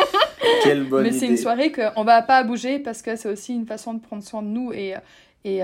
Quelle 0.64 0.82
bonne 0.82 1.04
mais 1.04 1.12
c'est 1.12 1.28
une 1.28 1.36
soirée 1.36 1.70
qu'on 1.70 2.02
va 2.02 2.22
pas 2.22 2.42
bouger 2.42 2.80
parce 2.80 3.02
que 3.02 3.14
c'est 3.14 3.28
aussi 3.28 3.54
une 3.54 3.66
façon 3.66 3.94
de 3.94 4.00
prendre 4.00 4.24
soin 4.24 4.42
de 4.42 4.48
nous 4.48 4.72
et, 4.72 4.94
et, 5.44 5.62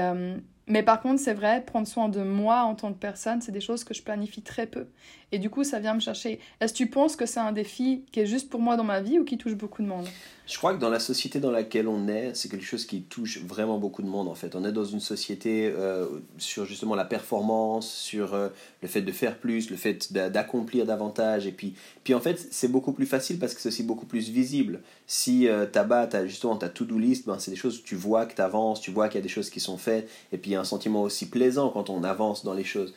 mais 0.68 0.82
par 0.82 1.00
contre, 1.00 1.20
c'est 1.20 1.34
vrai, 1.34 1.64
prendre 1.64 1.86
soin 1.86 2.08
de 2.08 2.22
moi 2.22 2.62
en 2.62 2.74
tant 2.74 2.92
que 2.92 2.98
personne, 2.98 3.40
c'est 3.40 3.52
des 3.52 3.60
choses 3.60 3.84
que 3.84 3.94
je 3.94 4.02
planifie 4.02 4.42
très 4.42 4.66
peu. 4.66 4.86
Et 5.32 5.38
du 5.38 5.50
coup, 5.50 5.64
ça 5.64 5.80
vient 5.80 5.94
me 5.94 6.00
chercher. 6.00 6.38
Est-ce 6.60 6.72
que 6.72 6.78
tu 6.78 6.86
penses 6.88 7.16
que 7.16 7.26
c'est 7.26 7.40
un 7.40 7.52
défi 7.52 8.04
qui 8.12 8.20
est 8.20 8.26
juste 8.26 8.48
pour 8.48 8.60
moi 8.60 8.76
dans 8.76 8.84
ma 8.84 9.00
vie 9.00 9.18
ou 9.18 9.24
qui 9.24 9.38
touche 9.38 9.54
beaucoup 9.54 9.82
de 9.82 9.88
monde? 9.88 10.06
Je 10.46 10.56
crois 10.56 10.72
que 10.72 10.78
dans 10.78 10.90
la 10.90 11.00
société 11.00 11.40
dans 11.40 11.50
laquelle 11.50 11.88
on 11.88 12.06
est, 12.06 12.32
c'est 12.34 12.48
quelque 12.48 12.64
chose 12.64 12.86
qui 12.86 13.02
touche 13.02 13.40
vraiment 13.42 13.78
beaucoup 13.78 14.02
de 14.02 14.06
monde 14.06 14.28
en 14.28 14.36
fait. 14.36 14.54
On 14.54 14.64
est 14.64 14.70
dans 14.70 14.84
une 14.84 15.00
société 15.00 15.72
euh, 15.76 16.06
sur 16.38 16.64
justement 16.64 16.94
la 16.94 17.04
performance, 17.04 17.92
sur 17.92 18.34
euh, 18.34 18.50
le 18.80 18.86
fait 18.86 19.02
de 19.02 19.10
faire 19.10 19.38
plus, 19.38 19.70
le 19.70 19.76
fait 19.76 20.12
d'accomplir 20.12 20.86
davantage. 20.86 21.48
Et 21.48 21.52
puis, 21.52 21.74
puis 22.04 22.14
en 22.14 22.20
fait, 22.20 22.46
c'est 22.52 22.68
beaucoup 22.68 22.92
plus 22.92 23.06
facile 23.06 23.40
parce 23.40 23.54
que 23.54 23.60
c'est 23.60 23.70
aussi 23.70 23.82
beaucoup 23.82 24.06
plus 24.06 24.28
visible. 24.28 24.82
Si 25.08 25.48
euh, 25.48 25.66
tu 25.66 25.78
as 25.80 26.26
justement 26.26 26.54
ta 26.54 26.68
to-do 26.68 26.96
list, 26.96 27.26
ben, 27.26 27.40
c'est 27.40 27.50
des 27.50 27.56
choses 27.56 27.80
où 27.80 27.82
tu 27.82 27.96
vois 27.96 28.26
que 28.26 28.36
tu 28.36 28.42
avances, 28.42 28.80
tu 28.80 28.92
vois 28.92 29.08
qu'il 29.08 29.16
y 29.16 29.22
a 29.22 29.22
des 29.22 29.28
choses 29.28 29.50
qui 29.50 29.58
sont 29.58 29.78
faites. 29.78 30.08
Et 30.30 30.38
puis 30.38 30.55
un 30.56 30.64
sentiment 30.64 31.02
aussi 31.02 31.28
plaisant 31.28 31.70
quand 31.70 31.90
on 31.90 32.02
avance 32.04 32.44
dans 32.44 32.54
les 32.54 32.64
choses. 32.64 32.94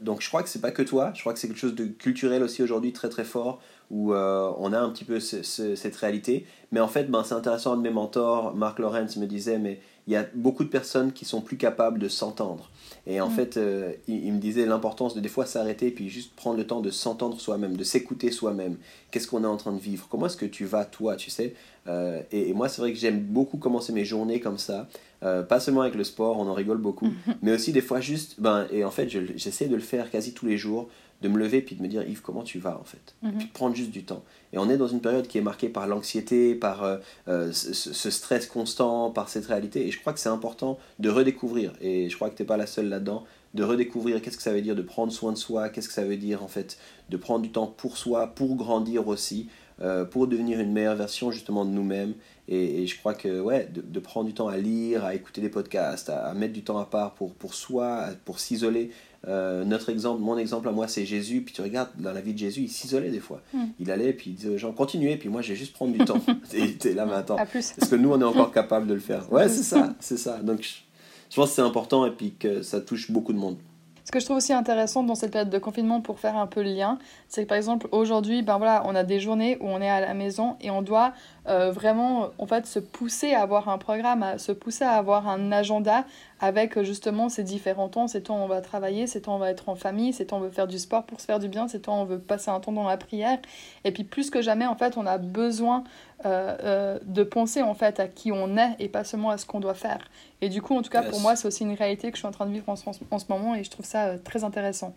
donc 0.00 0.20
je 0.20 0.28
crois 0.28 0.42
que 0.42 0.48
c'est 0.48 0.60
pas 0.60 0.70
que 0.70 0.82
toi, 0.82 1.12
je 1.14 1.20
crois 1.20 1.32
que 1.32 1.38
c'est 1.38 1.48
quelque 1.48 1.58
chose 1.58 1.74
de 1.74 1.86
culturel 1.86 2.42
aussi 2.42 2.62
aujourd'hui 2.62 2.92
très 2.92 3.08
très 3.08 3.24
fort 3.24 3.60
où 3.92 4.14
euh, 4.14 4.50
on 4.58 4.72
a 4.72 4.78
un 4.80 4.88
petit 4.90 5.04
peu 5.04 5.20
cette 5.20 5.96
réalité. 5.96 6.46
Mais 6.72 6.80
en 6.80 6.88
fait, 6.88 7.04
ben, 7.10 7.22
c'est 7.22 7.34
intéressant, 7.34 7.74
un 7.74 7.76
de 7.76 7.82
mes 7.82 7.90
mentors, 7.90 8.54
Mark 8.54 8.78
Lawrence, 8.78 9.16
me 9.16 9.26
disait, 9.26 9.58
mais 9.58 9.80
il 10.06 10.12
y 10.12 10.16
a 10.16 10.26
beaucoup 10.34 10.64
de 10.64 10.68
personnes 10.68 11.12
qui 11.12 11.24
sont 11.24 11.40
plus 11.40 11.56
capables 11.56 11.98
de 11.98 12.08
s'entendre. 12.08 12.70
Et 13.06 13.20
en 13.20 13.28
mm. 13.28 13.32
fait, 13.32 13.56
euh, 13.56 13.92
il, 14.08 14.32
me 14.32 14.38
disait 14.38 14.66
l'importance 14.66 15.14
de 15.14 15.20
des 15.20 15.28
fois 15.28 15.46
s'arrêter 15.46 15.90
puis 15.90 16.08
juste 16.08 16.34
prendre 16.34 16.56
le 16.56 16.66
temps 16.66 16.80
de 16.80 16.90
s'entendre 16.90 17.40
soi-même, 17.40 17.76
de 17.76 17.84
s'écouter 17.84 18.30
soi-même. 18.30 18.76
Qu'est-ce 19.10 19.26
qu'on 19.26 19.44
est 19.44 19.48
en 19.48 19.56
train 19.56 19.72
de 19.72 19.80
vivre? 19.80 20.06
Comment 20.10 20.26
est-ce 20.26 20.36
que 20.36 20.46
tu 20.46 20.64
vas 20.64 20.84
toi, 20.84 21.16
tu 21.16 21.30
sais? 21.30 21.54
Euh, 21.88 22.20
et, 22.32 22.52
moi, 22.52 22.68
c'est 22.68 22.80
vrai 22.80 22.92
que 22.92 22.98
j'aime 22.98 23.20
beaucoup 23.20 23.58
commencer 23.58 23.92
mes 23.92 24.04
journées 24.04 24.40
comme 24.40 24.58
ça. 24.58 24.88
pas 25.20 25.60
seulement 25.60 25.82
avec 25.82 25.94
le 25.94 26.04
sport, 26.04 26.38
on 26.38 26.48
en 26.48 26.54
rigole 26.54 26.78
beaucoup, 26.78 27.12
mais 27.42 27.52
aussi 27.52 27.72
des 27.72 27.80
fois 27.80 28.00
juste, 28.00 28.40
ben, 28.40 28.66
et 28.72 28.84
en 28.84 28.90
fait, 28.90 29.08
j'essaie 29.08 29.66
de 29.66 29.76
le 29.76 29.82
faire 29.82 30.10
quasi 30.10 30.34
tous 30.34 30.46
les 30.46 30.58
jours, 30.58 30.88
de 31.22 31.28
me 31.28 31.38
lever 31.38 31.62
puis 31.62 31.76
de 31.76 31.82
me 31.82 31.88
dire 31.88 32.02
Yves 32.06 32.20
comment 32.20 32.42
tu 32.42 32.58
vas 32.58 32.78
en 32.78 32.84
fait? 32.84 33.14
Mhm. 33.22 33.38
puis 33.38 33.46
prendre 33.46 33.74
juste 33.74 33.90
du 33.90 34.04
temps. 34.04 34.22
Et 34.52 34.58
on 34.58 34.68
est 34.68 34.76
dans 34.76 34.88
une 34.88 35.00
période 35.00 35.26
qui 35.26 35.38
est 35.38 35.42
marquée 35.42 35.68
par 35.68 35.86
l'anxiété 35.86 36.54
par 36.54 36.82
euh, 36.82 36.98
euh, 37.28 37.52
ce, 37.52 38.10
stress 38.10 38.46
constant 38.46 39.10
par 39.10 39.28
cette 39.28 39.46
réalité. 39.46 39.86
Et 39.86 39.90
je 39.90 40.00
crois 40.00 40.12
que 40.12 40.20
c'est 40.20 40.28
important 40.28 40.78
de 40.98 41.08
redécouvrir. 41.08 41.72
Et 41.80 42.10
je 42.10 42.16
crois 42.16 42.28
que 42.28 42.36
tu 42.36 42.42
n'es 42.42 42.46
pas 42.46 42.56
la 42.56 42.66
seule 42.66 42.88
là-dedans. 42.88 43.24
De 43.54 43.64
redécouvrir 43.64 44.20
qu'est-ce 44.20 44.36
que 44.36 44.42
ça 44.42 44.52
veut 44.52 44.62
dire 44.62 44.74
de 44.74 44.82
prendre 44.82 45.12
soin 45.12 45.30
de 45.30 45.36
soi 45.36 45.68
qu'est-ce 45.68 45.88
que 45.88 45.92
ça 45.94 46.04
veut 46.04 46.16
dire 46.16 46.42
en 46.42 46.48
fait 46.48 46.78
de 47.10 47.18
prendre 47.18 47.42
du 47.42 47.50
temps 47.50 47.66
pour 47.66 47.98
soi 47.98 48.28
pour 48.28 48.56
grandir 48.56 49.08
aussi 49.08 49.48
euh, 49.80 50.04
pour 50.04 50.26
devenir 50.26 50.60
une 50.60 50.72
meilleure 50.72 50.96
version 50.96 51.30
justement 51.30 51.64
de 51.64 51.70
nous-mêmes 51.70 52.14
et, 52.48 52.86
je 52.86 52.98
crois 52.98 53.14
que 53.14 53.40
ouais 53.40 53.68
de, 53.72 54.00
prendre 54.00 54.26
du 54.26 54.34
temps 54.34 54.48
à 54.48 54.56
lire 54.56 55.04
à 55.04 55.14
écouter 55.14 55.40
des 55.40 55.48
podcasts 55.48 56.10
à, 56.10 56.26
à 56.26 56.34
mettre 56.34 56.52
du 56.52 56.62
temps 56.62 56.78
à 56.78 56.84
part 56.84 57.14
pour, 57.14 57.32
pour 57.34 57.54
soi 57.54 58.08
pour 58.24 58.40
s'isoler 58.40 58.90
euh, 59.28 59.64
notre 59.64 59.88
exemple, 59.88 60.20
mon 60.20 60.36
exemple 60.36 60.68
à 60.68 60.72
moi, 60.72 60.88
c'est 60.88 61.06
Jésus. 61.06 61.42
Puis 61.42 61.54
tu 61.54 61.62
regardes 61.62 61.90
dans 61.96 62.12
la 62.12 62.20
vie 62.20 62.32
de 62.32 62.38
Jésus, 62.38 62.62
il 62.62 62.68
s'isolait 62.68 63.10
des 63.10 63.20
fois. 63.20 63.40
Hmm. 63.52 63.66
Il 63.78 63.90
allait, 63.90 64.12
puis 64.12 64.30
il 64.30 64.34
disait 64.34 64.48
aux 64.48 64.58
gens, 64.58 64.72
continuez, 64.72 65.16
puis 65.16 65.28
moi, 65.28 65.42
je 65.42 65.50
vais 65.50 65.56
juste 65.56 65.72
prendre 65.72 65.92
du 65.92 66.04
temps. 66.04 66.20
et 66.54 66.76
es 66.84 66.94
là 66.94 67.06
maintenant. 67.06 67.36
Est-ce 67.38 67.88
que 67.88 67.96
nous, 67.96 68.10
on 68.10 68.20
est 68.20 68.24
encore 68.24 68.52
capable 68.52 68.86
de 68.86 68.94
le 68.94 69.00
faire? 69.00 69.32
Ouais, 69.32 69.48
c'est 69.48 69.62
ça, 69.62 69.94
c'est 70.00 70.16
ça. 70.16 70.38
Donc, 70.38 70.62
je 70.62 71.36
pense 71.36 71.50
que 71.50 71.54
c'est 71.54 71.62
important 71.62 72.06
et 72.06 72.10
puis 72.10 72.34
que 72.38 72.62
ça 72.62 72.80
touche 72.80 73.10
beaucoup 73.10 73.32
de 73.32 73.38
monde. 73.38 73.56
Ce 74.04 74.10
que 74.10 74.18
je 74.18 74.24
trouve 74.24 74.38
aussi 74.38 74.52
intéressant 74.52 75.04
dans 75.04 75.14
cette 75.14 75.30
période 75.30 75.50
de 75.50 75.58
confinement 75.58 76.00
pour 76.00 76.18
faire 76.18 76.36
un 76.36 76.46
peu 76.46 76.62
le 76.62 76.70
lien, 76.70 76.98
c'est 77.28 77.44
que 77.44 77.48
par 77.48 77.56
exemple 77.56 77.86
aujourd'hui, 77.92 78.42
ben 78.42 78.58
voilà, 78.58 78.82
on 78.86 78.94
a 78.94 79.04
des 79.04 79.20
journées 79.20 79.56
où 79.60 79.68
on 79.68 79.80
est 79.80 79.90
à 79.90 80.00
la 80.00 80.14
maison 80.14 80.56
et 80.60 80.70
on 80.70 80.82
doit 80.82 81.12
euh, 81.48 81.70
vraiment 81.70 82.30
en 82.38 82.46
fait 82.46 82.66
se 82.66 82.78
pousser 82.78 83.34
à 83.34 83.42
avoir 83.42 83.68
un 83.68 83.78
programme, 83.78 84.22
à 84.22 84.38
se 84.38 84.52
pousser 84.52 84.84
à 84.84 84.92
avoir 84.92 85.28
un 85.28 85.52
agenda 85.52 86.04
avec 86.40 86.80
justement 86.82 87.28
ces 87.28 87.42
différents 87.42 87.88
temps, 87.88 88.08
ces 88.08 88.22
temps 88.22 88.40
où 88.40 88.44
on 88.44 88.48
va 88.48 88.60
travailler, 88.60 89.06
ces 89.06 89.22
temps 89.22 89.32
où 89.32 89.36
on 89.36 89.38
va 89.38 89.50
être 89.50 89.68
en 89.68 89.74
famille, 89.74 90.12
ces 90.12 90.26
temps 90.26 90.36
où 90.38 90.40
on 90.40 90.44
veut 90.44 90.50
faire 90.50 90.66
du 90.66 90.78
sport 90.78 91.04
pour 91.04 91.20
se 91.20 91.26
faire 91.26 91.38
du 91.38 91.48
bien, 91.48 91.68
ces 91.68 91.80
temps 91.80 91.98
où 91.98 92.02
on 92.02 92.04
veut 92.04 92.18
passer 92.18 92.50
un 92.50 92.60
temps 92.60 92.72
dans 92.72 92.86
la 92.86 92.96
prière. 92.96 93.38
Et 93.84 93.92
puis 93.92 94.04
plus 94.04 94.30
que 94.30 94.42
jamais 94.42 94.66
en 94.66 94.76
fait, 94.76 94.96
on 94.96 95.06
a 95.06 95.18
besoin 95.18 95.84
euh, 96.24 96.56
euh, 96.62 96.98
de 97.04 97.24
penser 97.24 97.62
en 97.62 97.74
fait 97.74 97.98
à 97.98 98.06
qui 98.06 98.30
on 98.30 98.56
est 98.56 98.76
et 98.78 98.88
pas 98.88 99.02
seulement 99.02 99.30
à 99.30 99.38
ce 99.38 99.46
qu'on 99.46 99.58
doit 99.58 99.74
faire. 99.74 99.98
Et 100.40 100.48
du 100.48 100.62
coup, 100.62 100.76
en 100.76 100.82
tout 100.82 100.90
cas, 100.90 101.02
pour 101.02 101.18
moi, 101.18 101.34
c'est 101.34 101.48
aussi 101.48 101.64
une 101.64 101.74
réalité 101.74 102.12
que 102.12 102.16
je 102.16 102.20
suis 102.20 102.28
en 102.28 102.32
train 102.32 102.46
de 102.46 102.52
vivre 102.52 102.68
en, 102.68 102.74
en, 102.74 103.18
ce 103.18 103.24
moment 103.28 103.56
et 103.56 103.64
je 103.64 103.70
trouve 103.70 103.84
ça 103.84 104.04
euh, 104.04 104.18
très 104.22 104.44
intéressant. 104.44 104.94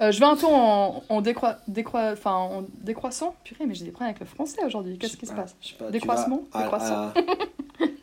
Je 0.00 0.18
vais 0.18 0.26
un 0.26 0.36
peu 0.36 0.46
en, 0.46 1.02
en, 1.08 1.20
décro 1.20 1.48
décro 1.66 1.98
enfin, 1.98 2.32
en 2.32 2.64
décroissant. 2.82 3.34
Purée, 3.44 3.66
mais 3.66 3.74
j'ai 3.74 3.84
des 3.84 3.90
problèmes 3.90 4.10
avec 4.10 4.20
le 4.20 4.26
français 4.26 4.64
aujourd'hui. 4.64 4.98
Qu'est-ce 4.98 5.16
qui 5.16 5.26
se 5.26 5.32
passe 5.32 5.56
Décroissement 5.90 6.42
Décroissant. 6.54 7.12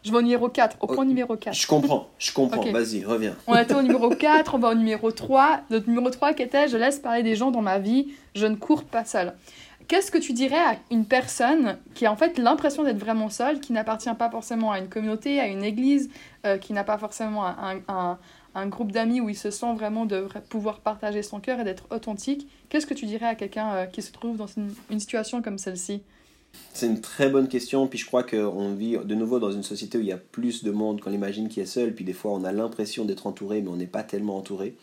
je 0.04 0.12
vais 0.12 0.18
au 0.18 0.22
numéro 0.22 0.50
4, 0.50 0.78
au 0.82 0.88
point 0.88 1.06
numéro 1.06 1.36
4. 1.36 1.54
Je 1.54 1.68
comprends, 1.68 2.08
je 2.18 2.32
comprends. 2.34 2.72
Vas-y, 2.72 3.04
reviens. 3.04 3.36
On 3.48 3.56
était 3.56 3.74
au 3.74 3.82
numéro 3.82 4.10
4, 4.10 4.56
on 4.56 4.60
va 4.60 4.70
au 4.70 4.76
numéro 4.76 5.12
3. 5.12 5.62
Notre 5.70 5.90
numéro 5.90 6.10
3 6.10 6.34
qui 6.34 6.44
était 6.44 6.68
Je 6.68 6.78
laisse 6.78 7.00
parler 7.00 7.24
des 7.24 7.36
gens 7.36 7.52
dans 7.52 7.62
ma 7.62 7.80
vie, 7.80 8.14
je 8.36 8.46
ne 8.46 8.56
cours 8.56 8.84
pas 8.84 9.06
seul. 9.06 9.34
Qu'est-ce 9.88 10.10
que 10.10 10.18
tu 10.18 10.34
dirais 10.34 10.58
à 10.58 10.78
une 10.90 11.06
personne 11.06 11.78
qui 11.94 12.08
a 12.08 12.12
en 12.12 12.16
fait 12.16 12.40
l'impression 12.40 12.84
d'être 12.84 12.98
vraiment 12.98 13.30
seule, 13.30 13.60
qui 13.60 13.72
n'appartient 13.72 14.14
pas 14.18 14.32
forcément 14.32 14.72
à 14.72 14.80
une 14.80 14.90
communauté, 14.90 15.40
à 15.40 15.48
une 15.48 15.64
église, 15.64 16.10
euh, 16.46 16.58
qui 16.58 16.74
n'a 16.74 16.84
pas 16.84 16.98
forcément 16.98 17.46
un, 17.46 17.80
un, 17.88 18.18
groupe 18.68 18.92
d'amis 18.92 19.22
où 19.22 19.30
il 19.30 19.38
se 19.38 19.52
sent 19.52 19.74
vraiment 19.76 20.06
de 20.06 20.28
pouvoir 20.50 20.80
partager 20.80 21.22
son 21.24 21.40
cœur 21.40 21.60
et 21.60 21.64
d'être 21.64 21.86
authentique 21.90 22.48
Qu'est-ce 22.70 22.86
que 22.86 22.94
tu 22.94 23.06
dirais 23.06 23.28
à 23.28 23.36
quelqu'un 23.36 23.74
euh, 23.74 23.86
qui 23.86 24.02
se 24.02 24.12
trouve 24.12 24.38
dans 24.38 24.48
une, 24.48 25.00
situation 25.00 25.42
comme 25.42 25.58
celle-ci? 25.58 26.02
C'est 26.74 26.88
une 26.88 27.02
très 27.02 27.30
bonne 27.30 27.50
question, 27.50 27.88
puis 27.88 28.00
je 28.00 28.06
crois 28.06 28.24
qu'on 28.24 28.74
vit 28.74 28.98
de 28.98 29.16
nouveau 29.16 29.40
dans 29.40 29.52
une 29.52 29.64
société 29.64 29.98
où 29.98 30.02
il 30.02 30.08
y 30.08 30.14
a 30.14 30.18
plus 30.18 30.64
de 30.64 30.72
monde 30.72 31.02
qu'on 31.02 31.12
imagine 31.12 31.50
qui 31.50 31.60
est 31.60 31.66
seul, 31.66 31.94
puis 31.94 32.06
des 32.06 32.14
fois 32.14 32.32
on 32.32 32.46
a 32.46 32.54
l'impression 32.54 33.04
d'être 33.04 33.28
entouré, 33.28 33.62
mais 33.62 33.70
on 33.70 33.76
n'est 33.76 33.88
pas 33.88 34.04
tellement 34.04 34.38
entouré, 34.38 34.76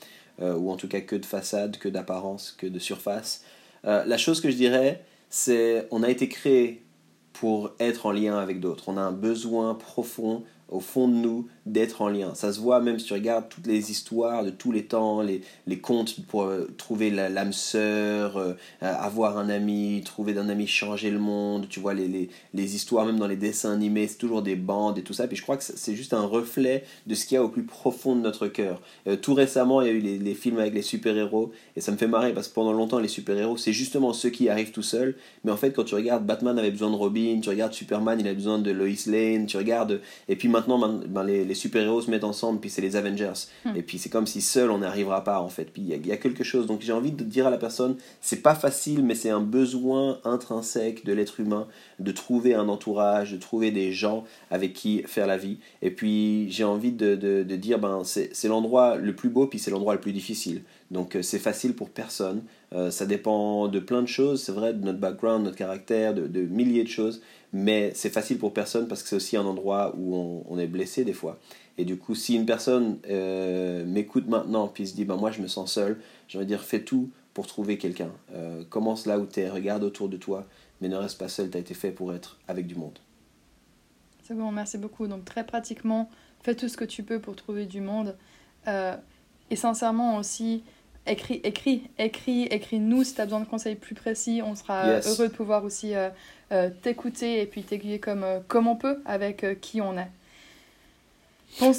euh, 0.42 0.54
ou 0.54 0.70
en 0.70 0.76
tout 0.76 0.88
cas 0.88 1.00
que 1.00 1.16
de 1.16 1.24
façade, 1.24 1.78
que 1.78 1.88
d'apparence, 1.88 2.52
que 2.52 2.66
de 2.66 2.78
surface. 2.78 3.44
Euh, 3.86 4.04
la 4.04 4.18
chose 4.18 4.42
que 4.42 4.50
je 4.50 4.56
dirais, 4.56 5.02
c'est 5.30 5.88
on 5.90 6.02
a 6.02 6.10
été 6.10 6.28
créé 6.28 6.82
pour 7.32 7.72
être 7.80 8.04
en 8.04 8.12
lien 8.12 8.38
avec 8.38 8.60
d'autres. 8.60 8.88
On 8.88 8.98
a 8.98 9.00
un 9.00 9.12
besoin 9.12 9.74
profond 9.74 10.44
au 10.72 10.80
fond 10.80 11.06
de 11.06 11.14
nous 11.14 11.46
d'être 11.66 12.02
en 12.02 12.08
lien. 12.08 12.34
Ça 12.34 12.52
se 12.52 12.60
voit 12.60 12.80
même 12.80 12.98
si 12.98 13.06
tu 13.06 13.12
regardes 13.12 13.48
toutes 13.48 13.66
les 13.66 13.90
histoires 13.90 14.44
de 14.44 14.50
tous 14.50 14.72
les 14.72 14.84
temps, 14.84 15.22
les, 15.22 15.42
les 15.66 15.78
contes 15.78 16.20
pour 16.26 16.42
euh, 16.42 16.68
trouver 16.76 17.10
l'âme 17.10 17.52
sœur, 17.52 18.36
euh, 18.36 18.54
avoir 18.80 19.38
un 19.38 19.48
ami, 19.48 20.02
trouver 20.04 20.32
d'un 20.32 20.48
ami, 20.48 20.66
changer 20.66 21.10
le 21.10 21.18
monde, 21.18 21.66
tu 21.68 21.78
vois, 21.78 21.94
les, 21.94 22.08
les, 22.08 22.30
les, 22.54 22.74
histoires 22.74 23.06
même 23.06 23.18
dans 23.18 23.26
les 23.26 23.36
dessins 23.36 23.72
animés, 23.72 24.08
c'est 24.08 24.18
toujours 24.18 24.42
des 24.42 24.56
bandes 24.56 24.98
et 24.98 25.02
tout 25.02 25.12
ça. 25.12 25.28
Puis 25.28 25.36
je 25.36 25.42
crois 25.42 25.56
que 25.56 25.62
c'est 25.64 25.94
juste 25.94 26.14
un 26.14 26.24
reflet 26.24 26.84
de 27.06 27.14
ce 27.14 27.26
qu'il 27.26 27.36
y 27.36 27.38
a 27.38 27.44
au 27.44 27.48
plus 27.48 27.64
profond 27.64 28.16
de 28.16 28.20
notre 28.20 28.48
cœur. 28.48 28.80
Euh, 29.06 29.16
tout 29.16 29.34
récemment, 29.34 29.82
il 29.82 29.86
y 29.86 29.90
a 29.90 29.92
eu 29.92 30.00
les, 30.00 30.18
les 30.18 30.34
films 30.34 30.58
avec 30.58 30.74
les 30.74 30.82
super-héros 30.82 31.52
et 31.76 31.80
ça 31.80 31.92
me 31.92 31.96
fait 31.96 32.08
marrer 32.08 32.32
parce 32.32 32.48
que 32.48 32.54
pendant 32.54 32.72
longtemps, 32.72 32.98
les 32.98 33.08
super-héros, 33.08 33.56
c'est 33.56 33.72
justement 33.72 34.12
ceux 34.12 34.30
qui 34.30 34.48
arrivent 34.48 34.72
tout 34.72 34.82
seuls. 34.82 35.14
Mais 35.44 35.52
en 35.52 35.56
fait, 35.56 35.72
quand 35.72 35.84
tu 35.84 35.94
regardes, 35.94 36.26
Batman 36.26 36.58
avait 36.58 36.70
besoin 36.70 36.90
de 36.90 36.96
Robin, 36.96 37.38
tu 37.40 37.50
regardes 37.50 37.72
Superman, 37.72 38.18
il 38.18 38.26
a 38.26 38.34
besoin 38.34 38.58
de 38.58 38.70
Lois 38.70 38.88
Lane, 39.06 39.46
tu 39.46 39.56
regardes, 39.56 40.00
et 40.28 40.36
puis 40.36 40.48
ben, 40.66 41.24
les 41.24 41.44
les, 41.44 41.54
super-héros 41.54 42.02
se 42.02 42.10
mettent 42.10 42.24
ensemble, 42.24 42.60
puis 42.60 42.70
c'est 42.70 42.82
les 42.82 42.96
Avengers. 42.96 43.32
Hmm. 43.64 43.76
Et 43.76 43.82
puis 43.82 43.98
c'est 43.98 44.08
comme 44.08 44.26
si 44.26 44.40
seul 44.40 44.70
on 44.70 44.78
n'arrivera 44.78 45.24
pas 45.24 45.40
en 45.40 45.48
fait. 45.48 45.64
Puis 45.64 45.82
il 45.82 46.06
y, 46.06 46.12
a 46.12 46.16
quelque 46.16 46.44
chose. 46.44 46.66
Donc 46.66 46.80
j'ai 46.80 46.92
envie 46.92 47.12
de 47.12 47.24
dire 47.24 47.46
à 47.46 47.50
la 47.50 47.58
personne, 47.58 47.96
c'est 48.20 48.42
pas 48.42 48.54
facile, 48.54 49.04
mais 49.04 49.14
c'est 49.14 49.30
un 49.30 49.40
besoin 49.40 50.18
intrinsèque 50.24 51.04
de 51.04 51.12
l'être 51.12 51.40
humain 51.40 51.66
de 51.98 52.12
trouver 52.12 52.54
un 52.54 52.68
entourage, 52.68 53.32
de 53.32 53.36
trouver 53.36 53.70
des 53.70 53.92
gens 53.92 54.24
avec 54.50 54.72
qui 54.72 55.02
faire 55.04 55.26
la 55.26 55.36
vie. 55.36 55.58
Et 55.82 55.90
puis 55.90 56.50
j'ai 56.50 56.64
envie 56.64 56.92
de, 56.92 57.14
de, 57.14 57.56
dire, 57.56 57.78
ben 57.78 58.02
c'est 58.04 58.48
l'endroit 58.48 58.96
le 58.96 59.14
plus 59.14 59.28
beau, 59.28 59.46
puis 59.46 59.58
c'est 59.58 59.70
l'endroit 59.70 59.94
le 59.94 60.00
plus 60.00 60.12
difficile. 60.12 60.62
Donc 60.90 61.16
euh, 61.16 61.22
c'est 61.22 61.38
facile 61.38 61.74
pour 61.74 61.90
personne. 61.90 62.42
Euh, 62.74 62.90
ça 62.90 63.06
dépend 63.06 63.68
de 63.68 63.78
plein 63.78 64.02
de 64.02 64.06
choses, 64.06 64.42
c'est 64.42 64.52
vrai, 64.52 64.72
de 64.74 64.84
notre 64.84 64.98
background, 64.98 65.44
notre 65.44 65.56
caractère, 65.56 66.14
de, 66.14 66.26
de 66.26 66.42
milliers 66.42 66.84
de 66.84 66.88
choses 66.88 67.20
mais 67.52 67.92
c'est 67.94 68.10
facile 68.10 68.38
pour 68.38 68.52
personne 68.52 68.88
parce 68.88 69.02
que 69.02 69.08
c'est 69.08 69.16
aussi 69.16 69.36
un 69.36 69.44
endroit 69.44 69.94
où 69.96 70.44
on, 70.48 70.58
est 70.58 70.66
blessé 70.66 71.04
des 71.04 71.12
fois. 71.12 71.38
Et 71.78 71.84
du 71.84 71.98
coup, 71.98 72.14
si 72.14 72.34
une 72.34 72.46
personne 72.46 72.98
euh, 73.08 73.84
m'écoute 73.84 74.26
maintenant 74.28 74.68
puis 74.68 74.86
se 74.86 74.94
dit, 74.94 75.04
ben 75.04 75.16
moi 75.16 75.30
je 75.30 75.42
me 75.42 75.46
sens 75.46 75.72
seul, 75.72 76.00
je 76.28 76.38
vais 76.38 76.46
dire, 76.46 76.62
fais 76.62 76.82
tout 76.82 77.10
pour 77.34 77.46
trouver 77.46 77.78
quelqu'un. 77.78 78.10
Euh, 78.34 78.64
commence 78.64 79.06
là 79.06 79.18
où 79.18 79.26
tu 79.26 79.40
es, 79.40 79.48
regarde 79.48 79.84
autour 79.84 80.08
de 80.08 80.16
toi, 80.16 80.46
mais 80.80 80.88
ne 80.88 80.96
reste 80.96 81.18
pas 81.18 81.28
seul, 81.28 81.50
tu 81.50 81.56
as 81.56 81.60
été 81.60 81.74
fait 81.74 81.90
pour 81.90 82.14
être 82.14 82.38
avec 82.48 82.66
du 82.66 82.74
monde. 82.74 82.98
C'est 84.22 84.34
bon, 84.34 84.50
merci 84.50 84.78
beaucoup. 84.78 85.06
Donc 85.06 85.24
très 85.24 85.44
pratiquement, 85.44 86.08
fais 86.42 86.54
tout 86.54 86.68
ce 86.68 86.76
que 86.76 86.84
tu 86.84 87.02
peux 87.02 87.20
pour 87.20 87.36
trouver 87.36 87.66
du 87.66 87.80
monde. 87.80 88.16
Euh, 88.66 88.96
et 89.50 89.56
sincèrement 89.56 90.16
aussi, 90.16 90.62
écris, 91.06 91.40
écris, 91.44 91.82
écris, 91.98 92.44
écris-nous 92.44 93.04
si 93.04 93.14
tu 93.14 93.20
as 93.20 93.24
besoin 93.24 93.40
de 93.40 93.46
conseils 93.46 93.76
plus 93.76 93.94
précis. 93.94 94.40
On 94.44 94.54
sera 94.54 95.00
heureux 95.00 95.28
de 95.28 95.32
pouvoir 95.32 95.64
aussi 95.64 95.94
euh, 96.52 96.68
t'écouter 96.82 97.40
et 97.40 97.46
puis 97.46 97.62
t'aiguiller 97.62 97.98
comme, 97.98 98.24
euh, 98.24 98.40
comme 98.46 98.66
on 98.66 98.76
peut 98.76 98.98
avec 99.06 99.42
euh, 99.42 99.54
qui 99.54 99.80
on 99.80 99.96
est. 99.96 100.10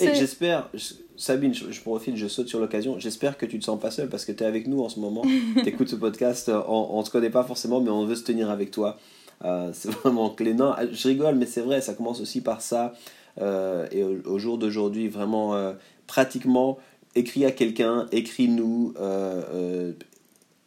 Et 0.01 0.15
j'espère, 0.15 0.67
Sabine, 1.15 1.53
je, 1.53 1.79
profite, 1.81 2.15
je 2.15 2.27
saute 2.27 2.47
sur 2.47 2.59
l'occasion. 2.59 2.97
J'espère 2.97 3.37
que 3.37 3.45
tu 3.45 3.59
te 3.59 3.65
sens 3.65 3.79
pas 3.79 3.91
seul 3.91 4.09
parce 4.09 4.25
que 4.25 4.31
tu 4.31 4.43
es 4.43 4.47
avec 4.47 4.65
nous 4.65 4.81
en 4.81 4.89
ce 4.89 4.99
moment. 4.99 5.21
tu 5.55 5.67
écoutes 5.67 5.89
ce 5.89 5.95
podcast, 5.95 6.49
on 6.67 6.99
ne 6.99 7.05
te 7.05 7.11
connaît 7.11 7.29
pas 7.29 7.43
forcément, 7.43 7.81
mais 7.81 7.91
on 7.91 8.05
veut 8.05 8.15
se 8.15 8.23
tenir 8.23 8.49
avec 8.49 8.71
toi. 8.71 8.97
c'est 9.73 9.91
vraiment 9.91 10.31
clé. 10.31 10.55
Non, 10.55 10.73
je 10.91 11.07
rigole, 11.07 11.35
mais 11.35 11.45
c'est 11.45 11.61
vrai, 11.61 11.81
ça 11.81 11.93
commence 11.93 12.19
aussi 12.19 12.41
par 12.41 12.61
ça. 12.61 12.93
et 13.39 14.03
au, 14.03 14.39
jour 14.39 14.57
d'aujourd'hui, 14.57 15.07
vraiment, 15.07 15.73
pratiquement, 16.07 16.79
écris 17.15 17.45
à 17.45 17.51
quelqu'un, 17.51 18.07
écris-nous, 18.11 18.93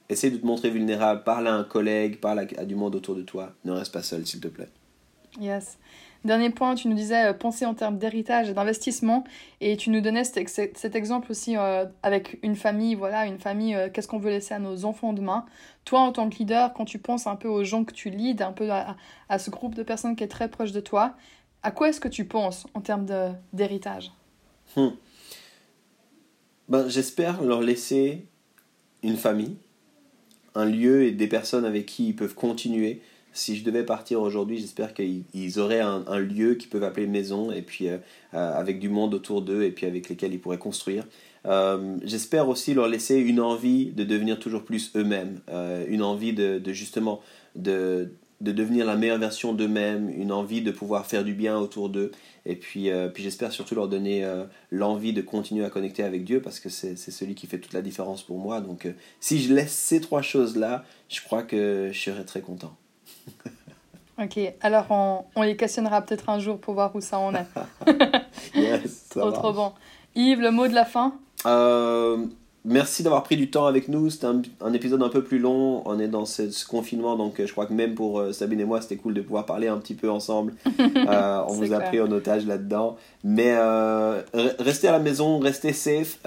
Essaye 0.08 0.30
de 0.30 0.36
te 0.36 0.46
montrer 0.46 0.70
vulnérable, 0.70 1.24
parle 1.24 1.48
à 1.48 1.54
un 1.54 1.64
collègue, 1.64 2.20
parle 2.20 2.46
à, 2.56 2.64
du 2.64 2.76
monde 2.76 2.94
autour 2.94 3.16
de 3.16 3.22
toi. 3.22 3.52
Ne 3.64 3.72
reste 3.72 3.92
pas 3.92 4.02
seul, 4.02 4.24
s'il 4.24 4.40
te 4.40 4.46
plaît. 4.46 4.68
Yes. 5.40 5.78
Dernier 6.24 6.50
point, 6.50 6.74
tu 6.76 6.88
nous 6.88 6.94
disais 6.94 7.26
euh, 7.26 7.32
penser 7.32 7.66
en 7.66 7.74
termes 7.74 7.98
d'héritage 7.98 8.48
et 8.48 8.54
d'investissement, 8.54 9.24
et 9.60 9.76
tu 9.76 9.90
nous 9.90 10.00
donnais 10.00 10.24
cet, 10.24 10.48
cet 10.48 10.94
exemple 10.94 11.30
aussi 11.30 11.56
euh, 11.56 11.84
avec 12.02 12.38
une 12.42 12.56
famille, 12.56 12.94
voilà, 12.94 13.26
une 13.26 13.38
famille, 13.38 13.74
euh, 13.74 13.88
qu'est-ce 13.92 14.08
qu'on 14.08 14.18
veut 14.18 14.30
laisser 14.30 14.54
à 14.54 14.58
nos 14.58 14.84
enfants 14.84 15.12
demain. 15.12 15.44
Toi, 15.84 16.00
en 16.00 16.12
tant 16.12 16.28
que 16.28 16.36
leader, 16.38 16.72
quand 16.72 16.84
tu 16.84 16.98
penses 16.98 17.26
un 17.26 17.36
peu 17.36 17.48
aux 17.48 17.64
gens 17.64 17.84
que 17.84 17.92
tu 17.92 18.10
leads, 18.10 18.42
un 18.42 18.52
peu 18.52 18.70
à, 18.70 18.96
à 19.28 19.38
ce 19.38 19.50
groupe 19.50 19.74
de 19.74 19.82
personnes 19.82 20.16
qui 20.16 20.24
est 20.24 20.28
très 20.28 20.48
proche 20.48 20.72
de 20.72 20.80
toi, 20.80 21.14
à 21.62 21.72
quoi 21.72 21.88
est-ce 21.88 22.00
que 22.00 22.08
tu 22.08 22.24
penses 22.24 22.66
en 22.74 22.80
termes 22.80 23.06
d'héritage? 23.52 24.12
Hmm. 24.76 24.90
Ben, 26.68 26.88
J'espère 26.88 27.42
leur 27.42 27.60
laisser 27.60 28.24
une 29.02 29.16
famille, 29.16 29.56
un 30.54 30.64
lieu 30.64 31.04
et 31.04 31.12
des 31.12 31.26
personnes 31.26 31.64
avec 31.64 31.86
qui 31.86 32.08
ils 32.08 32.16
peuvent 32.16 32.34
continuer. 32.34 33.00
Si 33.32 33.56
je 33.56 33.64
devais 33.64 33.84
partir 33.84 34.22
aujourd'hui, 34.22 34.58
j'espère 34.58 34.94
qu'ils 34.94 35.58
auraient 35.58 35.80
un, 35.80 36.18
lieu 36.18 36.54
qu'ils 36.54 36.70
peuvent 36.70 36.84
appeler 36.84 37.06
maison 37.06 37.52
et 37.52 37.60
puis 37.60 37.88
euh, 37.88 37.98
euh, 38.32 38.58
avec 38.58 38.78
du 38.78 38.88
monde 38.88 39.12
autour 39.12 39.42
d'eux 39.42 39.62
et 39.62 39.70
puis 39.70 39.84
avec 39.84 40.08
lesquels 40.08 40.32
ils 40.32 40.40
pourraient 40.40 40.56
construire. 40.56 41.04
Euh, 41.44 41.96
j'espère 42.02 42.48
aussi 42.48 42.72
leur 42.72 42.88
laisser 42.88 43.16
une 43.16 43.40
envie 43.40 43.92
de 43.92 44.04
devenir 44.04 44.38
toujours 44.38 44.64
plus 44.64 44.90
eux-mêmes, 44.96 45.40
une 45.86 46.02
envie 46.02 46.32
de, 46.32 46.58
de 46.58 46.72
justement 46.72 47.20
de, 47.54 48.10
de 48.40 48.52
devenir 48.52 48.84
la 48.84 48.96
meilleure 48.96 49.18
version 49.18 49.54
d'eux-mêmes, 49.54 50.10
une 50.10 50.32
envie 50.32 50.62
de 50.62 50.70
pouvoir 50.70 51.06
faire 51.06 51.24
du 51.24 51.32
bien 51.32 51.58
autour 51.58 51.88
d'eux. 51.88 52.12
Et 52.44 52.54
puis, 52.54 52.90
euh, 52.90 53.08
puis 53.08 53.22
j'espère 53.22 53.50
surtout 53.50 53.74
leur 53.74 53.88
donner 53.88 54.24
euh, 54.24 54.44
l'envie 54.70 55.12
de 55.12 55.22
continuer 55.22 55.64
à 55.64 55.70
connecter 55.70 56.02
avec 56.02 56.24
Dieu 56.24 56.40
parce 56.40 56.60
que 56.60 56.68
c'est 56.68 56.96
celui 56.96 57.34
qui 57.34 57.46
fait 57.46 57.58
toute 57.58 57.72
la 57.72 57.82
différence 57.82 58.22
pour 58.22 58.38
moi. 58.38 58.60
Donc 58.60 58.86
euh, 58.86 58.92
si 59.20 59.42
je 59.42 59.52
laisse 59.52 59.72
ces 59.72 60.00
trois 60.00 60.22
choses-là, 60.22 60.84
je 61.08 61.22
crois 61.22 61.42
que 61.42 61.90
je 61.92 61.98
serai 61.98 62.24
très 62.24 62.40
content. 62.40 62.76
ok, 64.22 64.38
alors 64.60 64.86
on, 64.90 65.24
on 65.34 65.42
les 65.42 65.56
questionnera 65.56 66.02
peut-être 66.02 66.28
un 66.28 66.38
jour 66.38 66.58
pour 66.58 66.74
voir 66.74 66.94
où 66.94 67.00
ça 67.00 67.18
en 67.18 67.34
est. 67.34 67.46
yes, 68.54 69.08
trop, 69.08 69.32
trop 69.32 69.52
bon. 69.52 69.72
Yves, 70.14 70.40
le 70.40 70.50
mot 70.50 70.68
de 70.68 70.74
la 70.74 70.84
fin? 70.84 71.18
Merci 72.68 73.04
d'avoir 73.04 73.22
pris 73.22 73.36
du 73.36 73.48
temps 73.48 73.66
avec 73.66 73.86
nous. 73.86 74.10
C'était 74.10 74.26
un, 74.26 74.72
épisode 74.72 75.00
un 75.00 75.08
peu 75.08 75.22
plus 75.22 75.38
long. 75.38 75.82
On 75.86 76.00
est 76.00 76.08
dans 76.08 76.26
ce, 76.26 76.66
confinement, 76.66 77.14
donc 77.14 77.38
euh, 77.38 77.46
je 77.46 77.52
crois 77.52 77.66
que 77.66 77.72
même 77.72 77.94
pour 77.94 78.18
euh, 78.18 78.32
Sabine 78.32 78.58
et 78.58 78.64
moi, 78.64 78.80
c'était 78.80 78.96
cool 78.96 79.14
de 79.14 79.20
pouvoir 79.20 79.46
parler 79.46 79.68
un 79.68 79.78
petit 79.78 79.94
peu 79.94 80.10
ensemble. 80.10 80.54
Euh, 81.06 81.42
on 81.48 81.52
vous 81.52 81.72
a 81.72 81.78
pris 81.78 82.00
en 82.00 82.10
otage 82.10 82.46
là-dedans. 82.46 82.96
Mais 83.22 83.54
restez 84.58 84.88
à 84.88 84.92
la 84.92 84.98
maison, 84.98 85.38
restez 85.38 85.72
safe, 85.72 86.18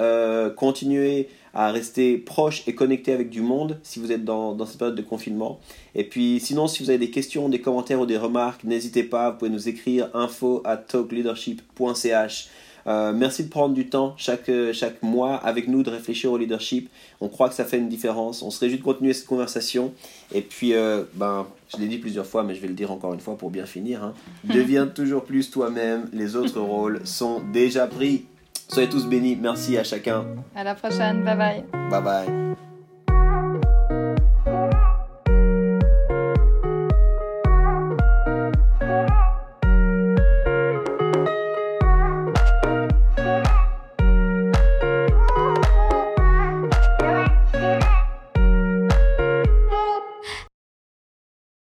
continuez 0.56 1.28
à 1.54 1.72
rester 1.72 2.18
proche 2.18 2.64
et 2.68 2.76
connecté 2.76 3.12
avec 3.12 3.30
du 3.30 3.42
monde 3.42 3.80
si 3.84 4.00
vous 4.00 4.12
êtes 4.12 4.24
dans, 4.24 4.54
dans 4.54 4.66
cette 4.66 4.78
période 4.78 4.96
de 4.96 5.02
confinement. 5.02 5.60
Et 5.96 6.04
puis 6.04 6.40
sinon, 6.40 6.68
si 6.68 6.84
vous 6.84 6.90
avez 6.90 7.00
des 7.00 7.10
questions, 7.10 7.50
des 7.50 7.60
commentaires 7.60 8.00
ou 8.00 8.06
des 8.06 8.18
remarques, 8.18 8.64
n'hésitez 8.64 9.04
pas, 9.04 9.32
vous 9.32 9.38
pouvez 9.38 9.52
nous 9.52 9.68
écrire 9.68 10.10
info 10.14 10.62
at 10.64 10.78
talkleadership.ch. 10.78 12.50
Euh, 12.90 13.14
merci 13.14 13.44
de 13.44 13.50
prendre 13.50 13.76
du 13.76 13.88
temps 13.88 14.16
chaque, 14.18 14.50
euh, 14.50 14.74
chaque 14.74 15.04
mois 15.04 15.36
avec 15.36 15.68
nous 15.68 15.84
de 15.84 15.92
réfléchir 15.92 16.32
au 16.32 16.38
leadership. 16.38 16.90
On 17.22 17.28
croit 17.28 17.48
que 17.48 17.56
ça 17.56 17.66
fait 17.66 17.78
une 17.78 17.90
différence. 17.90 18.42
On 18.42 18.50
se 18.50 18.60
réjouit 18.60 18.80
de 18.80 18.84
continuer 18.84 19.14
cette 19.14 19.28
conversation. 19.28 19.94
Et 20.34 20.42
puis, 20.42 20.74
euh, 20.74 21.04
ben, 21.14 21.46
je 21.72 21.78
l'ai 21.78 21.88
dit 21.88 22.00
plusieurs 22.00 22.26
fois, 22.26 22.44
mais 22.44 22.56
je 22.56 22.62
vais 22.62 22.68
le 22.68 22.74
dire 22.74 22.92
encore 22.92 23.14
une 23.14 23.20
fois 23.20 23.38
pour 23.38 23.52
bien 23.52 23.66
finir. 23.66 24.04
Hein. 24.04 24.14
Deviens 24.44 24.88
toujours 24.88 25.24
plus 25.24 25.52
toi-même. 25.52 26.10
Les 26.14 26.36
autres 26.36 26.60
rôles 26.62 27.02
sont 27.06 27.42
déjà 27.54 27.86
pris. 27.86 28.26
Soyez 28.70 28.90
tous 28.90 29.06
bénis. 29.06 29.36
Merci 29.36 29.78
à 29.78 29.84
chacun. 29.84 30.26
À 30.56 30.64
la 30.64 30.74
prochaine. 30.74 31.24
Bye 31.24 31.38
bye. 31.38 31.64
Bye 31.92 32.04
bye. 32.04 32.69